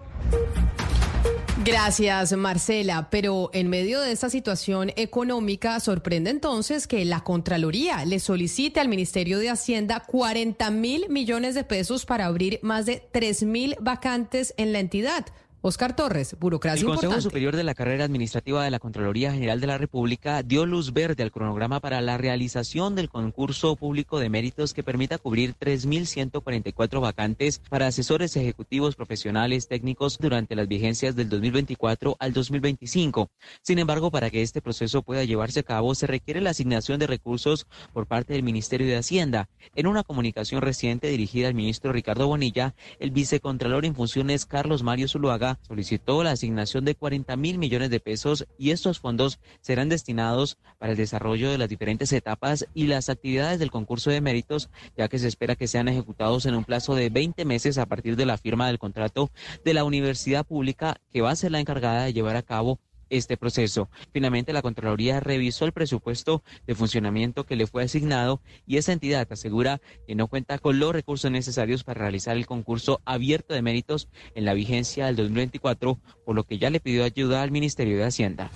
[1.65, 3.07] Gracias, Marcela.
[3.09, 8.87] Pero en medio de esta situación económica, sorprende entonces que la Contraloría le solicite al
[8.87, 14.53] Ministerio de Hacienda 40 mil millones de pesos para abrir más de 3 mil vacantes
[14.57, 15.25] en la entidad.
[15.61, 16.79] Oscar Torres, burocracia.
[16.79, 17.23] El Consejo importante.
[17.23, 21.21] Superior de la Carrera Administrativa de la Contraloría General de la República dio luz verde
[21.21, 27.61] al cronograma para la realización del concurso público de méritos que permita cubrir 3.144 vacantes
[27.69, 33.29] para asesores ejecutivos profesionales técnicos durante las vigencias del 2024 al 2025.
[33.61, 37.07] Sin embargo, para que este proceso pueda llevarse a cabo, se requiere la asignación de
[37.07, 39.49] recursos por parte del Ministerio de Hacienda.
[39.75, 45.09] En una comunicación reciente dirigida al ministro Ricardo Bonilla, el vicecontralor en funciones Carlos Mario
[45.09, 50.57] Zuluaga solicitó la asignación de 40 mil millones de pesos y estos fondos serán destinados
[50.77, 55.07] para el desarrollo de las diferentes etapas y las actividades del concurso de méritos, ya
[55.07, 58.25] que se espera que sean ejecutados en un plazo de 20 meses a partir de
[58.25, 59.31] la firma del contrato
[59.63, 62.79] de la universidad pública que va a ser la encargada de llevar a cabo
[63.09, 63.89] este proceso.
[64.11, 69.27] Finalmente, la Contraloría revisó el presupuesto de funcionamiento que le fue asignado y esa entidad
[69.31, 74.09] asegura que no cuenta con los recursos necesarios para realizar el concurso abierto de méritos
[74.35, 78.05] en la vigencia del 2024, por lo que ya le pidió ayuda al Ministerio de
[78.05, 78.51] Hacienda.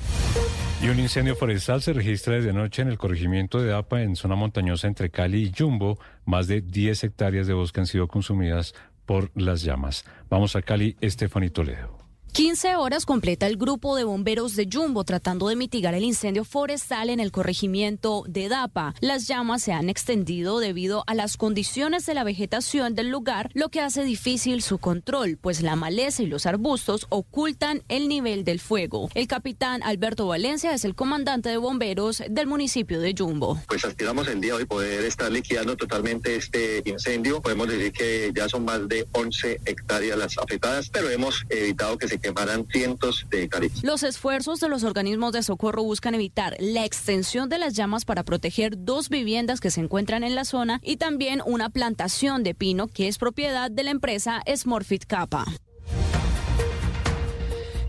[0.81, 4.35] Y un incendio forestal se registra desde anoche en el corregimiento de APA en zona
[4.35, 5.97] montañosa entre Cali y Jumbo.
[6.25, 8.75] Más de 10 hectáreas de bosque han sido consumidas
[9.05, 10.03] por las llamas.
[10.29, 12.02] Vamos a Cali, Estefanito Toledo.
[12.33, 17.11] 15 horas completa el grupo de bomberos de Jumbo tratando de mitigar el incendio forestal
[17.11, 18.95] en el corregimiento de Dapa.
[19.01, 23.69] Las llamas se han extendido debido a las condiciones de la vegetación del lugar, lo
[23.69, 28.59] que hace difícil su control, pues la maleza y los arbustos ocultan el nivel del
[28.59, 29.09] fuego.
[29.13, 33.61] El capitán Alberto Valencia es el comandante de bomberos del municipio de Jumbo.
[33.67, 37.43] Pues aspiramos el día de hoy poder estar liquidando totalmente este incendio.
[37.43, 42.07] Podemos decir que ya son más de 11 hectáreas las afectadas, pero hemos evitado que
[42.07, 43.83] se quemarán cientos de hectáreas.
[43.83, 48.23] Los esfuerzos de los organismos de socorro buscan evitar la extensión de las llamas para
[48.23, 52.87] proteger dos viviendas que se encuentran en la zona y también una plantación de pino
[52.87, 55.45] que es propiedad de la empresa Smorfit Kappa.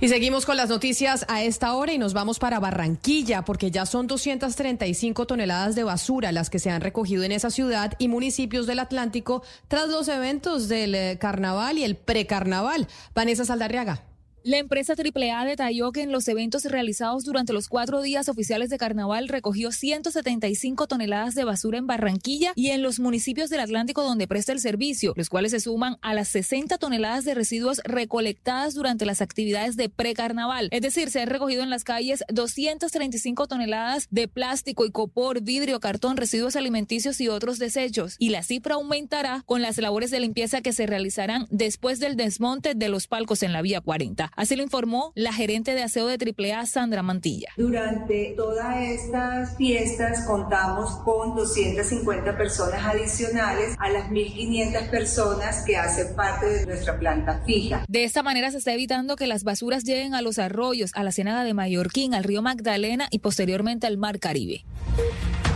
[0.00, 3.86] Y seguimos con las noticias a esta hora y nos vamos para Barranquilla porque ya
[3.86, 8.66] son 235 toneladas de basura las que se han recogido en esa ciudad y municipios
[8.66, 12.86] del Atlántico tras los eventos del eh, carnaval y el precarnaval.
[13.14, 14.02] Vanessa Saldarriaga.
[14.46, 18.76] La empresa AAA detalló que en los eventos realizados durante los cuatro días oficiales de
[18.76, 24.28] carnaval recogió 175 toneladas de basura en Barranquilla y en los municipios del Atlántico donde
[24.28, 29.06] presta el servicio, los cuales se suman a las 60 toneladas de residuos recolectadas durante
[29.06, 30.68] las actividades de precarnaval.
[30.72, 35.80] Es decir, se han recogido en las calles 235 toneladas de plástico y copor, vidrio,
[35.80, 38.16] cartón, residuos alimenticios y otros desechos.
[38.18, 42.74] Y la cifra aumentará con las labores de limpieza que se realizarán después del desmonte
[42.74, 44.33] de los palcos en la vía 40.
[44.36, 47.48] Así lo informó la gerente de aseo de AAA, Sandra Mantilla.
[47.56, 56.14] Durante todas estas fiestas contamos con 250 personas adicionales a las 1.500 personas que hacen
[56.16, 57.84] parte de nuestra planta fija.
[57.88, 61.12] De esta manera se está evitando que las basuras lleguen a los arroyos, a la
[61.12, 64.64] ciénaga de Mallorquín, al río Magdalena y posteriormente al mar Caribe.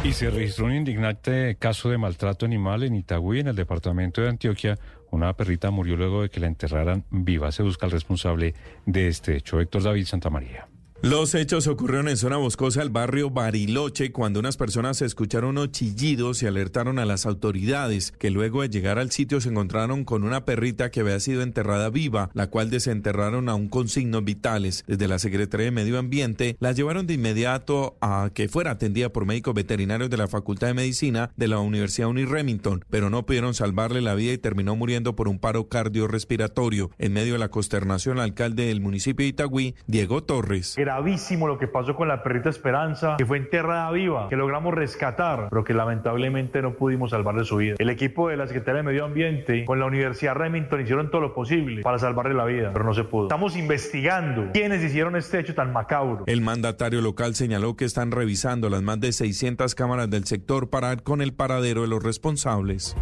[0.04, 4.28] Y se registró un indignante caso de maltrato animal en Itagüí, en el departamento de
[4.28, 4.78] Antioquia.
[5.10, 7.50] Una perrita murió luego de que la enterraran viva.
[7.52, 8.54] Se busca al responsable
[8.86, 10.68] de este hecho, Héctor David Santamaría.
[11.00, 16.42] Los hechos ocurrieron en zona boscosa del barrio Bariloche cuando unas personas escucharon unos chillidos
[16.42, 20.44] y alertaron a las autoridades que luego de llegar al sitio se encontraron con una
[20.44, 24.82] perrita que había sido enterrada viva, la cual desenterraron aún con signos vitales.
[24.88, 29.24] Desde la Secretaría de Medio Ambiente la llevaron de inmediato a que fuera atendida por
[29.24, 33.54] médicos veterinarios de la Facultad de Medicina de la Universidad Uni Remington, pero no pudieron
[33.54, 36.90] salvarle la vida y terminó muriendo por un paro cardiorrespiratorio.
[36.98, 41.58] En medio de la consternación, el alcalde del municipio de Itagüí, Diego Torres gravísimo lo
[41.58, 45.74] que pasó con la perrita Esperanza, que fue enterrada viva, que logramos rescatar, pero que
[45.74, 47.74] lamentablemente no pudimos salvarle su vida.
[47.78, 51.34] El equipo de la Secretaría de Medio Ambiente con la Universidad Remington hicieron todo lo
[51.34, 53.24] posible para salvarle la vida, pero no se pudo.
[53.24, 56.24] Estamos investigando quiénes hicieron este hecho tan macabro.
[56.24, 60.88] El mandatario local señaló que están revisando las más de 600 cámaras del sector para
[60.88, 62.96] dar con el paradero de los responsables.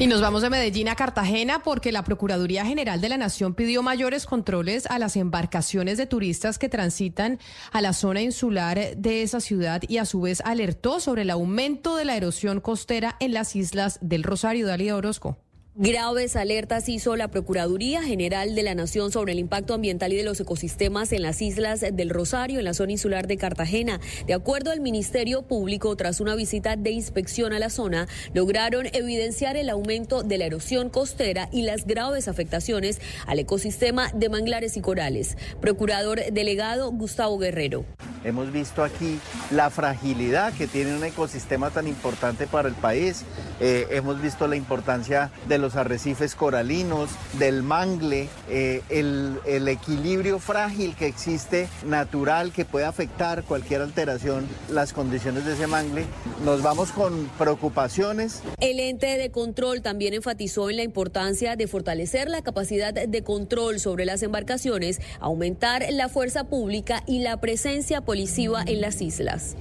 [0.00, 3.82] Y nos vamos de Medellín a Cartagena porque la Procuraduría General de la Nación pidió
[3.82, 7.38] mayores controles a las embarcaciones de turistas que transitan
[7.70, 11.96] a la zona insular de esa ciudad y a su vez alertó sobre el aumento
[11.96, 14.66] de la erosión costera en las islas del Rosario.
[14.66, 15.36] Dalia Orozco.
[15.82, 20.24] Graves alertas hizo la Procuraduría General de la Nación sobre el impacto ambiental y de
[20.24, 23.98] los ecosistemas en las islas del Rosario, en la zona insular de Cartagena.
[24.26, 29.56] De acuerdo al Ministerio Público, tras una visita de inspección a la zona, lograron evidenciar
[29.56, 34.82] el aumento de la erosión costera y las graves afectaciones al ecosistema de manglares y
[34.82, 35.38] corales.
[35.62, 37.86] Procurador delegado Gustavo Guerrero.
[38.22, 39.18] Hemos visto aquí
[39.50, 43.24] la fragilidad que tiene un ecosistema tan importante para el país.
[43.60, 50.38] Eh, hemos visto la importancia de los arrecifes coralinos, del mangle, eh, el, el equilibrio
[50.38, 56.04] frágil que existe natural que puede afectar cualquier alteración las condiciones de ese mangle.
[56.44, 58.42] Nos vamos con preocupaciones.
[58.60, 63.80] El ente de control también enfatizó en la importancia de fortalecer la capacidad de control
[63.80, 69.56] sobre las embarcaciones, aumentar la fuerza pública y la presencia policiva en las islas.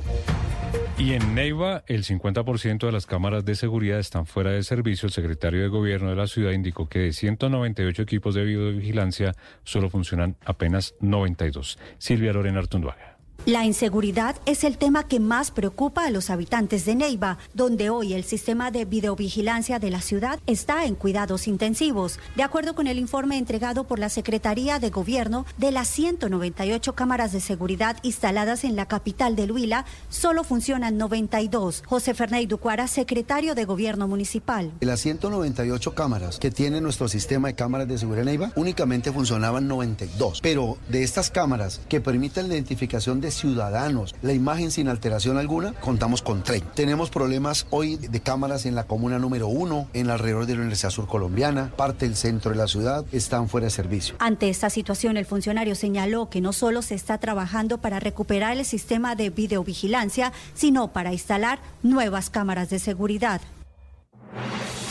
[0.99, 5.07] Y en Neiva, el 50% de las cámaras de seguridad están fuera de servicio.
[5.07, 9.33] El secretario de Gobierno de la ciudad indicó que de 198 equipos de videovigilancia
[9.63, 11.79] solo funcionan apenas 92.
[11.97, 13.08] Silvia Lorena Artunduaga.
[13.49, 18.13] La inseguridad es el tema que más preocupa a los habitantes de Neiva, donde hoy
[18.13, 22.19] el sistema de videovigilancia de la ciudad está en cuidados intensivos.
[22.35, 27.31] De acuerdo con el informe entregado por la Secretaría de Gobierno, de las 198 cámaras
[27.31, 31.81] de seguridad instaladas en la capital de Huila, solo funcionan 92.
[31.87, 34.71] José Ferney Ducuara, secretario de Gobierno Municipal.
[34.79, 39.67] De las 198 cámaras que tiene nuestro sistema de cámaras de seguridad Neiva, únicamente funcionaban
[39.67, 40.39] 92.
[40.39, 44.15] Pero de estas cámaras que permiten la identificación de ciudadanos.
[44.21, 46.63] La imagen sin alteración alguna, contamos con tren.
[46.75, 50.91] Tenemos problemas hoy de cámaras en la comuna número uno, en alrededor de la Universidad
[50.91, 54.15] Sur Colombiana, parte del centro de la ciudad, están fuera de servicio.
[54.19, 58.65] Ante esta situación, el funcionario señaló que no solo se está trabajando para recuperar el
[58.65, 63.41] sistema de videovigilancia, sino para instalar nuevas cámaras de seguridad.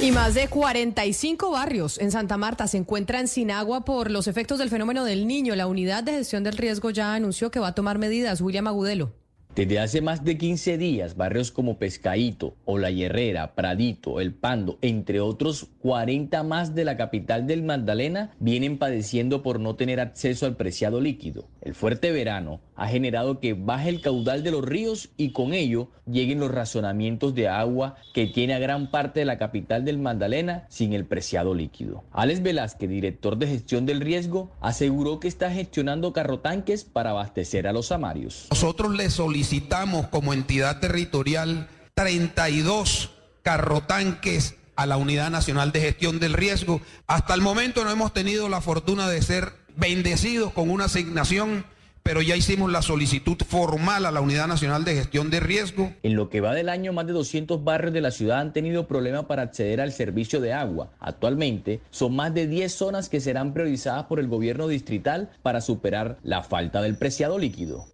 [0.00, 4.58] Y más de 45 barrios en Santa Marta se encuentran sin agua por los efectos
[4.58, 5.56] del fenómeno del niño.
[5.56, 8.40] La unidad de gestión del riesgo ya anunció que va a tomar medidas.
[8.40, 9.12] William Agudelo.
[9.58, 15.18] Desde hace más de 15 días, barrios como Pescaíto, La Hierrera, Pradito, El Pando, entre
[15.18, 20.54] otros 40 más de la capital del Magdalena, vienen padeciendo por no tener acceso al
[20.54, 21.48] preciado líquido.
[21.60, 25.88] El fuerte verano ha generado que baje el caudal de los ríos y con ello
[26.06, 30.64] lleguen los razonamientos de agua que tiene a gran parte de la capital del Magdalena
[30.70, 32.04] sin el preciado líquido.
[32.12, 37.72] Alex Velázquez, director de gestión del riesgo, aseguró que está gestionando carrotanques para abastecer a
[37.72, 38.46] los amarios.
[38.50, 43.10] Nosotros le solicitamos como entidad territorial 32
[43.42, 46.80] carrotanques a la Unidad Nacional de Gestión del Riesgo.
[47.08, 51.64] Hasta el momento no hemos tenido la fortuna de ser bendecidos con una asignación
[52.08, 55.92] pero ya hicimos la solicitud formal a la Unidad Nacional de Gestión de Riesgo.
[56.02, 58.88] En lo que va del año, más de 200 barrios de la ciudad han tenido
[58.88, 60.88] problemas para acceder al servicio de agua.
[61.00, 66.16] Actualmente, son más de 10 zonas que serán priorizadas por el gobierno distrital para superar
[66.22, 67.84] la falta del preciado líquido.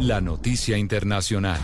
[0.00, 1.60] La noticia internacional.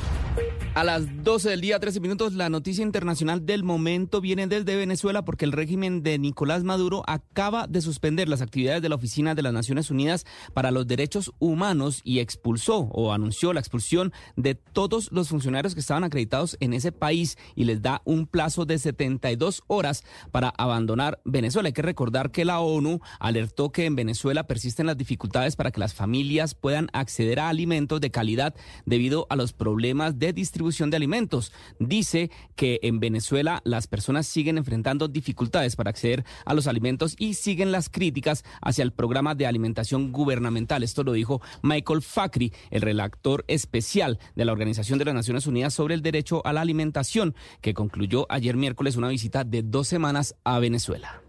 [0.74, 5.22] A las 12 del día, 13 minutos, la noticia internacional del momento viene desde Venezuela
[5.22, 9.42] porque el régimen de Nicolás Maduro acaba de suspender las actividades de la Oficina de
[9.42, 10.24] las Naciones Unidas
[10.54, 15.80] para los Derechos Humanos y expulsó o anunció la expulsión de todos los funcionarios que
[15.80, 21.20] estaban acreditados en ese país y les da un plazo de 72 horas para abandonar
[21.26, 21.66] Venezuela.
[21.66, 25.80] Hay que recordar que la ONU alertó que en Venezuela persisten las dificultades para que
[25.80, 28.54] las familias puedan acceder a alimentos de calidad
[28.86, 31.52] debido a los problemas de distribución de alimentos.
[31.78, 37.34] Dice que en Venezuela las personas siguen enfrentando dificultades para acceder a los alimentos y
[37.34, 40.82] siguen las críticas hacia el programa de alimentación gubernamental.
[40.82, 45.74] Esto lo dijo Michael Facri, el relator especial de la Organización de las Naciones Unidas
[45.74, 50.34] sobre el derecho a la alimentación, que concluyó ayer miércoles una visita de dos semanas
[50.44, 51.22] a Venezuela.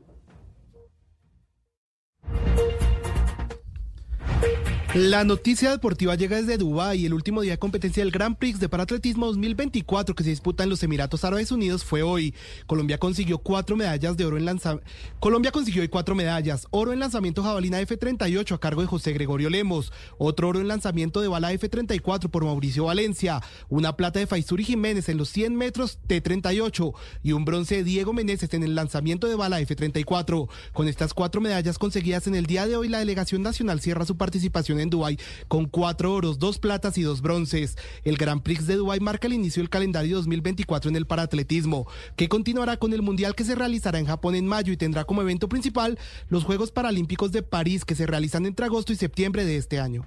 [4.96, 7.08] La noticia deportiva llega desde Dubái.
[7.08, 10.70] El último día de competencia del Grand Prix de Paratletismo 2024 que se disputa en
[10.70, 12.36] los Emiratos Árabes Unidos fue hoy.
[12.68, 14.88] Colombia consiguió cuatro medallas de oro en lanzamiento.
[15.20, 16.68] Colombia consiguió hoy cuatro medallas.
[16.70, 19.92] Oro en lanzamiento jabalina F38 a cargo de José Gregorio Lemos.
[20.20, 23.42] Otro oro en lanzamiento de bala F34 por Mauricio Valencia.
[23.70, 26.94] Una plata de Faisuri Jiménez en los 100 metros T38
[27.24, 30.50] y un bronce de Diego Meneses en el lanzamiento de bala F34.
[30.72, 34.18] Con estas cuatro medallas conseguidas en el día de hoy, la delegación nacional cierra su
[34.18, 37.78] participación en Dubái con cuatro oros, dos platas y dos bronces.
[38.04, 42.30] El Grand Prix de Dubái marca el inicio del calendario 2024 en el paratletismo, que
[42.30, 45.50] continuará con el Mundial que se realizará en Japón en mayo y tendrá como evento
[45.50, 45.98] principal
[46.30, 50.06] los Juegos Paralímpicos de París que se realizan entre agosto y septiembre de este año.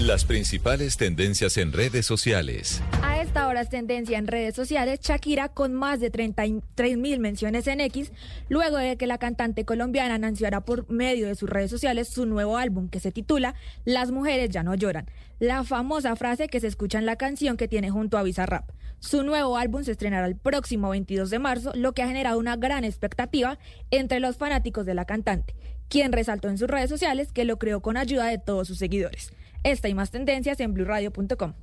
[0.00, 2.82] Las principales tendencias en redes sociales.
[3.02, 7.66] A esta hora es tendencia en redes sociales Shakira con más de 33 mil menciones
[7.66, 8.10] en X,
[8.48, 12.56] luego de que la cantante colombiana anunciara por medio de sus redes sociales su nuevo
[12.56, 13.54] álbum que se titula
[13.84, 15.04] Las mujeres ya no lloran,
[15.38, 18.70] la famosa frase que se escucha en la canción que tiene junto a Bizarrap.
[19.00, 22.56] Su nuevo álbum se estrenará el próximo 22 de marzo, lo que ha generado una
[22.56, 23.58] gran expectativa
[23.90, 25.54] entre los fanáticos de la cantante,
[25.90, 29.30] quien resaltó en sus redes sociales que lo creó con ayuda de todos sus seguidores.
[29.62, 31.54] Esta y más tendencias en blurradio.com.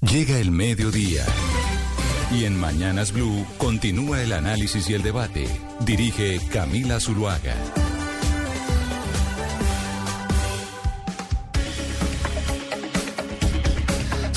[0.00, 1.24] Llega el mediodía.
[2.32, 5.46] Y en Mañanas Blue continúa el análisis y el debate.
[5.86, 7.54] Dirige Camila Zuluaga.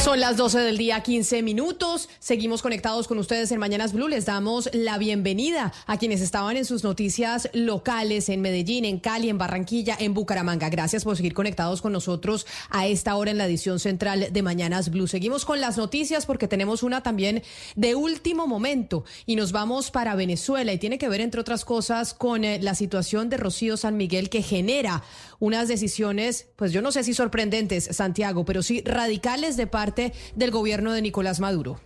[0.05, 2.09] Son las 12 del día, 15 minutos.
[2.19, 4.07] Seguimos conectados con ustedes en Mañanas Blue.
[4.07, 9.29] Les damos la bienvenida a quienes estaban en sus noticias locales en Medellín, en Cali,
[9.29, 10.69] en Barranquilla, en Bucaramanga.
[10.69, 14.91] Gracias por seguir conectados con nosotros a esta hora en la edición central de Mañanas
[14.91, 15.07] Blue.
[15.07, 17.41] Seguimos con las noticias porque tenemos una también
[17.75, 22.13] de último momento y nos vamos para Venezuela y tiene que ver, entre otras cosas,
[22.13, 25.01] con eh, la situación de Rocío San Miguel que genera
[25.39, 30.51] unas decisiones, pues yo no sé si sorprendentes, Santiago, pero sí radicales de parte del
[30.51, 31.79] gobierno de Nicolás Maduro.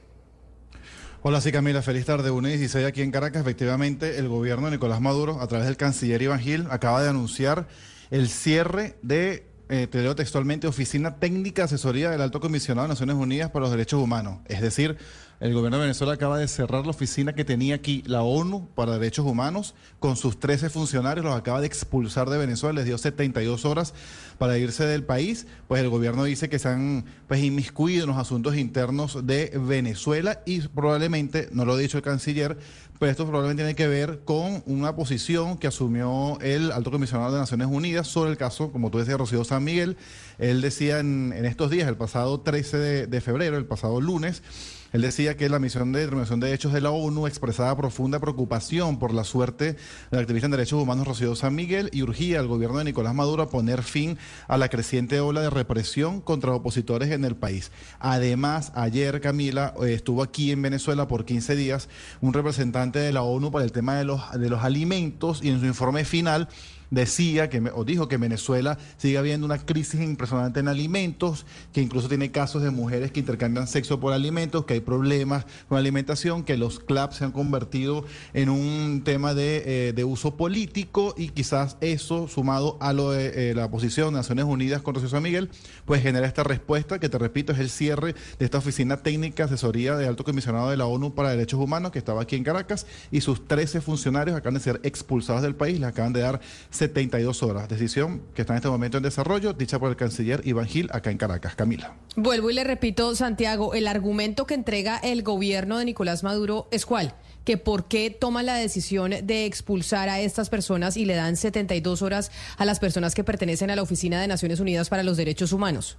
[1.22, 2.32] Hola, sí, Camila, feliz tarde.
[2.32, 3.42] 1.16 aquí en Caracas.
[3.42, 7.68] Efectivamente, el gobierno de Nicolás Maduro, a través del canciller Iván Gil, acaba de anunciar
[8.10, 13.18] el cierre de, eh, te leo textualmente, Oficina Técnica Asesoría del Alto Comisionado de Naciones
[13.18, 14.40] Unidas para los Derechos Humanos.
[14.46, 14.98] Es decir,
[15.40, 18.94] el gobierno de Venezuela acaba de cerrar la oficina que tenía aquí la ONU para
[18.94, 23.64] Derechos Humanos con sus 13 funcionarios, los acaba de expulsar de Venezuela, les dio 72
[23.64, 23.94] horas
[24.38, 28.18] para irse del país, pues el gobierno dice que se han pues, inmiscuido en los
[28.18, 32.58] asuntos internos de Venezuela y probablemente, no lo ha dicho el canciller,
[33.00, 37.40] pero esto probablemente tiene que ver con una posición que asumió el alto comisionado de
[37.40, 39.96] Naciones Unidas sobre el caso, como tú decías, Rocío San Miguel.
[40.38, 44.44] Él decía en, estos días, el pasado 13 de, de febrero, el pasado lunes,
[44.92, 48.98] él decía que la misión de determinación de derechos de la ONU expresaba profunda preocupación
[48.98, 49.76] por la suerte
[50.10, 53.44] del activista en derechos humanos Rocío San Miguel y urgía al gobierno de Nicolás Maduro
[53.44, 54.18] a poner fin
[54.48, 57.72] a la creciente ola de represión contra opositores en el país.
[58.00, 61.90] Además, ayer Camila eh, estuvo aquí en Venezuela por 15 días
[62.22, 65.60] un representante de la ONU para el tema de los, de los alimentos y en
[65.60, 66.50] su informe final
[66.92, 72.08] decía que o dijo que Venezuela sigue habiendo una crisis impresionante en alimentos, que incluso
[72.08, 76.58] tiene casos de mujeres que intercambian sexo por alimentos, que hay problemas con alimentación, que
[76.58, 82.28] los clubs se han convertido en un tema de, eh, uso político y quizás eso
[82.28, 85.50] sumado a lo de eh, la posición de Naciones Unidas contra José Miguel,
[85.86, 89.96] pues genera esta respuesta que te repito es el cierre de esta oficina técnica asesoría
[89.96, 93.22] de alto comisionado de la ONU para Derechos Humanos que estaba aquí en Caracas y
[93.22, 96.42] sus 13 funcionarios acaban de ser expulsados del país, les acaban de dar
[96.80, 97.70] 72 horas.
[97.70, 101.12] Decisión que está en este momento en desarrollo, dicha por el canciller Iván Gil acá
[101.12, 101.56] en Caracas.
[101.56, 101.94] Camila.
[102.16, 106.86] Vuelvo y le repito, Santiago, el argumento que entrega el gobierno de Nicolás Maduro es
[106.86, 107.14] cuál?
[107.46, 112.04] que por qué toman la decisión de expulsar a estas personas y le dan 72
[112.04, 115.52] horas a las personas que pertenecen a la Oficina de Naciones Unidas para los Derechos
[115.52, 115.98] Humanos.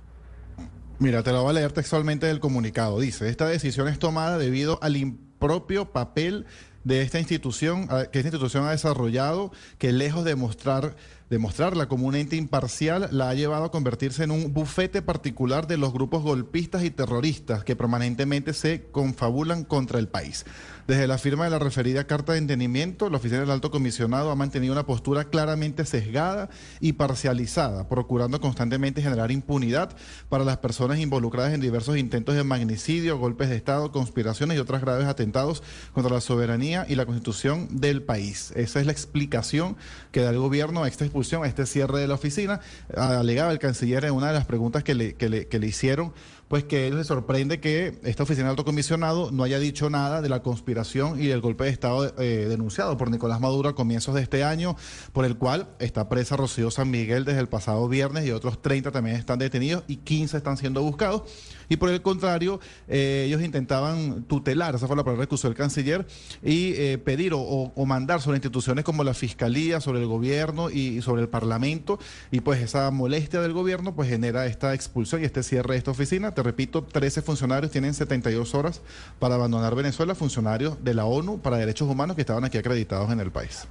[1.00, 3.00] Mira, te lo voy a leer textualmente del comunicado.
[3.00, 6.46] Dice, esta decisión es tomada debido al impropio papel
[6.84, 10.96] de esta institución, que esta institución ha desarrollado, que lejos de mostrar
[11.30, 15.78] demostrarla como un ente imparcial la ha llevado a convertirse en un bufete particular de
[15.78, 20.44] los grupos golpistas y terroristas que permanentemente se confabulan contra el país.
[20.90, 24.34] Desde la firma de la referida carta de entendimiento, la oficina del alto comisionado ha
[24.34, 26.50] mantenido una postura claramente sesgada
[26.80, 29.96] y parcializada, procurando constantemente generar impunidad
[30.28, 34.80] para las personas involucradas en diversos intentos de magnicidio, golpes de Estado, conspiraciones y otros
[34.80, 35.62] graves atentados
[35.92, 38.52] contra la soberanía y la constitución del país.
[38.56, 39.76] Esa es la explicación
[40.10, 42.62] que da el gobierno a esta expulsión, a este cierre de la oficina.
[42.96, 46.12] Alegaba el canciller en una de las preguntas que le, que le, que le hicieron
[46.50, 50.20] pues que él se sorprende que esta oficina de alto comisionado no haya dicho nada
[50.20, 54.16] de la conspiración y del golpe de Estado eh, denunciado por Nicolás Maduro a comienzos
[54.16, 54.74] de este año,
[55.12, 58.90] por el cual está presa Rocío San Miguel desde el pasado viernes y otros 30
[58.90, 61.22] también están detenidos y 15 están siendo buscados.
[61.70, 65.54] Y por el contrario, eh, ellos intentaban tutelar, esa fue la palabra que usó el
[65.54, 66.04] canciller,
[66.42, 71.22] y eh, pedir o, mandar sobre instituciones como la Fiscalía, sobre el gobierno y, sobre
[71.22, 71.98] el Parlamento.
[72.32, 75.92] Y pues esa molestia del gobierno pues genera esta expulsión y este cierre de esta
[75.92, 76.34] oficina.
[76.34, 78.82] Te repito, 13 funcionarios tienen 72 horas
[79.20, 83.20] para abandonar Venezuela, funcionarios de la ONU para Derechos Humanos que estaban aquí acreditados en
[83.20, 83.68] el país.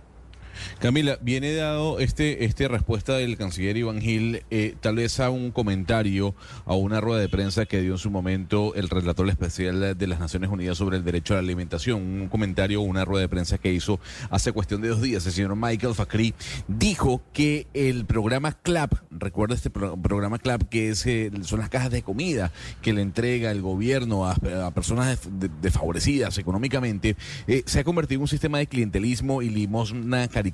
[0.80, 5.52] Camila, viene dado este, este respuesta del canciller Iván Gil, eh, tal vez a un
[5.52, 10.08] comentario, a una rueda de prensa que dio en su momento el relator especial de
[10.08, 12.02] las Naciones Unidas sobre el derecho a la alimentación.
[12.02, 14.00] Un comentario, una rueda de prensa que hizo
[14.30, 15.26] hace cuestión de dos días.
[15.26, 16.34] El señor Michael Fakri
[16.68, 21.06] dijo que el programa CLAP, recuerda este programa CLAP, que es,
[21.44, 24.36] son las cajas de comida que le entrega el gobierno a,
[24.72, 25.20] personas
[25.62, 27.16] desfavorecidas económicamente,
[27.48, 30.49] eh, se ha convertido en un sistema de clientelismo y limosna cariñosa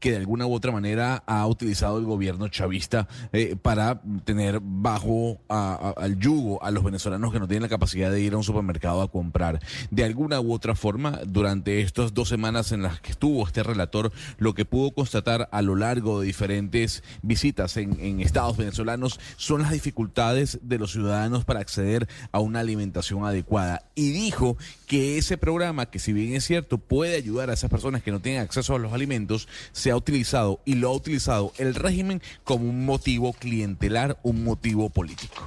[0.00, 5.38] que de alguna u otra manera ha utilizado el gobierno chavista eh, para tener bajo
[5.48, 9.02] al yugo a los venezolanos que no tienen la capacidad de ir a un supermercado
[9.02, 9.60] a comprar.
[9.90, 14.10] De alguna u otra forma, durante estas dos semanas en las que estuvo este relator,
[14.38, 19.62] lo que pudo constatar a lo largo de diferentes visitas en, en estados venezolanos son
[19.62, 23.84] las dificultades de los ciudadanos para acceder a una alimentación adecuada.
[23.94, 24.56] Y dijo
[24.94, 28.20] que ese programa, que si bien es cierto, puede ayudar a esas personas que no
[28.20, 32.70] tienen acceso a los alimentos, se ha utilizado y lo ha utilizado el régimen como
[32.70, 35.42] un motivo clientelar, un motivo político.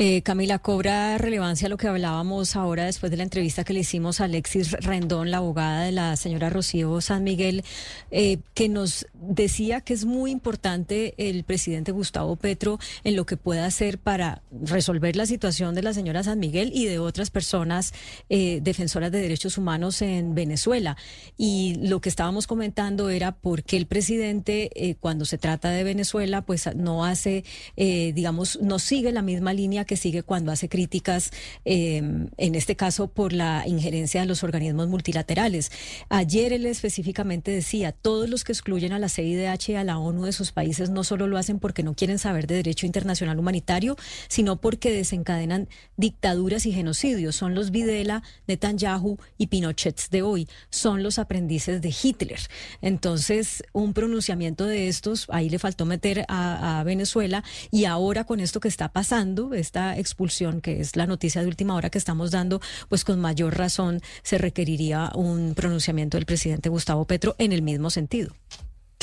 [0.00, 4.20] Eh, Camila, cobra relevancia lo que hablábamos ahora después de la entrevista que le hicimos
[4.20, 7.62] a Alexis Rendón, la abogada de la señora Rocío San Miguel,
[8.10, 13.36] eh, que nos decía que es muy importante el presidente Gustavo Petro en lo que
[13.36, 17.94] pueda hacer para resolver la situación de la señora San Miguel y de otras personas
[18.28, 20.96] eh, defensoras de derechos humanos en Venezuela.
[21.38, 26.42] Y lo que estábamos comentando era por qué el presidente, cuando se trata de Venezuela,
[26.42, 27.44] pues no hace,
[27.76, 31.30] digamos, no sigue la misma línea que sigue cuando hace críticas,
[31.64, 31.96] eh,
[32.36, 35.70] en este caso por la injerencia de los organismos multilaterales.
[36.08, 40.24] Ayer él específicamente decía, todos los que excluyen a la CIDH y a la ONU
[40.24, 43.96] de sus países no solo lo hacen porque no quieren saber de derecho internacional humanitario,
[44.28, 47.36] sino porque desencadenan dictaduras y genocidios.
[47.36, 50.48] Son los Videla, Netanyahu y Pinochet de hoy.
[50.70, 52.40] Son los aprendices de Hitler.
[52.80, 58.40] Entonces, un pronunciamiento de estos, ahí le faltó meter a, a Venezuela y ahora con
[58.40, 62.30] esto que está pasando, esta expulsión que es la noticia de última hora que estamos
[62.30, 67.62] dando, pues con mayor razón se requeriría un pronunciamiento del presidente Gustavo Petro en el
[67.62, 68.32] mismo sentido.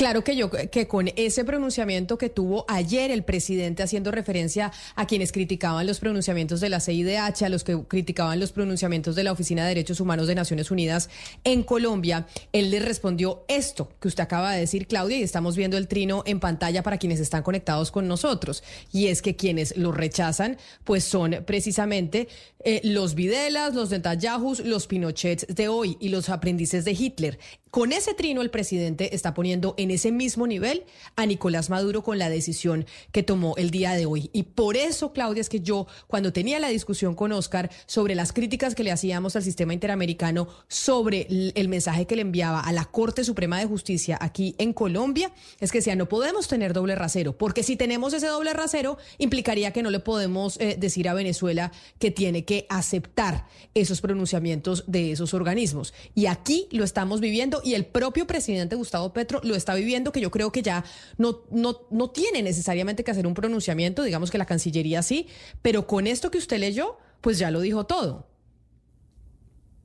[0.01, 5.05] Claro que yo que con ese pronunciamiento que tuvo ayer el presidente haciendo referencia a
[5.05, 9.31] quienes criticaban los pronunciamientos de la CIDH, a los que criticaban los pronunciamientos de la
[9.31, 11.11] Oficina de Derechos Humanos de Naciones Unidas
[11.43, 15.77] en Colombia, él le respondió esto que usted acaba de decir, Claudia, y estamos viendo
[15.77, 18.63] el trino en pantalla para quienes están conectados con nosotros.
[18.91, 22.27] Y es que quienes lo rechazan, pues son precisamente
[22.63, 27.37] eh, los Videlas, los Netanyahus, los Pinochets de hoy y los aprendices de Hitler.
[27.71, 30.83] Con ese trino el presidente está poniendo en ese mismo nivel
[31.15, 34.29] a Nicolás Maduro con la decisión que tomó el día de hoy.
[34.33, 38.33] Y por eso, Claudia, es que yo, cuando tenía la discusión con Oscar sobre las
[38.33, 42.83] críticas que le hacíamos al sistema interamericano, sobre el mensaje que le enviaba a la
[42.83, 45.31] Corte Suprema de Justicia aquí en Colombia,
[45.61, 49.71] es que decía, no podemos tener doble rasero, porque si tenemos ese doble rasero, implicaría
[49.71, 55.13] que no le podemos eh, decir a Venezuela que tiene que aceptar esos pronunciamientos de
[55.13, 55.93] esos organismos.
[56.15, 60.21] Y aquí lo estamos viviendo y el propio presidente Gustavo Petro lo está viviendo, que
[60.21, 60.83] yo creo que ya
[61.17, 65.27] no, no, no tiene necesariamente que hacer un pronunciamiento, digamos que la Cancillería sí,
[65.61, 68.27] pero con esto que usted leyó, pues ya lo dijo todo.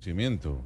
[0.01, 0.65] Cimiento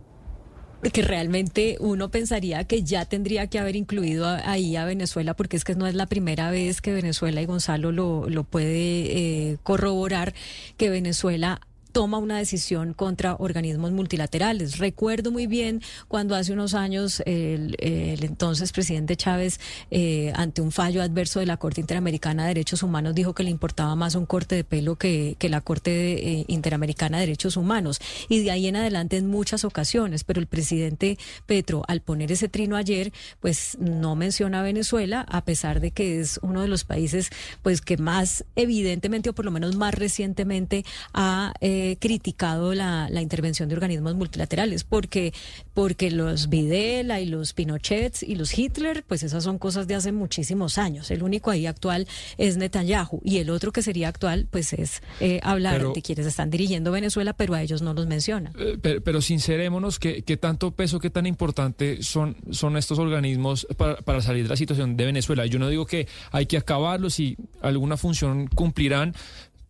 [0.89, 5.65] que realmente uno pensaría que ya tendría que haber incluido ahí a Venezuela, porque es
[5.65, 10.33] que no es la primera vez que Venezuela y Gonzalo lo, lo puede eh, corroborar,
[10.79, 11.61] que Venezuela
[11.93, 14.79] toma una decisión contra organismos multilaterales.
[14.79, 19.61] Recuerdo muy bien cuando hace unos años el, entonces presidente Chávez,
[19.91, 23.51] eh, ante un fallo adverso de la Corte Interamericana de Derechos Humanos, dijo que le
[23.51, 28.01] importaba más un corte de pelo que, la Corte eh, Interamericana de Derechos Humanos.
[28.29, 30.23] Y de ahí en adelante en muchas ocasiones.
[30.25, 35.45] Pero el presidente Petro, al poner ese trino ayer, pues no menciona a Venezuela, a
[35.45, 37.31] pesar de que es uno de los países
[37.63, 41.53] pues que más evidentemente, o por lo menos más recientemente, ha...
[41.61, 45.33] Eh, criticado la, intervención de organismos multilaterales, porque,
[45.75, 50.13] porque los Videla y los Pinochets y los Hitler, pues esas son cosas de hace
[50.13, 51.11] muchísimos años.
[51.11, 52.07] El único ahí actual
[52.39, 56.51] es Netanyahu y el otro que sería actual, pues es eh, hablar de quienes están
[56.51, 58.53] dirigiendo Venezuela, pero a ellos no los menciona.
[58.59, 64.23] Eh, pero, sincerémonos, que, tanto peso, qué tan importante son, son estos organismos para, para
[64.23, 65.47] salir de la situación de Venezuela?
[65.47, 69.15] Yo no digo que hay que acabarlos y alguna función cumplirán,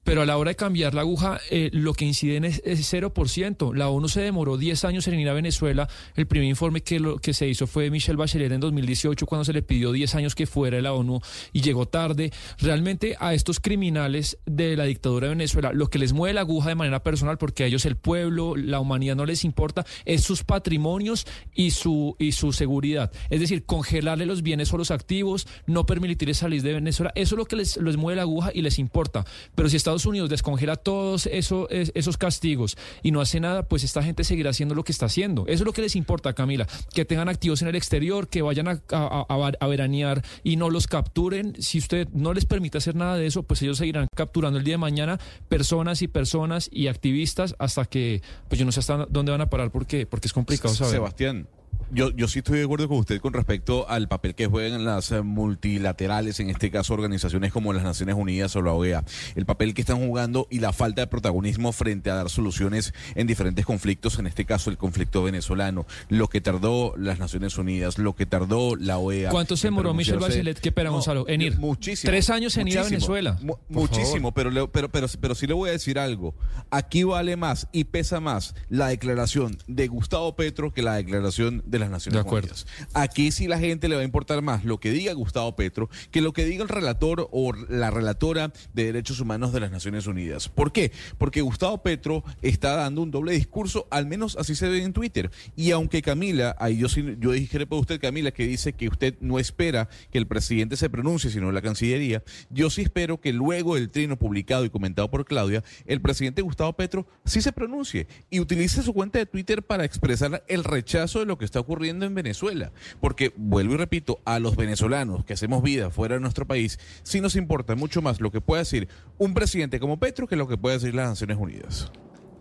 [0.04, 3.74] pero a la hora de cambiar la aguja, eh, lo que inciden es, es 0%.
[3.74, 5.88] La ONU se demoró 10 años en ir a Venezuela.
[6.16, 9.52] El primer informe que, lo, que se hizo fue Michelle Bachelet en 2018, cuando se
[9.52, 11.20] le pidió 10 años que fuera de la ONU
[11.52, 12.32] y llegó tarde.
[12.58, 16.70] Realmente a estos criminales de la dictadura de Venezuela, lo que les mueve la aguja
[16.70, 20.44] de manera personal, porque a ellos el pueblo, la humanidad no les importa, es sus
[20.44, 23.12] patrimonios y su, y su seguridad.
[23.28, 27.12] Es decir, congelarle los bienes o los activos, no permitirles salir de Venezuela.
[27.14, 29.24] Eso es lo que les, les mueve la aguja y les importa.
[29.54, 34.04] Pero si Estados Unidos descongela todos eso, esos castigos y no hace nada, pues esta
[34.04, 35.42] gente seguirá haciendo lo que está haciendo.
[35.48, 38.68] Eso es lo que les importa, Camila, que tengan activos en el exterior, que vayan
[38.68, 41.60] a, a, veranear y no los capturen.
[41.60, 44.74] Si usted no les permite hacer nada de eso, pues ellos seguirán capturando el día
[44.74, 45.18] de mañana
[45.48, 49.50] personas y personas y activistas hasta que, pues yo no sé hasta dónde van a
[49.50, 50.94] parar porque, porque es complicado saber.
[50.94, 51.48] Sebastián.
[51.92, 55.10] Yo, yo sí estoy de acuerdo con usted con respecto al papel que juegan las
[55.10, 59.04] eh, multilaterales, en este caso organizaciones como las Naciones Unidas o la OEA,
[59.34, 63.26] el papel que están jugando y la falta de protagonismo frente a dar soluciones en
[63.26, 68.14] diferentes conflictos, en este caso el conflicto venezolano, lo que tardó las Naciones Unidas, lo
[68.14, 69.30] que tardó la OEA.
[69.30, 71.58] ¿Cuánto se demoró Michelle Bachelet, qué pena Gonzalo, en ir?
[71.58, 72.08] Muchísimo.
[72.08, 73.36] Tres años en ir a Venezuela.
[73.68, 76.34] muchísimo, pero, pero, pero, pero sí le voy a decir algo.
[76.70, 81.79] Aquí vale más y pesa más la declaración de Gustavo Petro que la declaración de
[81.80, 82.66] las Naciones Unidas.
[82.94, 86.20] Aquí sí la gente le va a importar más lo que diga Gustavo Petro que
[86.20, 90.48] lo que diga el relator o la relatora de Derechos Humanos de las Naciones Unidas.
[90.48, 90.92] ¿Por qué?
[91.18, 95.30] Porque Gustavo Petro está dando un doble discurso, al menos así se ve en Twitter.
[95.56, 99.38] Y aunque Camila, ahí yo, yo dije para usted, Camila, que dice que usted no
[99.38, 103.90] espera que el presidente se pronuncie, sino la Cancillería, yo sí espero que luego del
[103.90, 108.82] trino publicado y comentado por Claudia, el presidente Gustavo Petro sí se pronuncie y utilice
[108.82, 112.14] su cuenta de Twitter para expresar el rechazo de lo que está ocurriendo ocurriendo en
[112.14, 112.72] Venezuela.
[113.00, 117.20] Porque, vuelvo y repito, a los venezolanos que hacemos vida fuera de nuestro país, sí
[117.20, 118.88] nos importa mucho más lo que pueda decir
[119.18, 121.92] un presidente como Petro que lo que pueda decir las Naciones Unidas.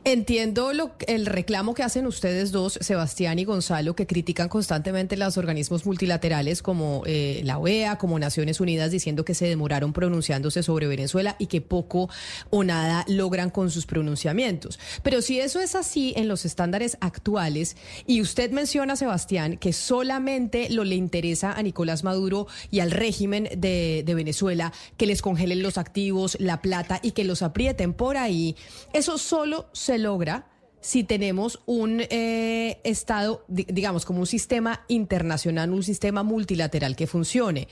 [0.05, 5.37] Entiendo lo, el reclamo que hacen ustedes dos, Sebastián y Gonzalo, que critican constantemente los
[5.37, 10.87] organismos multilaterales como eh, la OEA, como Naciones Unidas, diciendo que se demoraron pronunciándose sobre
[10.87, 12.09] Venezuela y que poco
[12.49, 14.79] o nada logran con sus pronunciamientos.
[15.03, 17.75] Pero si eso es así en los estándares actuales,
[18.07, 23.49] y usted menciona, Sebastián, que solamente lo le interesa a Nicolás Maduro y al régimen
[23.57, 28.15] de, de Venezuela que les congelen los activos, la plata y que los aprieten por
[28.15, 28.55] ahí,
[28.93, 30.47] eso solo se logra
[30.81, 37.67] si tenemos un eh, Estado, digamos, como un sistema internacional, un sistema multilateral que funcione.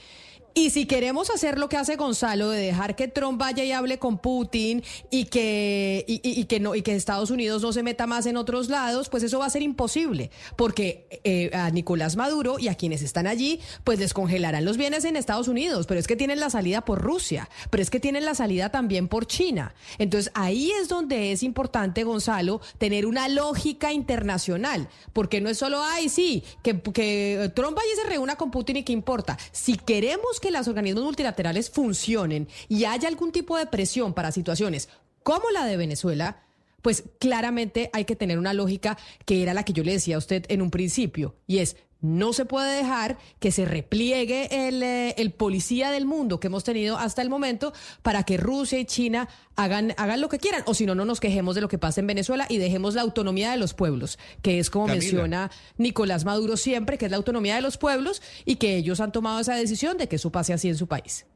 [0.58, 4.00] Y si queremos hacer lo que hace Gonzalo de dejar que Trump vaya y hable
[4.00, 8.26] con Putin y que, y, que no y que Estados Unidos no se meta más
[8.26, 12.66] en otros lados, pues eso va a ser imposible, porque eh, a Nicolás Maduro y
[12.66, 16.16] a quienes están allí, pues les congelarán los bienes en Estados Unidos, pero es que
[16.16, 19.76] tienen la salida por Rusia, pero es que tienen la salida también por China.
[19.98, 25.84] Entonces ahí es donde es importante, Gonzalo, tener una lógica internacional, porque no es solo,
[25.84, 29.38] ay, sí, que, que Trump vaya y se reúna con Putin y qué importa.
[29.52, 34.88] Si queremos que los organismos multilaterales funcionen y haya algún tipo de presión para situaciones
[35.22, 36.42] como la de Venezuela,
[36.82, 38.96] pues claramente hay que tener una lógica
[39.26, 42.32] que era la que yo le decía a usted en un principio, y es no
[42.32, 46.96] se puede dejar que se repliegue el, eh, el, policía del mundo que hemos tenido
[46.96, 47.72] hasta el momento
[48.02, 50.62] para que Rusia y China hagan, hagan lo que quieran.
[50.66, 53.02] O si no, no nos quejemos de lo que pasa en Venezuela y dejemos la
[53.02, 57.56] autonomía de los pueblos, que es como menciona Nicolás Maduro siempre, que es la autonomía
[57.56, 60.68] de los pueblos y que ellos han tomado esa decisión de que eso pase así
[60.68, 61.26] en su país.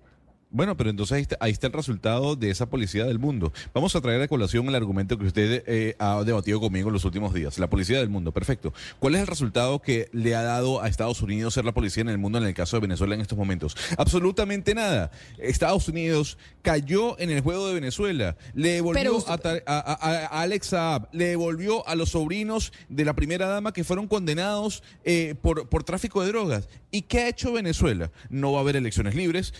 [0.52, 3.54] Bueno, pero entonces ahí está, el resultado de esa policía del mundo.
[3.72, 7.06] Vamos a traer a colación el argumento que usted eh, ha debatido conmigo en los
[7.06, 7.58] últimos días.
[7.58, 8.74] La policía del mundo, perfecto.
[8.98, 12.10] ¿Cuál es el resultado que le ha dado a Estados Unidos ser la policía en
[12.10, 13.74] el mundo en el caso de Venezuela en estos momentos?
[13.96, 15.10] Absolutamente nada.
[15.38, 18.36] Estados Unidos cayó en el juego de Venezuela.
[18.52, 23.84] Le devolvió a, Alex Saab, le devolvió a los sobrinos de la primera dama que
[23.84, 26.68] fueron condenados eh, por, por tráfico de drogas.
[26.90, 28.10] ¿Y qué ha hecho Venezuela?
[28.28, 29.54] No va a haber elecciones libres,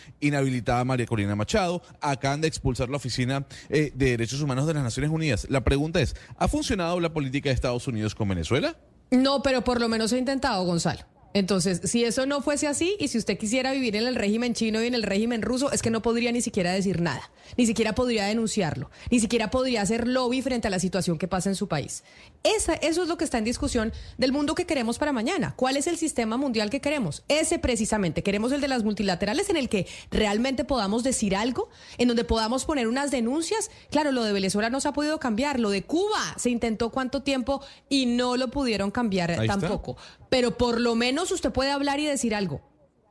[0.85, 5.11] María Corina Machado, acaban de expulsar la Oficina eh, de Derechos Humanos de las Naciones
[5.11, 5.47] Unidas.
[5.51, 8.77] La pregunta es, ¿ha funcionado la política de Estados Unidos con Venezuela?
[9.11, 11.12] No, pero por lo menos ha intentado, Gonzalo.
[11.35, 14.83] Entonces, si eso no fuese así y si usted quisiera vivir en el régimen chino
[14.83, 17.95] y en el régimen ruso, es que no podría ni siquiera decir nada, ni siquiera
[17.95, 21.69] podría denunciarlo, ni siquiera podría hacer lobby frente a la situación que pasa en su
[21.69, 22.05] país.
[22.43, 25.55] Esa, eso es lo que está en discusión del mundo que queremos para mañana.
[25.57, 27.25] ¿Cuál es el sistema mundial que queremos?
[27.29, 28.23] Ese precisamente.
[28.23, 32.65] Queremos el de las multilaterales en el que realmente podamos decir algo, en donde podamos
[32.65, 33.71] poner unas denuncias.
[33.91, 37.23] Claro, lo de Venezuela no se ha podido cambiar, lo de Cuba se intentó cuánto
[37.23, 39.97] tiempo y no lo pudieron cambiar tampoco.
[40.33, 42.63] Pero por lo menos usted puede hablar y decir algo.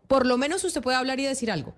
[0.07, 1.75] Por lo menos usted puede hablar y decir algo.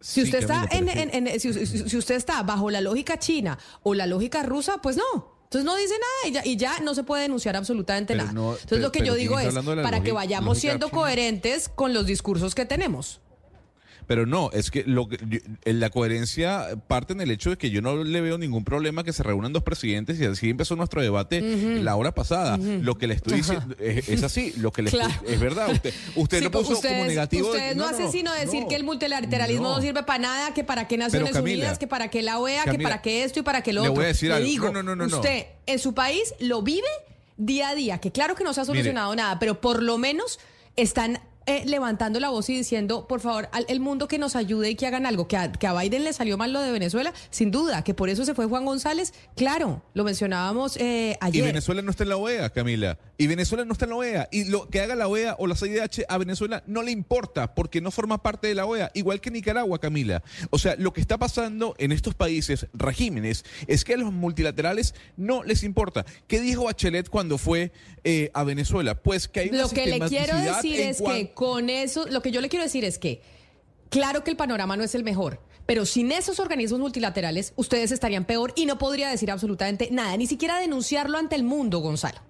[0.00, 1.50] Si usted está en, si,
[1.98, 5.42] usted está bajo la lógica china o la lógica rusa, pues no.
[5.44, 5.92] Entonces no dice
[6.32, 8.30] nada y ya, no se puede denunciar absolutamente nada.
[8.30, 9.52] Entonces lo que yo digo es
[9.82, 13.20] para que vayamos siendo coherentes con los discursos que tenemos.
[14.10, 15.08] Pero no, es que lo
[15.62, 19.12] la coherencia parte en el hecho de que yo no le veo ningún problema que
[19.12, 21.40] se reúnan dos presidentes y así empezó nuestro debate
[21.80, 22.56] la hora pasada.
[22.56, 24.90] Lo que le estoy diciendo es, así, lo que le
[25.28, 25.70] es verdad.
[25.70, 27.50] Usted, usted lo puso como negativo.
[27.50, 29.80] Ustedes no, hacen sino decir que el multilateralismo no.
[29.80, 33.02] sirve para nada, que para qué Naciones Unidas, que para qué la OEA, que para
[33.02, 33.92] qué esto y para qué lo otro.
[33.92, 34.44] Le voy a decir algo.
[34.44, 34.72] digo,
[35.04, 36.88] usted en su país lo vive
[37.36, 40.40] día a día, que claro que no se ha solucionado nada, pero por lo menos
[40.74, 44.70] están eh, levantando la voz y diciendo, por favor, al el mundo que nos ayude
[44.70, 45.26] y que hagan algo.
[45.26, 48.08] Que a, que a Biden le salió mal lo de Venezuela, sin duda, que por
[48.08, 51.44] eso se fue Juan González, claro, lo mencionábamos eh, ayer.
[51.44, 52.98] Y Venezuela no está en la OEA, Camila.
[53.16, 54.28] Y Venezuela no está en la OEA.
[54.30, 57.80] Y lo que haga la OEA o la CIDH a Venezuela no le importa porque
[57.80, 60.22] no forma parte de la OEA, igual que Nicaragua, Camila.
[60.50, 64.94] O sea, lo que está pasando en estos países, regímenes, es que a los multilaterales
[65.16, 66.04] no les importa.
[66.26, 67.72] ¿Qué dijo Bachelet cuando fue
[68.04, 68.94] eh, a Venezuela?
[68.94, 72.30] Pues que hay una Lo que le quiero decir es que con eso, lo que
[72.30, 73.22] yo le quiero decir es que,
[73.88, 78.24] claro que el panorama no es el mejor, pero sin esos organismos multilaterales, ustedes estarían
[78.24, 82.29] peor y no podría decir absolutamente nada, ni siquiera denunciarlo ante el mundo, Gonzalo.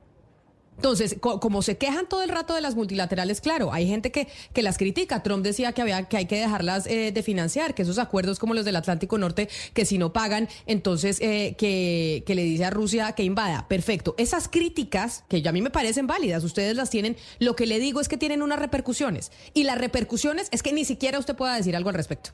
[0.81, 4.63] Entonces, como se quejan todo el rato de las multilaterales, claro, hay gente que, que
[4.63, 5.23] las critica.
[5.23, 8.55] Trump decía que había que hay que dejarlas eh, de financiar, que esos acuerdos como
[8.55, 12.71] los del Atlántico Norte, que si no pagan, entonces eh, que, que le dice a
[12.71, 13.69] Rusia que invada.
[13.69, 14.15] Perfecto.
[14.17, 18.01] Esas críticas, que a mí me parecen válidas, ustedes las tienen, lo que le digo
[18.01, 19.33] es que tienen unas repercusiones.
[19.53, 22.31] Y las repercusiones es que ni siquiera usted pueda decir algo al respecto.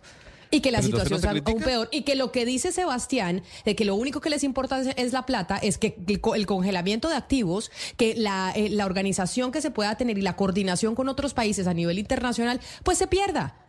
[0.51, 1.89] Y que la situación sea aún peor.
[1.90, 5.27] Y que lo que dice Sebastián, de que lo único que les importa es la
[5.27, 9.97] plata, es que el, congelamiento de activos, que la, eh, la organización que se pueda
[9.97, 13.65] tener y la coordinación con otros países a nivel internacional, pues se pierda.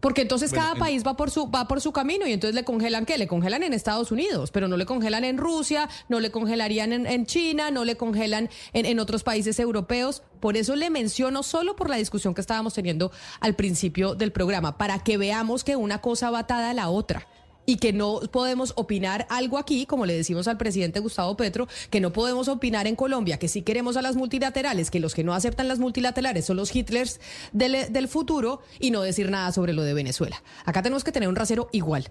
[0.00, 3.06] Porque entonces cada país va por su va por su camino y entonces le congelan
[3.06, 3.18] qué?
[3.18, 7.26] Le congelan en Estados Unidos, pero no le congelan en Rusia, no le congelarían en,
[7.26, 10.22] China, no le congelan en, en, otros países europeos.
[10.40, 14.78] Por eso le menciono solo por la discusión que estábamos teniendo al principio del programa,
[14.78, 17.26] para que veamos que una cosa va atada a la otra
[17.66, 22.00] y que no podemos opinar algo aquí, como le decimos al presidente Gustavo Petro, que
[22.00, 25.34] no podemos opinar en Colombia, que sí queremos a las multilaterales, que los que no
[25.34, 27.20] aceptan las multilaterales son los Hitlers
[27.52, 30.42] del, futuro y no decir nada sobre lo de Venezuela.
[30.64, 32.10] Acá tenemos que tener un rasero igual,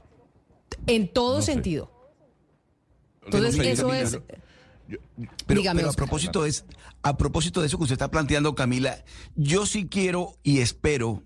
[0.88, 1.92] en todo sentido.
[3.26, 4.20] Entonces, eso es...
[5.46, 6.66] pero, pero a propósito es
[7.02, 9.04] a propósito de eso que usted está planteando, Camila,
[9.36, 11.24] yo sí quiero y espero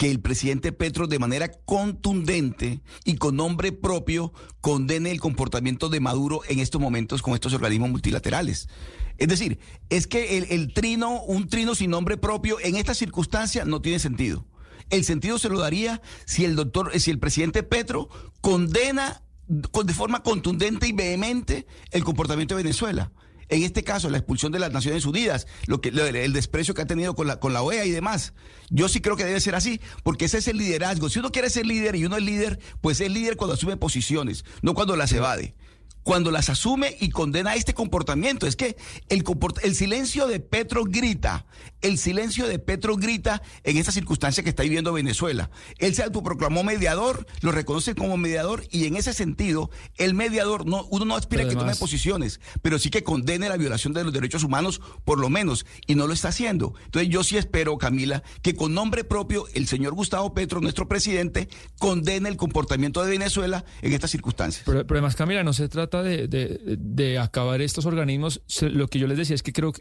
[0.00, 4.32] que el presidente Petro de manera contundente y con nombre propio
[4.62, 8.70] condene el comportamiento de Maduro en estos momentos con estos organismos multilaterales.
[9.18, 9.58] Es decir,
[9.90, 14.46] es que el, trino, un trino sin nombre propio en esta circunstancia no tiene sentido.
[14.88, 18.08] El sentido se lo daría si el doctor, si el presidente Petro
[18.40, 23.12] condena de forma contundente y vehemente el comportamiento de Venezuela
[23.50, 26.86] en este caso la expulsión de las Naciones Unidas, lo que, el desprecio que ha
[26.86, 28.32] tenido con la, con la OEA y demás.
[28.70, 31.08] Yo sí creo que debe ser así, porque ese es el liderazgo.
[31.08, 34.44] Si uno quiere ser líder y uno es líder, pues es líder cuando asume posiciones,
[34.62, 35.54] no cuando las evade
[36.02, 38.46] cuando las asume y condena este comportamiento.
[38.46, 38.76] Es que
[39.08, 39.24] el,
[39.62, 41.46] el silencio de Petro grita,
[41.82, 45.50] el silencio de Petro grita en esta circunstancia que está viviendo Venezuela.
[45.78, 50.86] Él se autoproclamó mediador, lo reconoce como mediador y en ese sentido, el mediador, no,
[50.90, 54.12] uno no aspira a que tome posiciones, pero sí que condene la violación de los
[54.12, 56.74] derechos humanos, por lo menos, y no lo está haciendo.
[56.84, 61.48] Entonces yo sí espero, Camila, que con nombre propio el señor Gustavo Petro, nuestro presidente,
[61.78, 64.64] condene el comportamiento de Venezuela en estas circunstancias.
[64.66, 69.18] Pero, pero además, Camila, no se trata de, acabar estos organismos, lo que yo les
[69.18, 69.72] decía es que creo,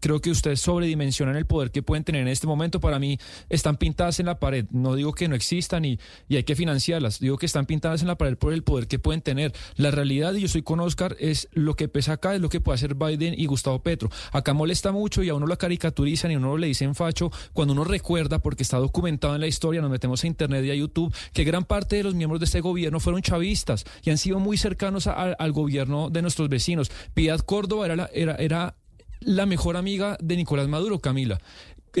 [0.00, 2.80] creo que ustedes sobredimensionan el poder que pueden tener en este momento.
[2.80, 3.18] Para mí
[3.48, 4.66] están pintadas en la pared.
[4.70, 7.20] No digo que no existan y, y hay que financiarlas.
[7.20, 9.52] Digo que están pintadas en la pared por el poder que pueden tener.
[9.76, 12.60] La realidad, y yo soy con Oscar, es lo que pesa acá, es lo que
[12.60, 14.10] puede hacer Biden y Gustavo Petro.
[14.32, 17.74] Acá molesta mucho y a uno lo caricaturizan y a uno le dicen facho cuando
[17.74, 21.14] uno recuerda, porque está documentado en la historia, nos metemos a internet y a YouTube,
[21.32, 24.56] que gran parte de los miembros de este gobierno fueron chavistas y han sido muy
[24.56, 26.90] cercanos al gobierno de nuestros vecinos.
[27.14, 28.74] Piedad Córdoba era la, era, era
[29.20, 31.40] la mejor amiga de Nicolás Maduro, Camila.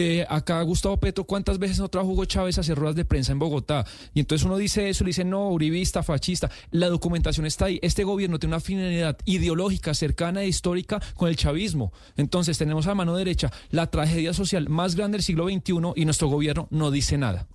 [0.00, 3.32] Eh, acá Gustavo Petro, ¿cuántas veces no trajo Hugo Chávez a hacer ruedas de prensa
[3.32, 3.84] en Bogotá?
[4.14, 6.50] Y entonces uno dice eso, le dice no, uribista, fascista.
[6.70, 7.78] La documentación está ahí.
[7.82, 11.92] Este gobierno tiene una finalidad ideológica cercana e histórica con el chavismo.
[12.16, 16.28] Entonces tenemos a mano derecha la tragedia social más grande del siglo XXI y nuestro
[16.28, 17.48] gobierno no dice nada.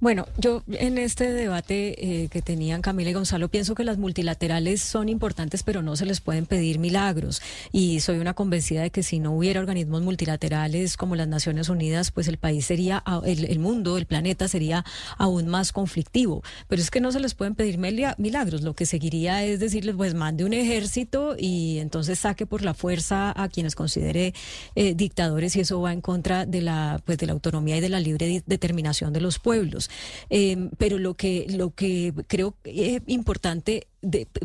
[0.00, 4.80] Bueno, yo en este debate eh, que tenían Camila y Gonzalo pienso que las multilaterales
[4.80, 7.42] son importantes, pero no se les pueden pedir milagros.
[7.70, 12.12] Y soy una convencida de que si no hubiera organismos multilaterales como las Naciones Unidas,
[12.12, 14.86] pues el país sería, el, mundo, el planeta sería
[15.18, 16.42] aún más conflictivo.
[16.66, 18.62] Pero es que no se les pueden pedir milagros.
[18.62, 23.34] Lo que seguiría es decirles, pues mande un ejército y entonces saque por la fuerza
[23.36, 24.32] a quienes considere
[24.76, 27.90] eh, dictadores y eso va en contra de la, pues de la autonomía y de
[27.90, 29.89] la libre determinación de los pueblos.
[30.28, 33.88] Em, pero lo que, lo que creo es importante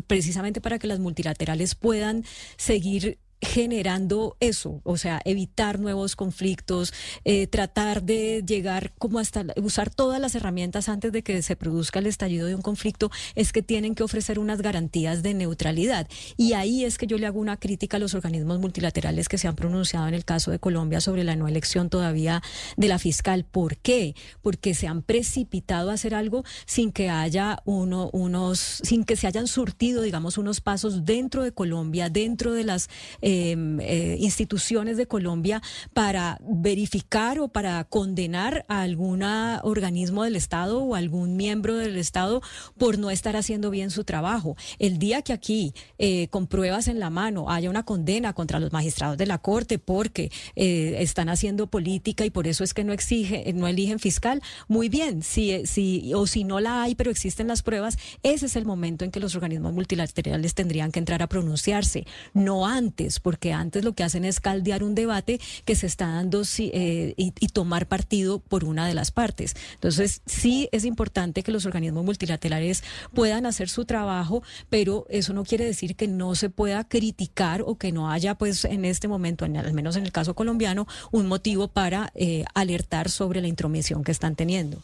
[0.06, 2.24] precisamente para que las multilaterales puedan
[2.56, 6.92] seguir generando eso, o sea, evitar nuevos conflictos,
[7.24, 11.98] eh, tratar de llegar como hasta usar todas las herramientas antes de que se produzca
[11.98, 16.08] el estallido de un conflicto, es que tienen que ofrecer unas garantías de neutralidad.
[16.36, 19.48] Y ahí es que yo le hago una crítica a los organismos multilaterales que se
[19.48, 22.42] han pronunciado en el caso de Colombia sobre la no elección todavía
[22.76, 23.44] de la fiscal.
[23.44, 24.14] ¿Por qué?
[24.42, 29.26] Porque se han precipitado a hacer algo sin que haya uno, unos, sin que se
[29.26, 32.88] hayan surtido, digamos, unos pasos dentro de Colombia, dentro de las
[33.28, 35.60] eh, instituciones de Colombia
[35.92, 39.22] para verificar o para condenar a algún
[39.62, 42.40] organismo del Estado o algún miembro del Estado
[42.78, 44.56] por no estar haciendo bien su trabajo.
[44.78, 48.72] El día que aquí, eh, con pruebas en la mano, haya una condena contra los
[48.72, 52.92] magistrados de la Corte porque eh, están haciendo política y por eso es que no
[52.92, 57.48] exige, no eligen fiscal, muy bien, si, si, o si no la hay, pero existen
[57.48, 61.28] las pruebas, ese es el momento en que los organismos multilaterales tendrían que entrar a
[61.28, 66.06] pronunciarse, no antes porque antes lo que hacen es caldear un debate que se está
[66.06, 69.54] dando eh, y, tomar partido por una de las partes.
[69.74, 72.84] Entonces, sí es importante que los organismos multilaterales
[73.14, 77.76] puedan hacer su trabajo, pero eso no quiere decir que no se pueda criticar o
[77.76, 81.68] que no haya, pues, en este momento, al menos en el caso colombiano, un motivo
[81.68, 84.78] para eh, alertar sobre la intromisión que están teniendo.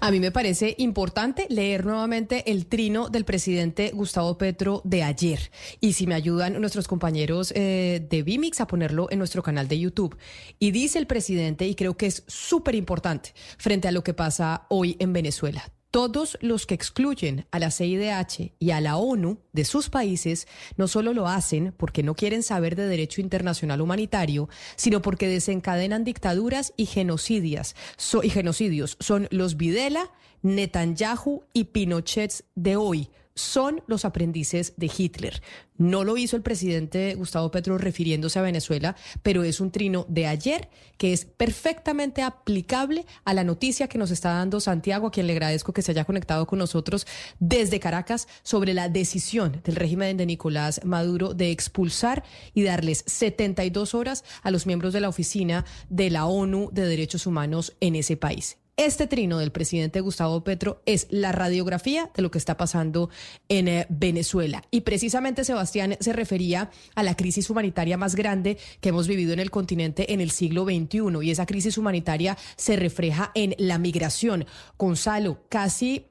[0.00, 5.50] A mí me parece importante leer nuevamente el trino del presidente Gustavo Petro de ayer.
[5.80, 9.78] Y si me ayudan nuestros compañeros eh, de Vimix a ponerlo en nuestro canal de
[9.78, 10.16] YouTube.
[10.58, 14.66] Y dice el presidente, y creo que es súper importante frente a lo que pasa
[14.68, 15.62] hoy en Venezuela.
[15.92, 20.48] Todos los que excluyen a la CIDH y a la ONU de sus países
[20.78, 26.02] no solo lo hacen porque no quieren saber de derecho internacional humanitario, sino porque desencadenan
[26.02, 27.76] dictaduras y genocidios.
[28.22, 28.96] y genocidios.
[29.00, 30.10] Son los Videla,
[30.40, 35.42] Netanyahu y Pinochet de hoy son los aprendices de Hitler.
[35.78, 40.26] No lo hizo el presidente Gustavo Petro refiriéndose a Venezuela, pero es un trino de
[40.26, 40.68] ayer
[40.98, 45.32] que es perfectamente aplicable a la noticia que nos está dando Santiago, a quien le
[45.32, 47.06] agradezco que se haya conectado con nosotros
[47.40, 52.22] desde Caracas sobre la decisión del régimen de Nicolás Maduro de expulsar
[52.54, 57.26] y darles 72 horas a los miembros de la oficina de la ONU de Derechos
[57.26, 58.61] Humanos en ese país.
[58.84, 63.10] Este trino del presidente Gustavo Petro es la radiografía de lo que está pasando
[63.48, 64.64] en eh, Venezuela.
[64.72, 69.38] Y precisamente Sebastián se refería a la crisis humanitaria más grande que hemos vivido en
[69.38, 71.22] el continente en el siglo XXI.
[71.22, 74.46] Y esa crisis humanitaria se refleja en la migración.
[74.76, 76.06] Gonzalo, casi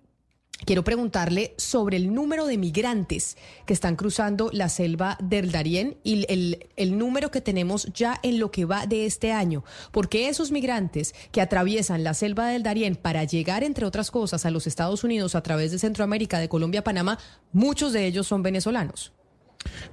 [0.65, 6.25] Quiero preguntarle sobre el número de migrantes que están cruzando la selva del Darién y
[6.27, 9.63] el, número que tenemos ya en lo que va de este año.
[9.91, 14.51] Porque esos migrantes que atraviesan la selva del Darién para llegar, entre otras cosas, a
[14.51, 17.17] los Estados Unidos a través de Centroamérica, de Colombia, Panamá,
[17.51, 19.13] muchos de ellos son venezolanos.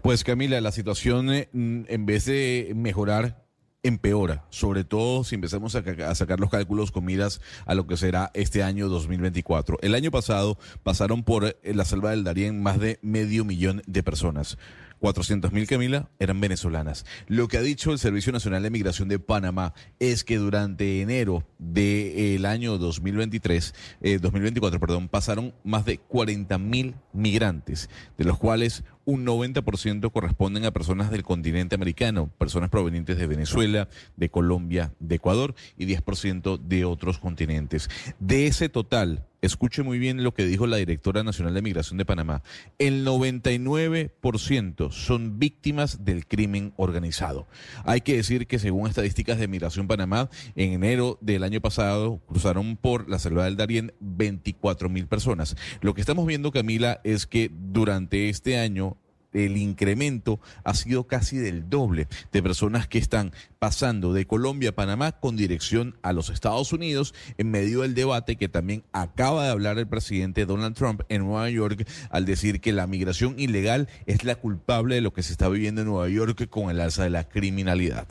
[0.03, 3.48] Pues Camila, la situación eh, en vez de mejorar
[3.83, 8.31] empeora, sobre todo si empezamos a, sacar los cálculos con miras a lo que será
[8.35, 9.79] este año 2024.
[9.83, 14.03] El año pasado pasaron por eh, la selva del Darién más de medio millón de
[14.03, 14.59] personas.
[15.01, 17.05] 400.000, Camila, eran venezolanas.
[17.27, 21.45] Lo que ha dicho el Servicio Nacional de Migración de Panamá es que durante enero
[21.59, 23.75] del año 2023,
[24.20, 30.70] 2024, eh, perdón, pasaron más de 40.000 migrantes, de los cuales un 90% corresponden a
[30.70, 36.85] personas del continente americano, personas provenientes de Venezuela, de Colombia, de Ecuador y 10% de
[36.85, 37.89] otros continentes.
[38.19, 42.05] De ese total, escuche muy bien lo que dijo la directora nacional de Migración de
[42.05, 42.43] Panamá,
[42.78, 47.47] el 99% son víctimas del crimen organizado.
[47.85, 52.77] Hay que decir que según estadísticas de Migración Panamá, en enero del año pasado cruzaron
[52.77, 55.56] por la selva del Darién 24 mil personas.
[55.81, 58.97] Lo que estamos viendo, Camila, es que durante este año
[59.33, 64.75] el incremento ha sido casi del doble de personas que están pasando de Colombia a
[64.75, 69.51] Panamá con dirección a los Estados Unidos en medio del debate que también acaba de
[69.51, 74.25] hablar el presidente Donald Trump en Nueva York al decir que la migración ilegal es
[74.25, 77.11] la culpable de lo que se está viviendo en Nueva York con el alza de
[77.11, 78.07] la criminalidad.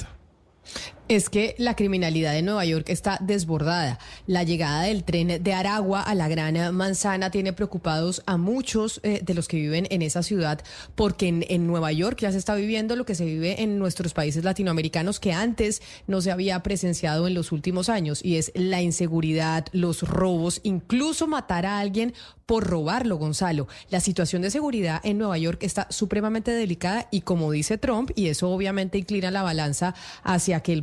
[1.10, 3.98] Es que la criminalidad de Nueva York está desbordada.
[4.26, 9.22] La llegada del tren de Aragua a la Gran Manzana tiene preocupados a muchos eh,
[9.24, 10.60] de los que viven en esa ciudad,
[10.96, 14.14] porque en, en, Nueva York ya se está viviendo lo que se vive en nuestros
[14.14, 18.82] países latinoamericanos que antes no se había presenciado en los últimos años, y es la
[18.82, 22.14] inseguridad, los robos, incluso matar a alguien
[22.48, 23.68] por robarlo, Gonzalo.
[23.90, 28.28] La situación de seguridad en Nueva York está supremamente delicada y como dice Trump, y
[28.28, 29.94] eso obviamente inclina la balanza
[30.24, 30.82] hacia que el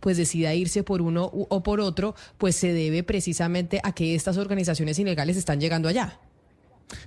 [0.00, 4.36] pues decida irse por uno o por otro, pues se debe precisamente a que estas
[4.36, 6.18] organizaciones ilegales están llegando allá.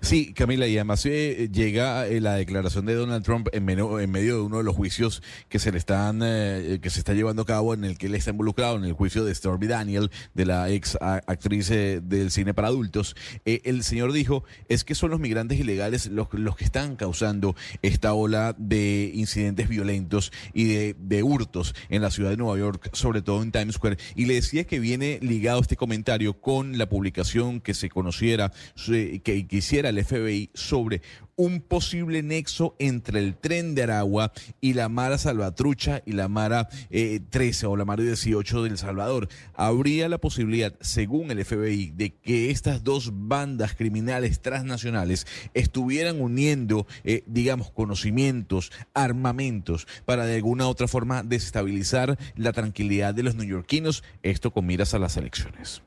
[0.01, 4.41] Sí, Camila, y además eh, llega eh, la declaración de Donald Trump en, medio de
[4.41, 7.73] uno de los juicios que se le están eh, que se está llevando a cabo
[7.73, 10.97] en el que él está involucrado en el juicio de Stormy Daniel, de la ex
[11.01, 13.15] actriz del cine para adultos.
[13.45, 18.13] el señor dijo es que son los migrantes ilegales los, los que están causando esta
[18.13, 23.21] ola de incidentes violentos y de, de hurtos en la ciudad de Nueva York, sobre
[23.21, 23.97] todo en Times Square.
[24.15, 28.51] Y le decía que viene ligado este comentario con la publicación que se conociera
[28.85, 31.01] que, que el FBI sobre
[31.35, 36.67] un posible nexo entre el tren de Aragua y la Mara Salvatrucha y la Mara
[36.89, 39.27] 13 eh, o la Mara 18 del Salvador.
[39.53, 46.85] Habría la posibilidad, según el FBI, de que estas dos bandas criminales transnacionales estuvieran uniendo,
[47.03, 53.35] eh, digamos, conocimientos, armamentos, para de alguna u otra forma desestabilizar la tranquilidad de los
[53.35, 55.81] neoyorquinos, esto con miras a las elecciones.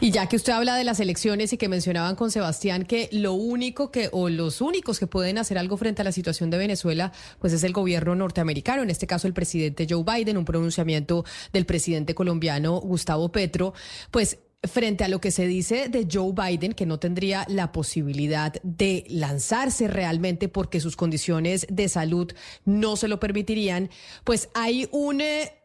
[0.00, 3.34] Y ya que usted habla de las elecciones y que mencionaban con Sebastián que lo
[3.34, 7.12] único que, o los únicos que pueden hacer algo frente a la situación de Venezuela,
[7.38, 11.66] pues es el gobierno norteamericano, en este caso el presidente Joe Biden, un pronunciamiento del
[11.66, 13.74] presidente colombiano Gustavo Petro,
[14.10, 18.52] pues frente a lo que se dice de Joe Biden, que no tendría la posibilidad
[18.62, 22.32] de lanzarse realmente porque sus condiciones de salud
[22.64, 23.90] no se lo permitirían,
[24.24, 25.20] pues hay un...
[25.20, 25.56] Eh,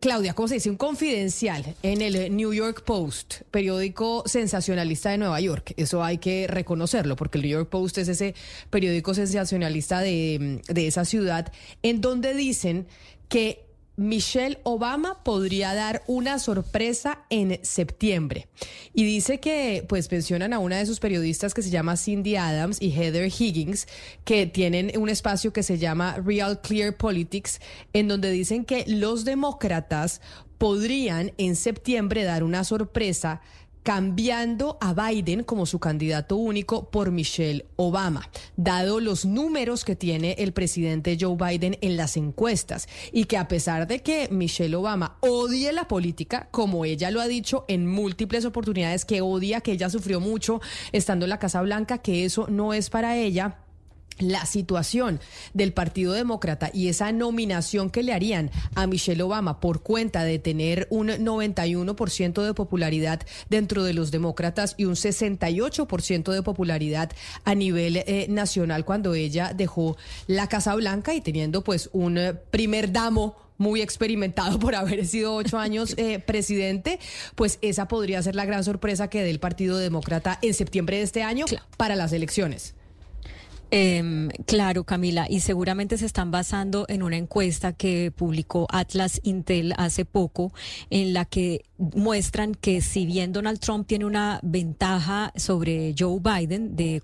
[0.00, 0.70] Claudia, ¿cómo se dice?
[0.70, 5.74] Un confidencial en el New York Post, periódico sensacionalista de Nueva York.
[5.76, 8.34] Eso hay que reconocerlo, porque el New York Post es ese
[8.70, 11.52] periódico sensacionalista de, de esa ciudad,
[11.82, 12.86] en donde dicen
[13.28, 13.66] que
[13.96, 18.48] Michelle Obama podría dar una sorpresa en septiembre.
[18.94, 22.80] Y dice que, pues, mencionan a una de sus periodistas que se llama Cindy Adams
[22.80, 23.86] y Heather Higgins,
[24.24, 27.60] que tienen un espacio que se llama Real Clear Politics,
[27.92, 30.20] en donde dicen que los demócratas
[30.58, 33.40] podrían en septiembre dar una sorpresa
[33.82, 40.36] cambiando a Biden como su candidato único por Michelle Obama, dado los números que tiene
[40.38, 45.16] el presidente Joe Biden en las encuestas y que a pesar de que Michelle Obama
[45.20, 49.90] odie la política, como ella lo ha dicho en múltiples oportunidades, que odia, que ella
[49.90, 50.60] sufrió mucho
[50.92, 53.58] estando en la Casa Blanca, que eso no es para ella
[54.18, 55.20] la situación
[55.54, 60.38] del Partido Demócrata y esa nominación que le harían a Michelle Obama por cuenta de
[60.38, 67.12] tener un 91% de popularidad dentro de los demócratas y un 68% de popularidad
[67.44, 72.34] a nivel eh, nacional cuando ella dejó la Casa Blanca y teniendo pues un eh,
[72.34, 76.98] primer damo muy experimentado por haber sido ocho años eh, presidente,
[77.34, 81.04] pues esa podría ser la gran sorpresa que dé el Partido Demócrata en septiembre de
[81.04, 82.74] este año para las elecciones.
[83.74, 89.72] Eh, claro, Camila, y seguramente se están basando en una encuesta que publicó Atlas Intel
[89.78, 90.52] hace poco,
[90.90, 96.76] en la que muestran que si bien Donald Trump tiene una ventaja sobre Joe Biden
[96.76, 97.00] de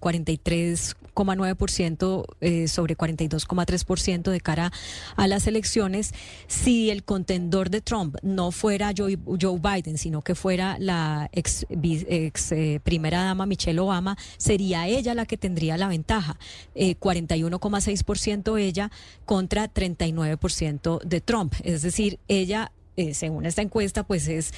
[1.24, 4.72] 43,9% eh, sobre 42,3% de cara
[5.16, 6.12] a las elecciones,
[6.46, 11.66] si el contendor de Trump no fuera Joe, Joe Biden, sino que fuera la ex,
[11.70, 16.38] ex eh, primera dama Michelle Obama, sería ella la que tendría la ventaja
[16.74, 18.90] eh, 41,6% ella
[19.24, 21.54] contra 39% de Trump.
[21.62, 24.52] Es decir, ella, eh, según esta encuesta, pues es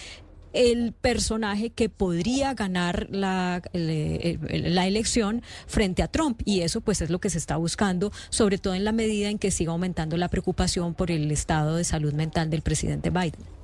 [0.53, 6.43] el personaje que podría ganar la, la, elección frente a Trump.
[6.45, 9.39] Y eso pues es lo que se está buscando, sobre todo en la medida en
[9.39, 13.60] que siga aumentando la preocupación por el estado de salud mental del presidente Biden.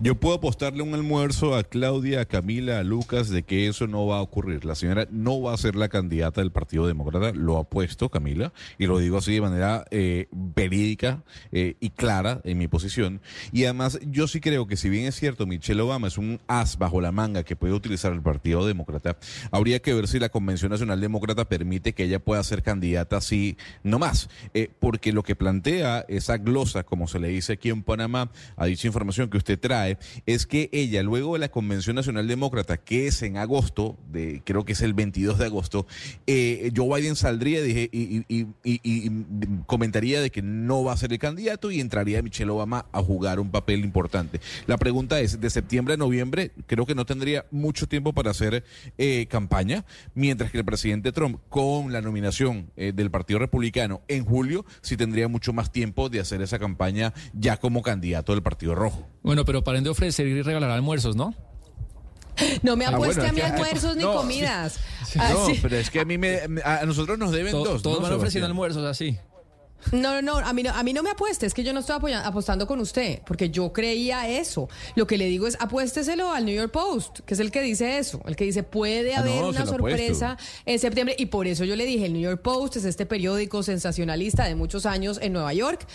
[0.00, 4.06] Yo puedo apostarle un almuerzo a Claudia, a Camila, a Lucas de que eso no
[4.06, 4.64] va a ocurrir.
[4.64, 8.86] La señora no va a ser la candidata del Partido Demócrata, lo apuesto, Camila, y
[8.86, 11.22] lo digo así de manera eh, verídica
[11.52, 13.20] eh, y clara en mi posición.
[13.52, 16.76] Y además, yo sí creo que si bien es cierto, Michelle Obama es un as
[16.76, 19.16] bajo la manga que puede utilizar el Partido Demócrata,
[19.52, 23.56] habría que ver si la Convención Nacional Demócrata permite que ella pueda ser candidata así,
[23.84, 24.28] no más.
[24.54, 28.66] Eh, porque lo que plantea esa glosa, como se le dice aquí en Panamá, a
[28.66, 29.83] dicha información que usted trae,
[30.26, 34.64] es que ella, luego de la Convención Nacional Demócrata, que es en agosto, de, creo
[34.64, 35.86] que es el 22 de agosto,
[36.26, 38.46] eh, Joe Biden saldría dije, y,
[39.66, 43.40] comentaría de que no va a ser el candidato y entraría Michelle Obama a jugar
[43.40, 44.40] un papel importante.
[44.66, 48.64] La pregunta es, de septiembre a noviembre, creo que no tendría mucho tiempo para hacer
[48.98, 49.84] eh, campaña,
[50.14, 54.96] mientras que el presidente Trump, con la nominación eh, del Partido Republicano en julio, sí
[54.96, 59.13] tendría mucho más tiempo de hacer esa campaña ya como candidato del Partido Rojo.
[59.24, 61.34] Bueno, pero para de ofrecer y regalar almuerzos, ¿no?
[62.62, 64.78] No me ah, apueste a mí almuerzos ni comidas.
[65.18, 67.82] Ah, no, pero es que a mí me, a nosotros nos deben dos.
[67.82, 69.18] Todos van ofreciendo almuerzos así.
[69.92, 71.80] No, no, no a, mí no, a mí no me apueste, es que yo no
[71.80, 74.68] estoy apostando con usted, porque yo creía eso.
[74.94, 77.98] Lo que le digo es apuésteselo al New York Post, que es el que dice
[77.98, 81.76] eso, el que dice puede ah, haber una sorpresa en septiembre, y por eso yo
[81.76, 85.52] le dije, el New York Post es este periódico sensacionalista de muchos años en Nueva
[85.52, 85.86] York,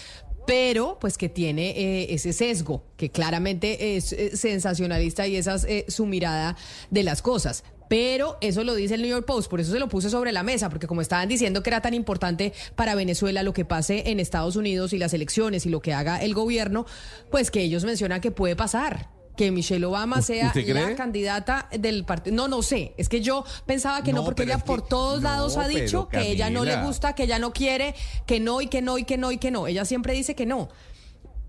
[0.50, 5.64] pero pues que tiene eh, ese sesgo, que claramente es eh, sensacionalista y esa es
[5.66, 6.58] eh, su mirada
[6.90, 7.64] de las cosas.
[7.88, 10.42] Pero eso lo dice el New York Post, por eso se lo puse sobre la
[10.42, 14.20] mesa, porque como estaban diciendo que era tan importante para Venezuela lo que pase en
[14.20, 16.88] Estados Unidos y las elecciones y lo que haga el gobierno,
[17.30, 22.36] pues que ellos mencionan que puede pasar que Michelle Obama sea la candidata del partido.
[22.36, 22.94] No, no sé.
[22.98, 26.50] Es que yo pensaba que no, porque ella por todos lados ha dicho que ella
[26.50, 27.96] no le gusta, que ella no quiere,
[28.26, 29.66] que no y que no y que no y que no.
[29.68, 30.68] Ella siempre dice que no.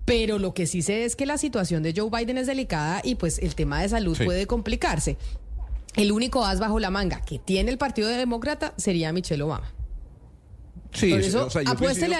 [0.05, 3.17] Pero lo que sí sé es que la situación de Joe Biden es delicada y
[3.17, 5.17] pues el tema de salud puede complicarse.
[5.97, 9.80] El único as bajo la manga que tiene el Partido Demócrata sería Michelle Obama.
[10.93, 12.17] Sí, Por eso, apuéstele,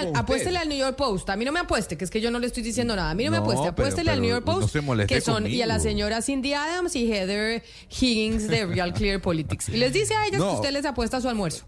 [0.57, 1.29] al, New York Post.
[1.29, 3.11] A mí no me apueste, que es que yo no le estoy diciendo nada.
[3.11, 3.67] A mí no, me apueste.
[3.67, 4.75] Apuéstele al New York Post,
[5.07, 9.69] que son, y a la señora Cindy Adams y Heather Higgins de Real Clear Politics.
[9.69, 11.65] Y les dice a ellas que usted les apuesta su almuerzo.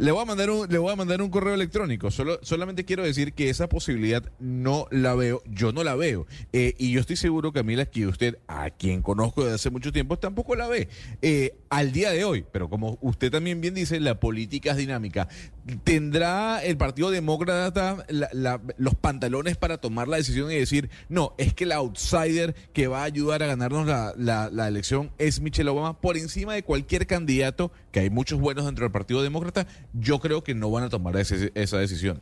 [0.00, 2.10] Le voy a mandar un, le voy a mandar un correo electrónico.
[2.10, 6.26] Solo, solamente quiero decir que esa posibilidad no la veo, yo no la veo.
[6.54, 10.18] Eh, y yo estoy seguro, Camila, que usted, a quien conozco desde hace mucho tiempo,
[10.18, 10.88] tampoco la ve.
[11.20, 15.28] Eh, al día de hoy, pero como usted también bien dice, la política es dinámica.
[15.84, 18.06] ¿Tendrá el Partido Demócrata
[18.78, 23.02] los pantalones para tomar la decisión y decir, no, es que el outsider que va
[23.02, 28.00] a ayudar a ganarnos la, elección es Michelle Obama por encima de cualquier candidato, que
[28.00, 29.66] hay muchos buenos dentro del Partido Demócrata?
[29.92, 32.20] Yo creo que no van a tomar esa decisión.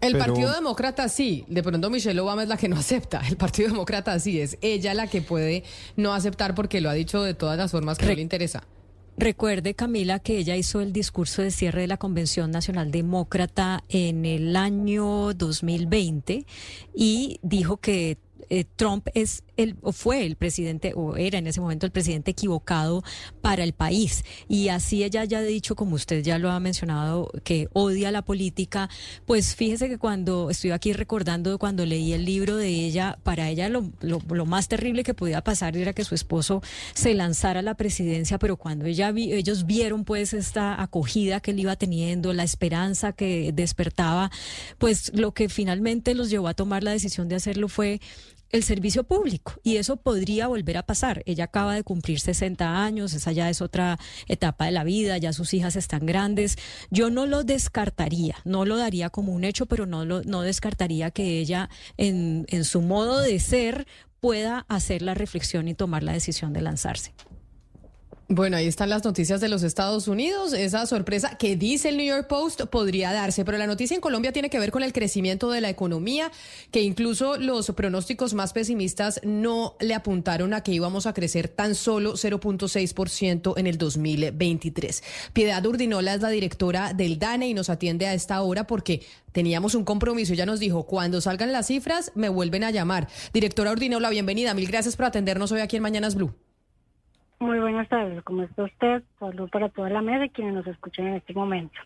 [0.00, 3.20] El Partido Demócrata sí, de pronto Michelle Obama es la que no acepta.
[3.28, 5.64] El Partido Demócrata sí, es ella la que puede
[5.96, 8.64] no aceptar porque lo ha dicho de todas las formas que no le interesa.
[9.18, 14.24] Recuerde, Camila, que ella hizo el discurso de cierre de la Convención Nacional Demócrata en
[14.24, 16.46] el año 2020
[16.94, 18.16] y dijo que
[18.48, 22.30] eh, Trump es el, o fue el presidente, o era en ese momento el presidente
[22.32, 23.02] equivocado
[23.40, 24.24] para el país.
[24.48, 28.22] Y así ella ya ha dicho, como usted ya lo ha mencionado, que odia la
[28.22, 28.88] política.
[29.26, 33.68] Pues fíjese que cuando estoy aquí recordando, cuando leí el libro de ella, para ella
[33.68, 36.62] lo, lo, más terrible que podía pasar era que su esposo
[36.94, 41.60] se lanzara a la presidencia, pero cuando ella ellos vieron pues esta acogida que él
[41.60, 44.30] iba teniendo, la esperanza que despertaba,
[44.78, 48.00] pues lo que finalmente los llevó a tomar la decisión de hacerlo fue
[48.50, 51.22] el servicio público y eso podría volver a pasar.
[51.26, 55.32] Ella acaba de cumplir 60 años, esa ya es otra etapa de la vida, ya
[55.32, 56.56] sus hijas están grandes.
[56.90, 61.10] Yo no lo descartaría, no lo daría como un hecho, pero no, lo, no descartaría
[61.10, 63.86] que ella en, en su modo de ser
[64.20, 67.14] pueda hacer la reflexión y tomar la decisión de lanzarse.
[68.32, 70.52] Bueno, ahí están las noticias de los Estados Unidos.
[70.52, 74.30] Esa sorpresa que dice el New York Post podría darse, pero la noticia en Colombia
[74.30, 76.30] tiene que ver con el crecimiento de la economía,
[76.70, 81.74] que incluso los pronósticos más pesimistas no le apuntaron a que íbamos a crecer tan
[81.74, 85.02] solo 0.6% en el 2023.
[85.32, 89.02] Piedad Urdinola es la directora del DANE y nos atiende a esta hora porque
[89.32, 90.34] teníamos un compromiso.
[90.34, 93.08] Ya nos dijo, cuando salgan las cifras, me vuelven a llamar.
[93.34, 94.54] Directora Urdinola, bienvenida.
[94.54, 96.32] Mil gracias por atendernos hoy aquí en Mañanas Blue.
[97.40, 99.02] Muy buenas tardes, ¿cómo está usted?
[99.18, 101.80] Salud para toda la mesa y quienes nos escuchan en este momento.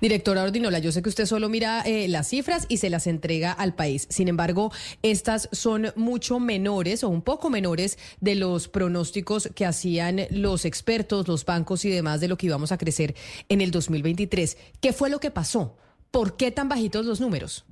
[0.00, 3.50] Directora Ordinola, yo sé que usted solo mira eh, las cifras y se las entrega
[3.50, 4.06] al país.
[4.08, 4.70] Sin embargo,
[5.02, 11.26] estas son mucho menores o un poco menores de los pronósticos que hacían los expertos,
[11.26, 13.16] los bancos y demás de lo que íbamos a crecer
[13.48, 14.58] en el 2023.
[14.80, 15.76] ¿Qué fue lo que pasó?
[16.12, 17.64] ¿Por qué tan bajitos los números?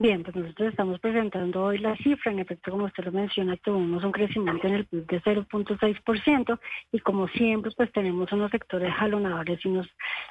[0.00, 2.30] Bien, pues nosotros estamos presentando hoy la cifra.
[2.30, 6.60] En efecto, como usted lo menciona, tuvimos un crecimiento en el PIB de 0.6%
[6.92, 9.88] y como siempre, pues tenemos unos sectores jalonadores unos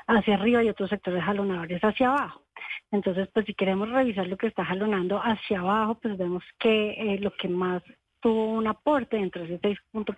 [0.08, 2.44] hacia arriba y otros sectores jalonadores hacia abajo.
[2.92, 7.20] Entonces, pues si queremos revisar lo que está jalonando hacia abajo, pues vemos que eh,
[7.20, 7.84] lo que más
[8.22, 10.16] tuvo un aporte entre ese 6.4% entre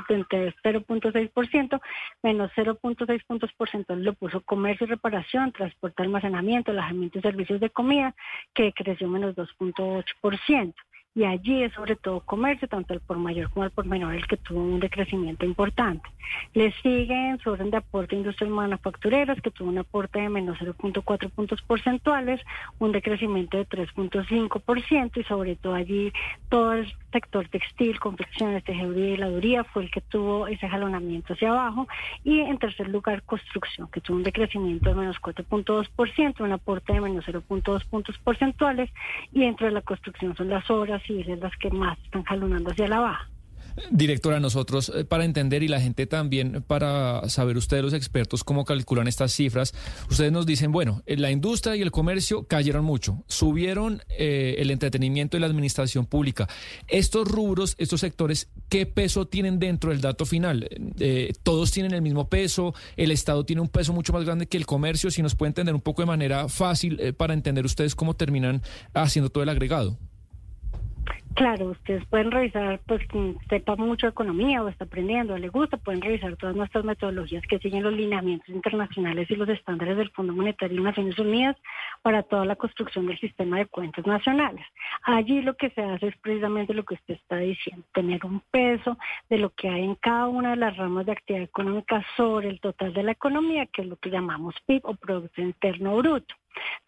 [0.00, 1.80] 0.6%
[2.22, 7.70] menos 0.6 puntos porcentuales lo puso comercio y reparación, transporte, almacenamiento, alojamiento y servicios de
[7.70, 8.14] comida,
[8.54, 10.74] que creció menos 2.8%
[11.14, 14.26] y allí es sobre todo comercio, tanto el por mayor como el por menor, el
[14.26, 16.08] que tuvo un decrecimiento importante.
[16.54, 21.30] Le siguen su orden de aporte industrial manufactureras, que tuvo un aporte de menos 0.4
[21.30, 22.40] puntos porcentuales,
[22.78, 26.12] un decrecimiento de 3.5% y sobre todo allí
[26.48, 31.50] todo el sector textil, confecciones, tejeduría y heladuría fue el que tuvo ese jalonamiento hacia
[31.50, 31.86] abajo
[32.24, 37.02] y en tercer lugar construcción, que tuvo un decrecimiento de menos 4.2%, un aporte de
[37.02, 38.88] menos 0.2 puntos porcentuales
[39.30, 42.88] y dentro de la construcción son las obras civiles las que más están jalonando hacia
[42.88, 43.32] la baja.
[43.90, 48.64] Directora, nosotros eh, para entender y la gente también para saber ustedes los expertos cómo
[48.64, 49.74] calculan estas cifras,
[50.10, 54.70] ustedes nos dicen, bueno, eh, la industria y el comercio cayeron mucho, subieron eh, el
[54.70, 56.48] entretenimiento y la administración pública.
[56.86, 60.68] Estos rubros, estos sectores, ¿qué peso tienen dentro del dato final?
[61.42, 64.66] todos tienen el mismo peso, el Estado tiene un peso mucho más grande que el
[64.66, 68.62] comercio, si nos puede entender un poco de manera fácil para entender ustedes cómo terminan
[68.94, 69.98] haciendo todo el agregado.
[71.34, 75.78] Claro, ustedes pueden revisar, pues quien sepa mucho economía o está aprendiendo, o le gusta,
[75.78, 80.34] pueden revisar todas nuestras metodologías que siguen los lineamientos internacionales y los estándares del Fondo
[80.34, 81.56] Monetario y Naciones Unidas
[82.02, 84.66] para toda la construcción del sistema de cuentas nacionales.
[85.04, 88.98] Allí lo que se hace es precisamente lo que usted está diciendo, tener un peso
[89.30, 92.60] de lo que hay en cada una de las ramas de actividad económica sobre el
[92.60, 96.34] total de la economía, que es lo que llamamos PIB o Producto Interno Bruto.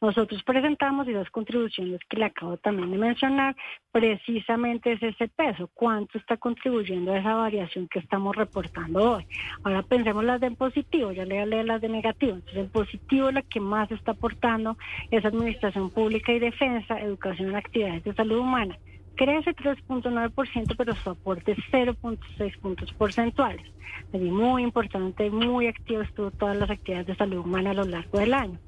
[0.00, 3.56] Nosotros presentamos y las contribuciones que le acabo también de mencionar,
[3.92, 9.26] precisamente es ese peso, cuánto está contribuyendo a esa variación que estamos reportando hoy.
[9.62, 12.34] Ahora pensemos las de en positivo, ya le leer las de negativo.
[12.34, 14.76] Entonces, en positivo la que más está aportando
[15.10, 18.78] es administración pública y defensa, educación en actividades de salud humana
[19.14, 23.66] crece 3.9%, pero su aporte es 0.6 puntos porcentuales.
[24.12, 28.18] Es muy importante, muy activo estuvo todas las actividades de salud humana a lo largo
[28.18, 28.58] del año.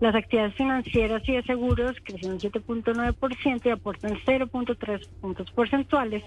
[0.00, 6.22] Las actividades financieras y de seguros crecieron 7.9% y aportan 0.3 puntos porcentuales.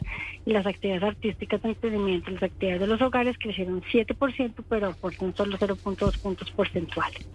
[0.46, 5.36] Y las actividades artísticas de entretenimiento, las actividades de los hogares crecieron 7%, pero aportan
[5.36, 7.28] solo 0.2 puntos porcentuales.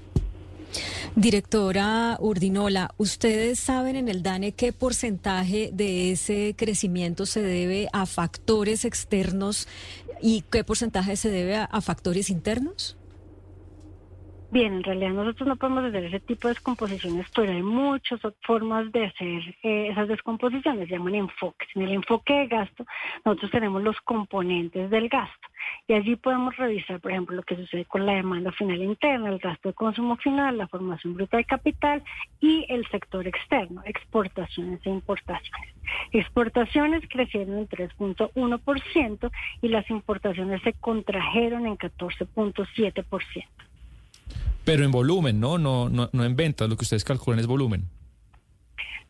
[1.17, 8.07] Directora Urdinola, ¿ustedes saben en el DANE qué porcentaje de ese crecimiento se debe a
[8.07, 9.69] factores externos
[10.23, 12.97] y qué porcentaje se debe a, factores internos?
[14.53, 18.91] Bien, en realidad nosotros no podemos hacer ese tipo de descomposiciones, pero hay muchas formas
[18.91, 21.69] de hacer eh, esas descomposiciones, se llaman enfoques.
[21.77, 22.85] En el enfoque de gasto,
[23.25, 25.50] nosotros tenemos los componentes del gasto
[25.87, 29.39] y allí podemos revisar, por ejemplo, lo que sucede con la demanda final interna, el
[29.39, 32.03] gasto de consumo final, la formación bruta de capital
[32.41, 35.74] y el sector externo, exportaciones e importaciones.
[36.12, 39.31] Exportaciones crecieron en 3.1%
[39.62, 43.47] y las importaciones se contrajeron en 14.7%.
[44.65, 45.59] Pero en volumen, ¿no?
[45.59, 47.89] No, no, no en ventas, lo que ustedes calculan es volumen.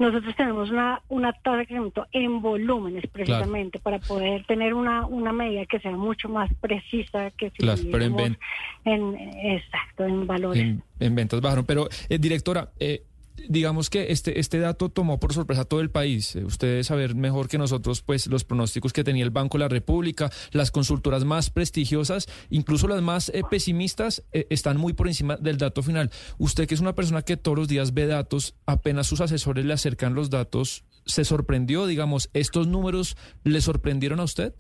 [0.01, 5.31] Nosotros tenemos una, una tasa de crecimiento en volúmenes precisamente para poder tener una, una
[5.31, 8.39] medida que sea mucho más precisa que si claro, pero en,
[8.87, 9.15] en,
[9.45, 10.79] exacto, en valores.
[11.01, 11.67] En, ventas bajaron.
[11.67, 13.03] Pero, eh, directora, eh,
[13.49, 16.37] digamos que este, este dato tomó por sorpresa a todo el país.
[16.37, 19.69] Eh, ustedes saber mejor que nosotros, pues, los pronósticos que tenía el Banco de la
[19.69, 25.37] República, las consultoras más prestigiosas, incluso las más eh, pesimistas, eh, están muy por encima
[25.37, 26.11] del dato final.
[26.39, 29.73] Usted que es una persona que todos los días ve datos, apenas sus asesores le
[29.73, 34.55] acercan los datos, ¿se sorprendió, digamos, estos números le sorprendieron a usted?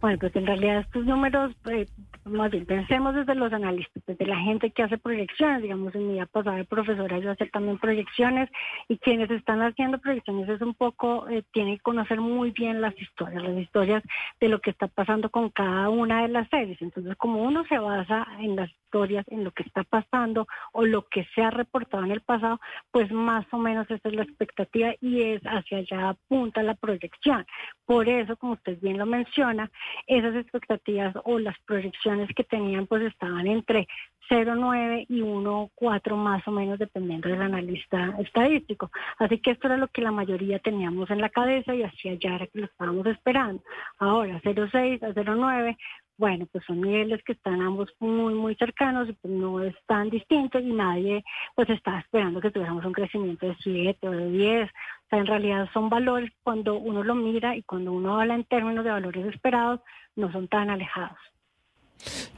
[0.00, 1.92] Bueno, pues en realidad estos números, pues,
[2.24, 6.14] más bien pensemos desde los analistas, desde la gente que hace proyecciones, digamos, en mi
[6.14, 8.48] vida pasada de profesora yo hacer también proyecciones
[8.88, 12.98] y quienes están haciendo proyecciones es un poco, eh, tienen que conocer muy bien las
[12.98, 14.02] historias, las historias
[14.40, 16.80] de lo que está pasando con cada una de las series.
[16.80, 21.06] Entonces, como uno se basa en las historias, en lo que está pasando o lo
[21.06, 22.60] que se ha reportado en el pasado,
[22.90, 27.46] pues más o menos esa es la expectativa y es hacia allá apunta la proyección.
[27.86, 29.70] Por eso, como usted bien lo menciona,
[30.08, 33.86] esas expectativas o las proyecciones que tenían pues estaban entre
[34.28, 38.90] 0,9 y 1,4 más o menos dependiendo del analista estadístico.
[39.18, 42.36] Así que esto era lo que la mayoría teníamos en la cabeza y hacia allá
[42.36, 43.62] era que lo estábamos esperando.
[43.98, 45.76] Ahora 0,6 a 0,9
[46.20, 50.58] bueno, pues son niveles que están ambos muy, muy cercanos pues no es tan distinto
[50.58, 51.24] y nadie
[51.54, 54.68] pues está esperando que tuviéramos un crecimiento de 7 o de 10.
[54.68, 54.72] O
[55.08, 58.84] sea, en realidad son valores cuando uno lo mira y cuando uno habla en términos
[58.84, 59.80] de valores esperados,
[60.14, 61.18] no son tan alejados.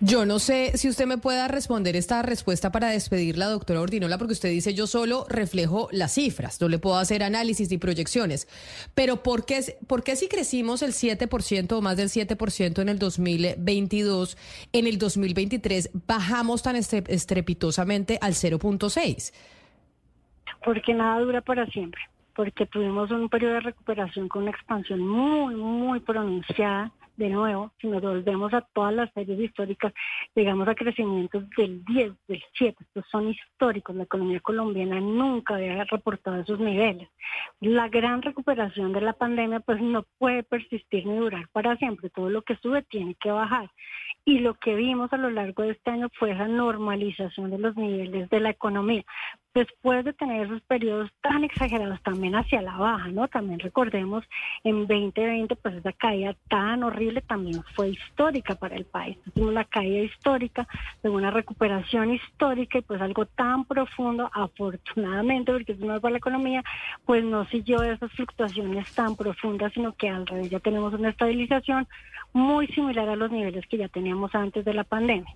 [0.01, 4.19] Yo no sé si usted me pueda responder esta respuesta para despedir la doctora Ordinola,
[4.19, 8.49] porque usted dice yo solo reflejo las cifras, no le puedo hacer análisis y proyecciones.
[8.95, 12.99] Pero ¿por qué, por qué si crecimos el 7% o más del 7% en el
[12.99, 14.37] 2022,
[14.73, 19.33] en el 2023 bajamos tan estrepitosamente al 0.6?
[20.65, 22.01] Porque nada dura para siempre,
[22.35, 27.87] porque tuvimos un periodo de recuperación con una expansión muy, muy pronunciada de nuevo, si
[27.89, 29.93] nos volvemos a todas las series históricas,
[30.35, 35.85] llegamos a crecimientos del 10, del 7, estos son históricos, la economía colombiana nunca había
[35.85, 37.09] reportado esos niveles.
[37.61, 42.31] La gran recuperación de la pandemia pues no puede persistir ni durar para siempre, todo
[42.31, 43.71] lo que sube tiene que bajar.
[44.25, 47.77] Y lo que vimos a lo largo de este año fue esa normalización de los
[47.77, 49.05] niveles de la economía
[49.55, 53.29] después de tener esos periodos tan exagerados también hacia la baja, ¿no?
[53.29, 54.25] También recordemos
[54.65, 59.19] en 2020 pues esa caída tan horrible también fue histórica para el país.
[59.35, 60.67] Tuvimos la caída histórica,
[61.03, 66.19] de una recuperación histórica y pues algo tan profundo, afortunadamente, porque es nuevo para la
[66.19, 66.63] economía,
[67.05, 71.87] pues no siguió esas fluctuaciones tan profundas, sino que al revés ya tenemos una estabilización
[72.33, 75.33] muy similar a los niveles que ya teníamos antes de la pandemia.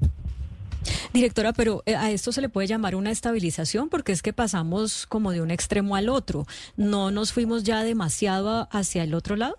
[1.12, 5.06] Directora, pero eh, a esto se le puede llamar una estabilización porque es que pasamos
[5.06, 6.44] como de un extremo al otro.
[6.76, 9.56] ¿No nos fuimos ya demasiado hacia el otro lado?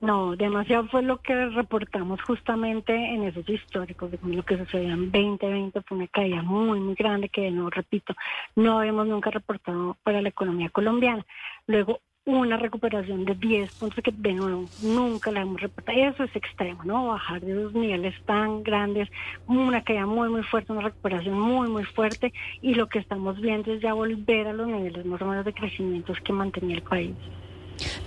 [0.00, 5.10] No, demasiado fue lo que reportamos justamente en esos históricos, de lo que sucedió en
[5.10, 8.14] 2020 fue una caída muy, muy grande que, no repito,
[8.54, 11.24] no habíamos nunca reportado para la economía colombiana.
[11.66, 15.96] Luego, una recuperación de 10 puntos que de nuevo nunca la hemos reportado.
[15.96, 17.06] Eso es extremo, ¿no?
[17.06, 19.08] Bajar de esos niveles tan grandes,
[19.46, 22.32] una caída muy, muy fuerte, una recuperación muy, muy fuerte
[22.62, 26.18] y lo que estamos viendo es ya volver a los niveles más o de crecimientos
[26.20, 27.14] que mantenía el país.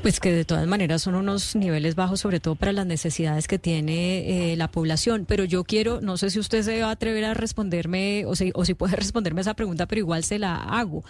[0.01, 3.59] Pues que de todas maneras son unos niveles bajos, sobre todo para las necesidades que
[3.59, 5.25] tiene eh, la población.
[5.27, 8.51] Pero yo quiero, no sé si usted se va a atrever a responderme o si,
[8.53, 11.03] o si puede responderme esa pregunta, pero igual se la hago.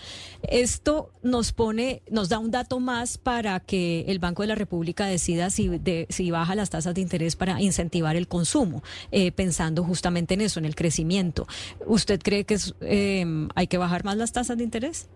[0.44, 5.06] Esto nos pone, nos da un dato más para que el Banco de la República
[5.06, 9.84] decida si, de, si baja las tasas de interés para incentivar el consumo, eh, pensando
[9.84, 11.48] justamente en eso, en el crecimiento.
[11.86, 13.26] ¿Usted cree que es, eh,
[13.56, 15.08] hay que bajar más las tasas de interés?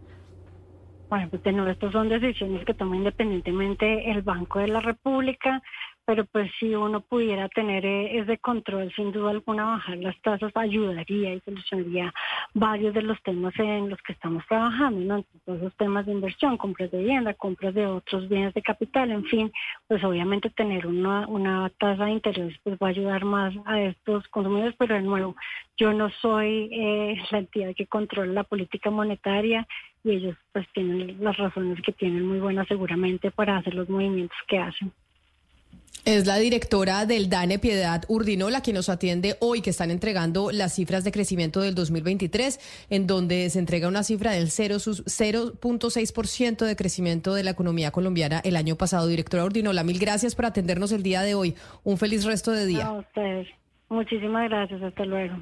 [1.29, 5.61] Pues de nuevo, estas son decisiones que toma independientemente el Banco de la República,
[6.05, 10.51] pero pues si uno pudiera tener eh, ese control, sin duda alguna, bajar las tasas
[10.55, 12.11] ayudaría y solucionaría
[12.55, 15.25] varios de los temas en los que estamos trabajando, ¿no?
[15.45, 19.23] Todos esos temas de inversión, compras de vivienda, compras de otros bienes de capital, en
[19.25, 19.51] fin,
[19.87, 24.27] pues obviamente tener una, una tasa de interés pues va a ayudar más a estos
[24.29, 25.35] consumidores, pero de nuevo,
[25.77, 29.67] yo no soy eh, la entidad que controla la política monetaria
[30.03, 34.37] y ellos pues tienen las razones que tienen muy buenas seguramente para hacer los movimientos
[34.47, 34.91] que hacen.
[36.05, 40.75] Es la directora del DANE Piedad Urdinola quien nos atiende hoy, que están entregando las
[40.75, 47.33] cifras de crecimiento del 2023, en donde se entrega una cifra del 0.6% de crecimiento
[47.33, 49.07] de la economía colombiana el año pasado.
[49.07, 51.55] Directora Urdinola, mil gracias por atendernos el día de hoy.
[51.85, 52.87] Un feliz resto de día.
[52.87, 53.47] A ustedes.
[53.87, 54.83] Muchísimas gracias.
[54.83, 55.37] Hasta luego.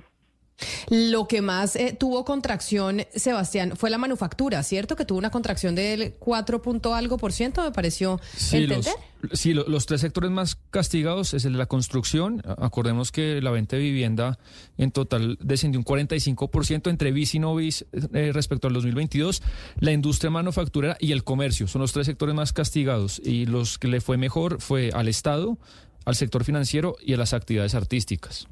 [0.90, 4.96] Lo que más eh, tuvo contracción, Sebastián, fue la manufactura, ¿cierto?
[4.96, 8.94] Que tuvo una contracción del 4 punto algo por ciento, me pareció sí, entender.
[9.22, 12.42] Los, sí, los, tres sectores más castigados es el de la construcción.
[12.58, 14.40] Acordemos que la venta de vivienda
[14.78, 19.42] en total descendió un 45% entre bis y no bis eh, respecto al 2022.
[19.80, 23.88] La industria manufacturera y el comercio son los tres sectores más castigados y los que
[23.88, 25.58] le fue mejor fue al Estado,
[26.06, 28.48] al sector financiero y a las actividades artísticas.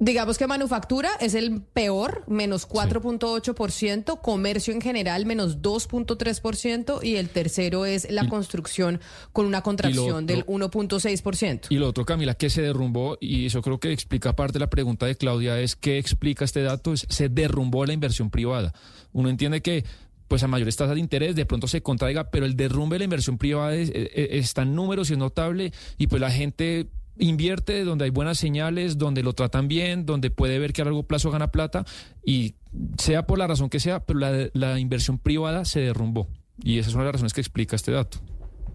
[0.00, 7.28] Digamos que manufactura es el peor, menos 4.8%, comercio en general, menos 2.3%, y el
[7.28, 9.00] tercero es la construcción
[9.32, 11.66] con una contracción del 1.6%.
[11.70, 14.70] Y lo otro, Camila, que se derrumbó, y eso creo que explica parte de la
[14.70, 18.72] pregunta de Claudia, es qué explica este dato, es se derrumbó la inversión privada.
[19.12, 19.84] Uno entiende que
[20.26, 23.04] pues a mayores tasas de interés de pronto se contraiga, pero el derrumbe de la
[23.04, 26.88] inversión privada está en números y es notable, y pues la gente
[27.18, 31.04] invierte donde hay buenas señales, donde lo tratan bien, donde puede ver que a largo
[31.04, 31.84] plazo gana plata
[32.24, 32.54] y
[32.98, 36.28] sea por la razón que sea, pero la, la inversión privada se derrumbó.
[36.62, 38.18] Y esa es una de las razones que explica este dato.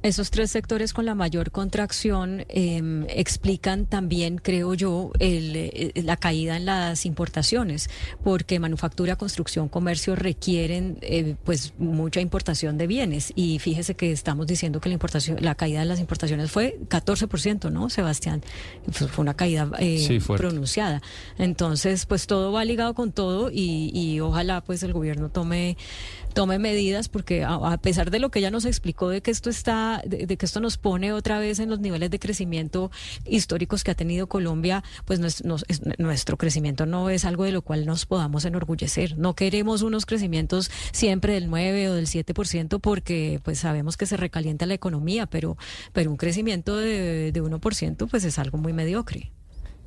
[0.01, 6.15] Esos tres sectores con la mayor contracción eh, explican también, creo yo, el, eh, la
[6.15, 7.89] caída en las importaciones,
[8.23, 13.33] porque manufactura, construcción, comercio requieren eh, pues mucha importación de bienes.
[13.35, 17.69] Y fíjese que estamos diciendo que la importación, la caída de las importaciones fue 14%,
[17.69, 18.41] ¿no, Sebastián?
[18.91, 21.01] Fue una caída eh, pronunciada.
[21.37, 25.75] Entonces, pues todo va ligado con todo y, y ojalá pues el gobierno tome
[26.33, 30.01] tome medidas porque a, pesar de lo que ella nos explicó de que esto está
[30.05, 32.91] de, que esto nos pone otra vez en los niveles de crecimiento
[33.25, 35.19] históricos que ha tenido Colombia pues
[35.99, 39.17] nuestro crecimiento no es algo de lo cual nos podamos enorgullecer.
[39.17, 44.17] No queremos unos crecimientos siempre del 9 o del 7% porque pues sabemos que se
[44.17, 45.57] recalienta la economía pero
[45.93, 49.31] pero un crecimiento de, de 1% pues es algo muy mediocre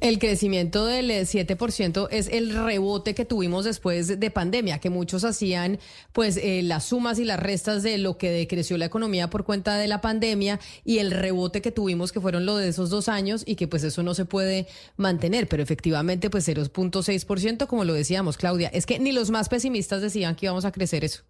[0.03, 5.23] el crecimiento del 7% eh, es el rebote que tuvimos después de pandemia, que muchos
[5.23, 5.79] hacían
[6.12, 9.77] pues eh, las sumas y las restas de lo que decreció la economía por cuenta
[9.77, 13.45] de la pandemia y el rebote que tuvimos que fueron lo de esos dos años
[13.47, 14.66] y que pues eso no se puede
[14.97, 20.03] mantener, pero efectivamente pues 0.6% como lo decíamos Claudia, es que ni los más pesimistas
[20.03, 21.23] decían que íbamos a crecer eso.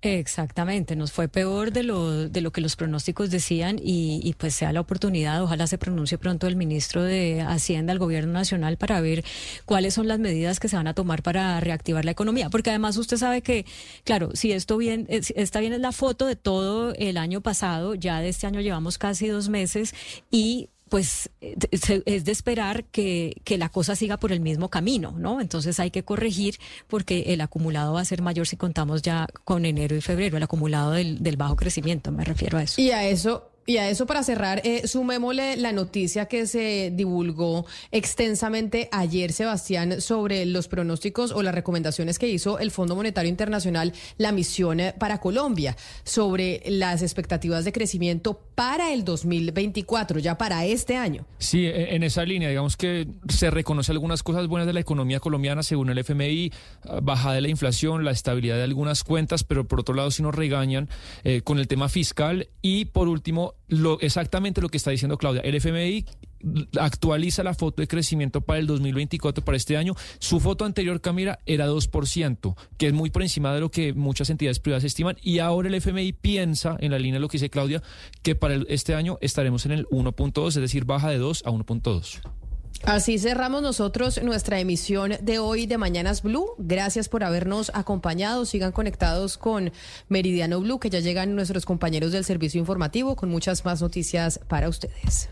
[0.00, 4.54] Exactamente, nos fue peor de lo, de lo que los pronósticos decían y, y, pues
[4.54, 9.00] sea la oportunidad, ojalá se pronuncie pronto el ministro de Hacienda, el gobierno nacional, para
[9.00, 9.24] ver
[9.64, 12.48] cuáles son las medidas que se van a tomar para reactivar la economía.
[12.48, 13.66] Porque además usted sabe que,
[14.04, 18.20] claro, si esto bien, está bien es la foto de todo el año pasado, ya
[18.20, 19.96] de este año llevamos casi dos meses
[20.30, 25.40] y pues es de esperar que, que, la cosa siga por el mismo camino, ¿no?
[25.40, 29.64] Entonces hay que corregir porque el acumulado va a ser mayor si contamos ya con
[29.64, 32.80] enero y febrero, el acumulado del, del bajo crecimiento, me refiero a eso.
[32.80, 37.66] Y a eso y a eso para cerrar, eh, sumémosle la noticia que se divulgó
[37.90, 43.92] extensamente ayer, Sebastián, sobre los pronósticos o las recomendaciones que hizo el Fondo Monetario Internacional,
[44.16, 50.64] la misión eh, para Colombia, sobre las expectativas de crecimiento para el 2024, ya para
[50.64, 51.26] este año.
[51.36, 55.20] Sí, e, en esa línea, digamos que se reconoce algunas cosas buenas de la economía
[55.20, 56.52] colombiana, según el FMI,
[56.84, 60.22] ah, bajada de la inflación, la estabilidad de algunas cuentas, pero por otro lado sí
[60.22, 60.88] nos regañan
[61.22, 65.42] eh, con el tema fiscal y por último lo, exactamente lo que está diciendo Claudia.
[65.42, 66.04] El FMI
[66.78, 69.94] actualiza la foto de crecimiento para el 2024, para este año.
[70.18, 74.30] Su foto anterior, Camila, era 2%, que es muy por encima de lo que muchas
[74.30, 75.16] entidades privadas estiman.
[75.22, 77.82] Y ahora el FMI piensa, en la línea de lo que dice Claudia,
[78.22, 82.20] que para este año estaremos en el 1.2, es decir, baja de 2 a 1.2.
[82.84, 86.54] Así cerramos nosotros nuestra emisión de hoy de Mañanas Blue.
[86.58, 88.44] Gracias por habernos acompañado.
[88.44, 89.72] Sigan conectados con
[90.08, 94.68] Meridiano Blue, que ya llegan nuestros compañeros del servicio informativo con muchas más noticias para
[94.68, 95.28] ustedes.